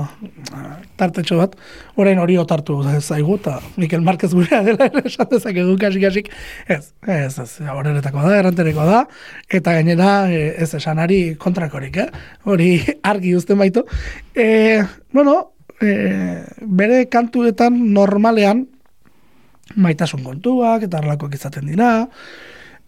tartetxo 0.98 1.38
bat, 1.40 1.54
orain 2.02 2.20
hori 2.22 2.38
otartu 2.42 2.80
zaigu, 3.00 3.38
eta 3.38 3.58
Mikel 3.78 4.02
Marquez 4.06 4.32
gurea 4.34 4.64
dela 4.66 4.88
ere 4.90 5.04
esatezak 5.10 5.60
edu 5.64 5.78
kasik-kasik, 5.82 6.32
ez, 6.68 6.82
ez, 7.06 7.34
ez, 7.44 7.50
horretako 7.74 8.24
da, 8.26 8.34
errantereko 8.40 8.88
da, 8.90 9.04
eta 9.60 9.76
gainera 9.78 10.12
e, 10.32 10.42
ez 10.58 10.72
esanari 10.80 11.22
kontrakorik, 11.42 12.02
eh? 12.02 12.10
hori 12.46 12.72
argi 13.12 13.36
uzten 13.38 13.62
baitu. 13.62 13.86
E, 14.34 14.82
bueno, 15.14 15.38
e, 15.82 15.94
bere 16.62 17.06
kantuetan 17.14 17.78
normalean, 17.94 18.66
maitasun 19.76 20.24
kontuak, 20.26 20.88
eta 20.88 21.02
harlakoak 21.02 21.36
izaten 21.38 21.68
dira, 21.70 21.92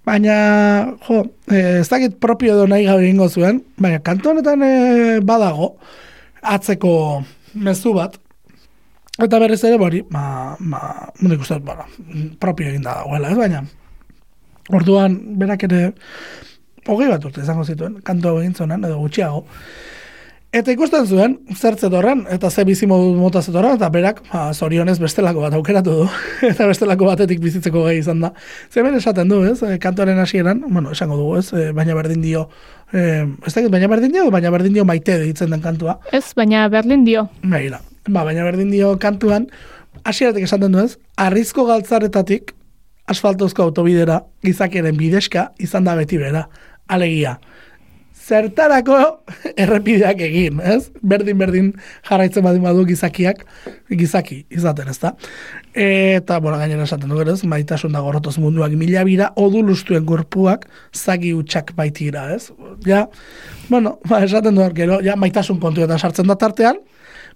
Baina, 0.08 0.96
jo, 1.06 1.24
eh, 1.52 1.80
ez 1.82 1.90
dakit 1.90 2.16
propio 2.24 2.56
edo 2.56 2.68
nahi 2.68 2.86
gabe 2.88 3.10
ingo 3.10 3.28
zuen, 3.30 3.62
baina 3.78 4.00
kantu 4.00 4.32
honetan 4.32 4.64
eh, 4.64 5.20
badago, 5.22 5.74
atzeko 6.42 6.94
mezu 7.54 7.94
bat, 7.94 8.16
eta 9.20 9.42
berriz 9.44 9.60
ere, 9.68 9.78
bori, 9.78 10.02
ma, 10.10 10.56
ma, 10.60 10.82
mundik 11.20 11.44
uste, 11.44 11.60
bueno, 11.60 11.86
propio 12.40 12.72
egin 12.72 12.88
da 12.88 13.02
dagoela, 13.02 13.34
ez? 13.34 13.38
Baina, 13.38 13.64
orduan, 14.80 15.20
berak 15.42 15.68
ere, 15.68 15.84
hogei 16.88 17.12
bat 17.12 17.26
urte 17.28 17.44
izango 17.44 17.68
zituen, 17.68 18.00
kantu 18.06 18.40
egin 18.40 18.56
zuenan, 18.56 18.88
edo 18.88 19.02
gutxiago, 19.04 19.44
Eta 20.50 20.74
ikusten 20.74 21.06
zuen, 21.06 21.36
zer 21.54 21.76
zetorren, 21.78 22.24
eta 22.34 22.50
ze 22.50 22.64
bizi 22.66 22.88
modu 22.90 23.12
mota 23.14 23.42
zetorren, 23.46 23.76
eta 23.78 23.90
berak, 23.94 24.24
ba, 24.32 24.48
zorionez 24.54 24.96
bestelako 24.98 25.44
bat 25.44 25.54
aukeratu 25.54 25.94
du, 26.00 26.08
eta 26.50 26.66
bestelako 26.66 27.06
batetik 27.06 27.38
bizitzeko 27.44 27.84
gai 27.86 28.00
izan 28.00 28.24
da. 28.24 28.32
Zemen 28.74 28.98
esaten 28.98 29.30
du, 29.30 29.44
ez, 29.46 29.60
e, 29.62 29.78
kantoren 29.78 30.18
hasieran, 30.18 30.64
bueno, 30.66 30.96
esango 30.98 31.20
dugu, 31.20 31.36
ez, 31.38 31.52
e, 31.54 31.68
baina 31.78 31.94
berdin 31.94 32.26
dio, 32.26 32.48
e, 32.90 33.28
ez 33.46 33.54
da, 33.54 33.68
baina 33.70 33.92
berdin 33.94 34.18
dio, 34.18 34.26
baina 34.34 34.50
berdin 34.50 34.74
dio 34.74 34.88
maite 34.90 35.20
ditzen 35.22 35.54
den 35.54 35.62
kantua. 35.62 36.00
Ez, 36.12 36.32
baina 36.34 36.66
berdin 36.74 37.06
dio. 37.06 37.28
Baina, 37.44 37.84
Ba, 38.10 38.24
baina 38.26 38.42
berdin 38.48 38.72
dio 38.74 38.96
kantuan, 38.98 39.46
hasieratik 40.02 40.48
esaten 40.48 40.74
du 40.74 40.82
ez, 40.82 40.96
arrizko 41.20 41.68
galtzaretatik 41.68 42.56
asfaltozko 43.10 43.68
autobidera 43.68 44.24
gizakiaren 44.46 44.98
bidezka 44.98 45.52
izan 45.62 45.86
da 45.86 45.94
beti 46.00 46.18
bera. 46.18 46.48
Alegia, 46.90 47.36
zertarako 48.20 48.98
errepideak 49.64 50.22
egin, 50.26 50.60
ez? 50.62 50.90
Berdin-berdin 51.06 51.72
jarraitzen 52.08 52.46
badin 52.46 52.66
badu 52.66 52.86
gizakiak, 52.90 53.44
gizaki 53.90 54.44
izaten, 54.54 54.90
ez 54.92 54.98
da? 55.02 55.14
Eta, 55.74 56.40
bueno, 56.44 56.58
gainera 56.62 56.86
esaten 56.88 57.12
du 57.12 57.22
ez, 57.24 57.42
maitasun 57.48 57.96
da 57.96 58.04
gorrotoz 58.06 58.38
munduak 58.42 58.74
mila 58.78 59.06
bira, 59.08 59.32
odulustuen 59.40 60.06
gorpuak 60.06 60.68
zagi 60.94 61.34
utxak 61.38 61.74
baitira, 61.78 62.30
ez? 62.36 62.50
Ja, 62.86 63.08
bueno, 63.70 63.98
ba, 64.10 64.24
esaten 64.26 64.58
du 64.58 64.68
gero, 64.76 65.00
ja, 65.06 65.16
maitasun 65.16 65.60
kontuetan 65.60 66.00
sartzen 66.00 66.28
da 66.28 66.38
tartean, 66.40 66.82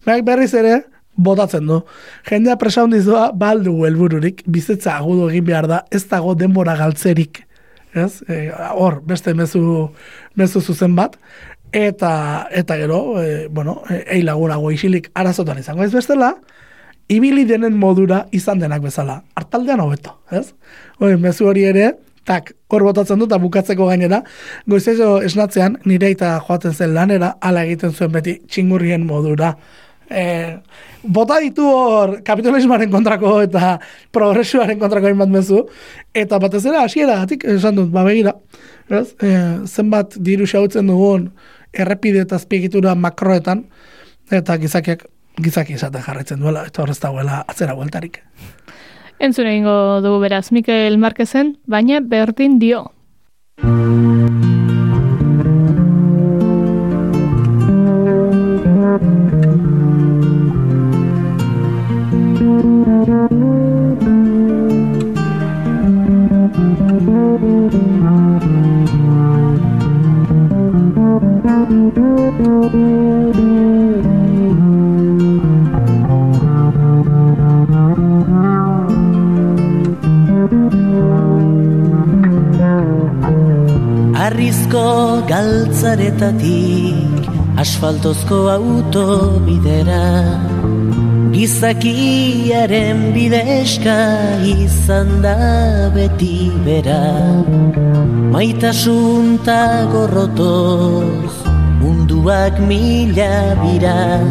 berak 0.06 0.26
berriz 0.28 0.54
ere, 0.58 0.82
botatzen 1.16 1.68
du. 1.70 1.84
Jendea 2.30 2.58
presa 2.58 2.86
doa, 2.88 3.32
baldu 3.32 3.86
helbururik, 3.86 4.44
bizitza 4.48 4.98
agudu 4.98 5.30
egin 5.30 5.46
behar 5.46 5.68
da, 5.68 5.84
ez 5.92 6.06
dago 6.10 6.34
denbora 6.36 6.76
galtzerik 6.76 7.46
ez? 7.94 8.22
E, 8.28 8.52
hor, 8.74 9.02
beste 9.06 9.34
mezu, 9.38 9.90
mezu 10.36 10.62
zuzen 10.62 10.96
bat, 10.96 11.18
eta 11.74 12.48
eta 12.52 12.78
gero, 12.78 13.22
e, 13.22 13.48
bueno, 13.48 13.82
e, 13.90 14.04
ei 14.18 14.24
lagunago 14.24 14.72
isilik 14.72 15.10
arazotan 15.14 15.60
izango 15.60 15.84
ez 15.84 15.92
bestela, 15.94 16.36
ibili 17.08 17.46
denen 17.46 17.78
modura 17.78 18.28
izan 18.32 18.60
denak 18.60 18.82
bezala. 18.82 19.22
Artaldean 19.36 19.82
hobeto, 19.84 20.18
ez? 20.32 20.54
Hoi, 21.00 21.16
mezu 21.22 21.48
hori 21.50 21.66
ere, 21.70 21.94
tak, 22.28 22.54
hor 22.72 22.86
botatzen 22.88 23.20
dut, 23.20 23.34
bukatzeko 23.44 23.88
gainera, 23.90 24.22
goizezo 24.70 25.18
esnatzean, 25.26 25.80
nire 25.86 26.12
eta 26.14 26.38
joaten 26.48 26.74
zen 26.74 26.94
lanera, 26.96 27.34
ala 27.42 27.66
egiten 27.68 27.94
zuen 27.94 28.14
beti 28.14 28.40
txingurrien 28.48 29.06
modura. 29.08 29.54
E, 30.14 30.60
bota 31.04 31.40
ditu 31.42 31.66
hor 31.66 32.20
kapitalismoaren 32.26 32.92
kontrako 32.94 33.40
eta 33.44 33.78
progresioaren 34.14 34.80
kontrako 34.80 35.10
hainbat 35.10 35.32
mezu, 35.34 35.64
eta 36.14 36.40
batez 36.44 36.64
ere 36.70 36.84
hasiera 36.84 37.18
gatik, 37.24 37.48
esan 37.56 37.82
dut, 37.82 37.90
babegira, 37.94 38.36
ez? 38.90 39.08
E, 39.18 39.34
zenbat 39.66 40.20
diru 40.22 40.48
xautzen 40.50 40.88
dugun 40.92 41.32
errepide 41.74 42.22
eta 42.28 42.38
azpiegitura 42.38 42.94
makroetan, 42.96 43.66
eta 44.32 44.58
gizakiak 44.62 45.08
gizaki 45.42 45.74
izaten 45.74 46.04
jarraitzen 46.06 46.40
duela, 46.40 46.68
eta 46.70 46.84
horrez 46.84 47.00
dagoela 47.02 47.42
atzera 47.48 47.74
bueltarik. 47.78 48.22
Entzun 49.24 49.48
egingo 49.50 50.02
dugu 50.06 50.22
beraz, 50.26 50.52
Mikel 50.52 51.00
Marquezen, 51.02 51.56
baina 51.66 52.02
berdin 52.02 52.60
dio. 52.62 52.86
Arrizko 84.24 84.84
galtzaretatik 85.32 87.30
asfaltozko 87.64 88.40
autobidera 88.58 90.04
Gizakiaren 91.34 93.00
bideska 93.14 93.98
izan 94.46 95.10
da 95.24 95.38
beti 95.96 96.52
bera. 96.66 97.02
Maitasun 98.34 99.40
ta 99.46 99.90
gorrotoz 99.94 101.34
munduak 101.82 102.62
mila 102.70 103.58
bira. 103.64 104.22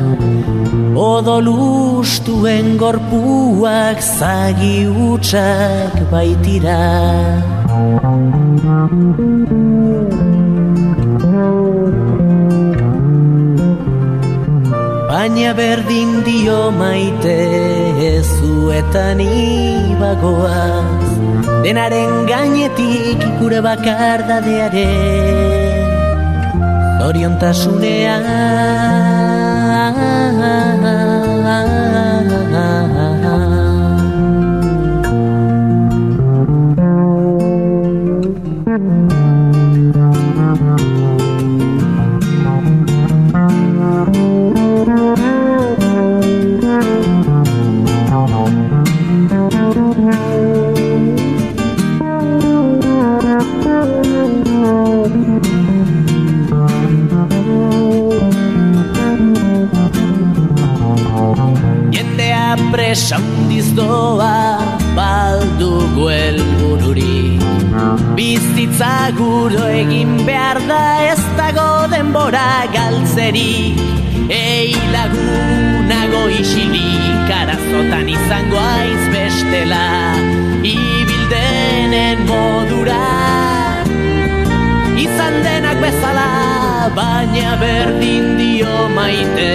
Odolustuen 0.94 2.76
gorpuak 2.78 3.98
zagi 3.98 4.86
utxak 4.86 5.96
baitira 6.12 6.82
Baina 15.12 15.52
berdin 15.52 16.24
dio 16.24 16.70
maite 16.72 17.36
ezuetan 18.16 19.20
ibagoaz. 19.20 21.02
Denaren 21.64 22.24
gainetik 22.26 23.20
ikure 23.28 23.60
bakar 23.62 24.24
dadearen 24.30 25.82
Zoriontasunean 27.02 28.24
esandiz 62.93 63.68
doa 63.76 64.61
baldugu 64.97 66.07
elbururi 66.12 67.40
Bizitza 68.16 68.95
guro 69.18 69.64
egin 69.80 70.12
behar 70.26 70.59
da 70.70 70.82
ez 71.12 71.22
dago 71.38 71.68
denbora 71.93 72.51
galtzeri. 72.74 73.55
Ei 74.28 74.74
lagunago 74.95 76.22
isilik 76.40 77.32
arazotan 77.40 78.12
izango 78.16 78.61
aiz 78.74 79.05
bestela. 79.14 79.86
Ibildenen 80.74 82.26
modura 82.28 83.01
izan 85.07 85.40
denak 85.47 85.80
bezala 85.86 86.30
Baina 86.99 87.57
berdin 87.62 88.34
dio 88.38 88.88
maite 88.97 89.51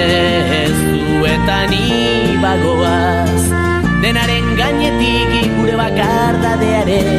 ez 0.64 0.78
zuetan 1.18 1.74
ibagoaz 1.78 2.97
Denaren 4.08 4.46
gainetik 4.56 5.34
gure 5.58 5.74
bakar 5.76 6.38
dadearen 6.40 7.10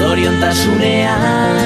Zoriontasunean. 0.00 1.60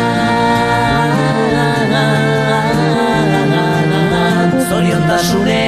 Zoriontasunean 4.69 5.68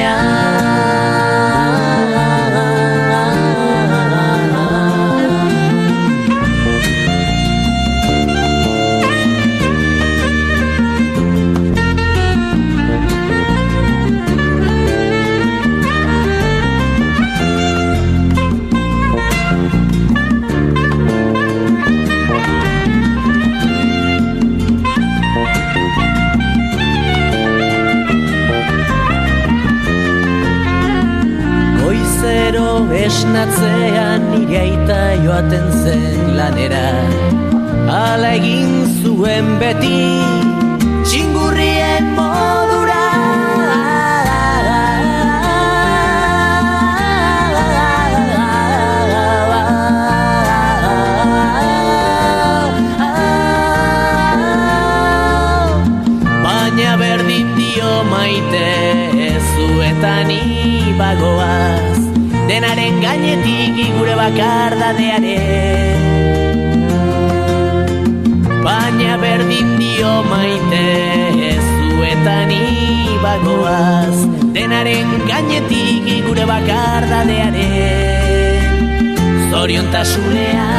esnatzean 33.11 34.23
nire 34.31 34.59
aita 34.65 35.01
joaten 35.25 35.67
zen 35.83 36.21
lanera. 36.39 36.87
Ala 38.01 38.31
egin 38.39 38.73
zuen 39.03 39.49
beti 39.61 39.99
txingurrien 41.09 42.07
modura. 42.19 43.07
Baina 56.47 56.93
berdin 57.05 57.55
dio 57.59 57.95
maite 58.15 58.67
zuetan 59.51 59.51
zuetan 59.53 60.37
ibagoaz 60.39 61.89
Denaren 62.51 62.96
gainetik 62.98 63.76
gure 63.94 64.14
bakardadearen 64.18 66.01
Baina 68.64 69.18
berdin 69.22 69.68
dio 69.78 70.11
maite 70.26 70.80
zuetan 71.68 72.51
ibagoaz. 72.57 74.16
Denaren 74.57 75.12
gainetik 75.30 76.11
gure 76.26 76.44
bakardadearen 76.51 77.55
Zoriontasunean. 79.53 80.74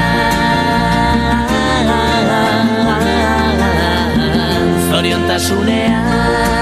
Zoriontasunean 4.91 6.60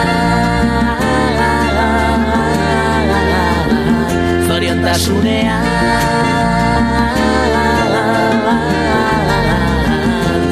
Zoriontasunean 5.00 5.64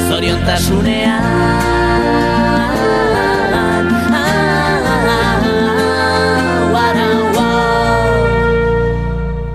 Zoriontasunean 0.07 1.23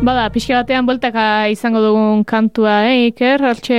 Bada, 0.03 0.28
pixka 0.34 0.59
batean 0.59 0.84
bueltaka 0.84 1.49
izango 1.49 1.80
dugun 1.80 2.24
kantua, 2.28 2.82
eh, 2.90 3.07
Iker? 3.09 3.40
Hortxe, 3.49 3.78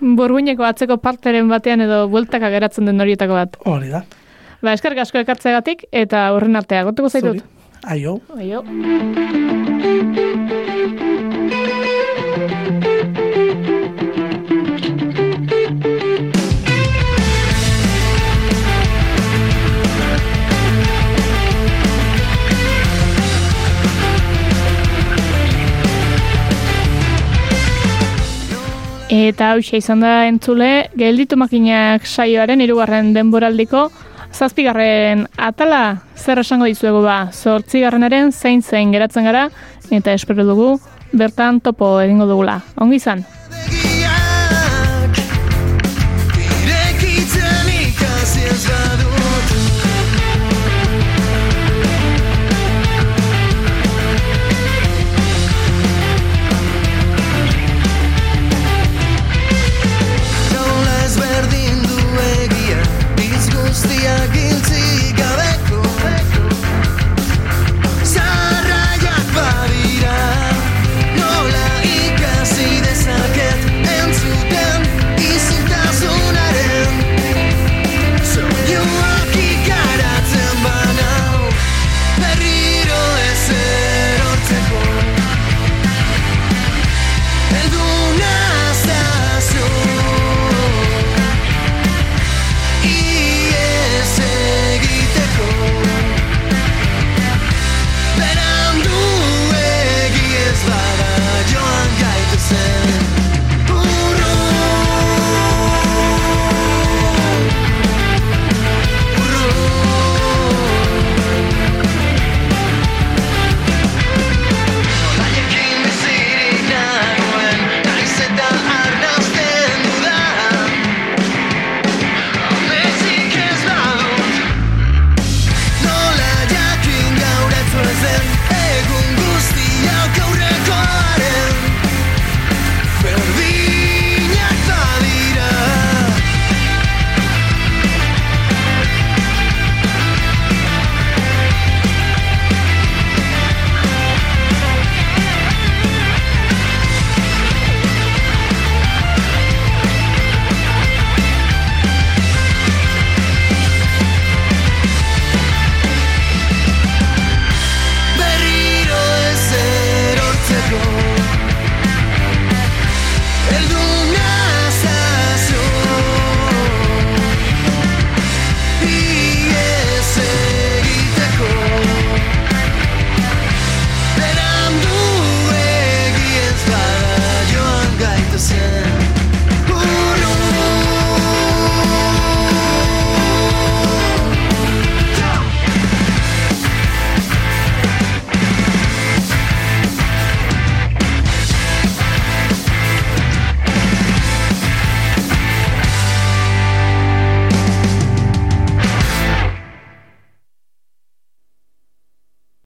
burguineko 0.00 0.64
atzeko 0.64 0.96
parteren 1.02 1.50
batean 1.52 1.84
edo 1.84 2.06
bueltaka 2.08 2.48
geratzen 2.54 2.88
den 2.88 3.04
horietako 3.04 3.36
bat. 3.36 3.58
Hori 3.68 3.90
da. 3.92 4.04
Ba, 4.62 4.72
eskerrik 4.72 5.02
asko 5.04 5.20
ekartzeagatik 5.20 5.90
eta 5.92 6.30
horren 6.32 6.56
artea, 6.56 6.86
gotuko 6.88 7.10
zaitut. 7.10 7.42
Aio. 7.84 8.20
Aio. 8.38 8.64
Eta 29.14 29.52
hausia 29.52 29.78
izan 29.78 30.00
da 30.02 30.24
entzule, 30.26 30.88
gelditu 30.98 31.36
makinak 31.38 32.02
saioaren 32.08 32.64
hirugarren 32.64 33.12
denboraldiko 33.14 33.84
zazpigarren 34.34 35.28
atala 35.38 36.00
zer 36.18 36.40
esango 36.42 36.66
dizuegu 36.66 37.04
ba, 37.04 37.28
zortzigarrenaren 37.30 38.32
zein 38.32 38.64
zein 38.66 38.90
geratzen 38.90 39.28
gara, 39.30 39.44
eta 39.94 40.16
espero 40.18 40.42
dugu 40.48 40.72
bertan 41.12 41.60
topo 41.62 41.94
egingo 42.02 42.26
dugula. 42.26 42.58
Ongi 42.74 42.98
izan? 42.98 43.22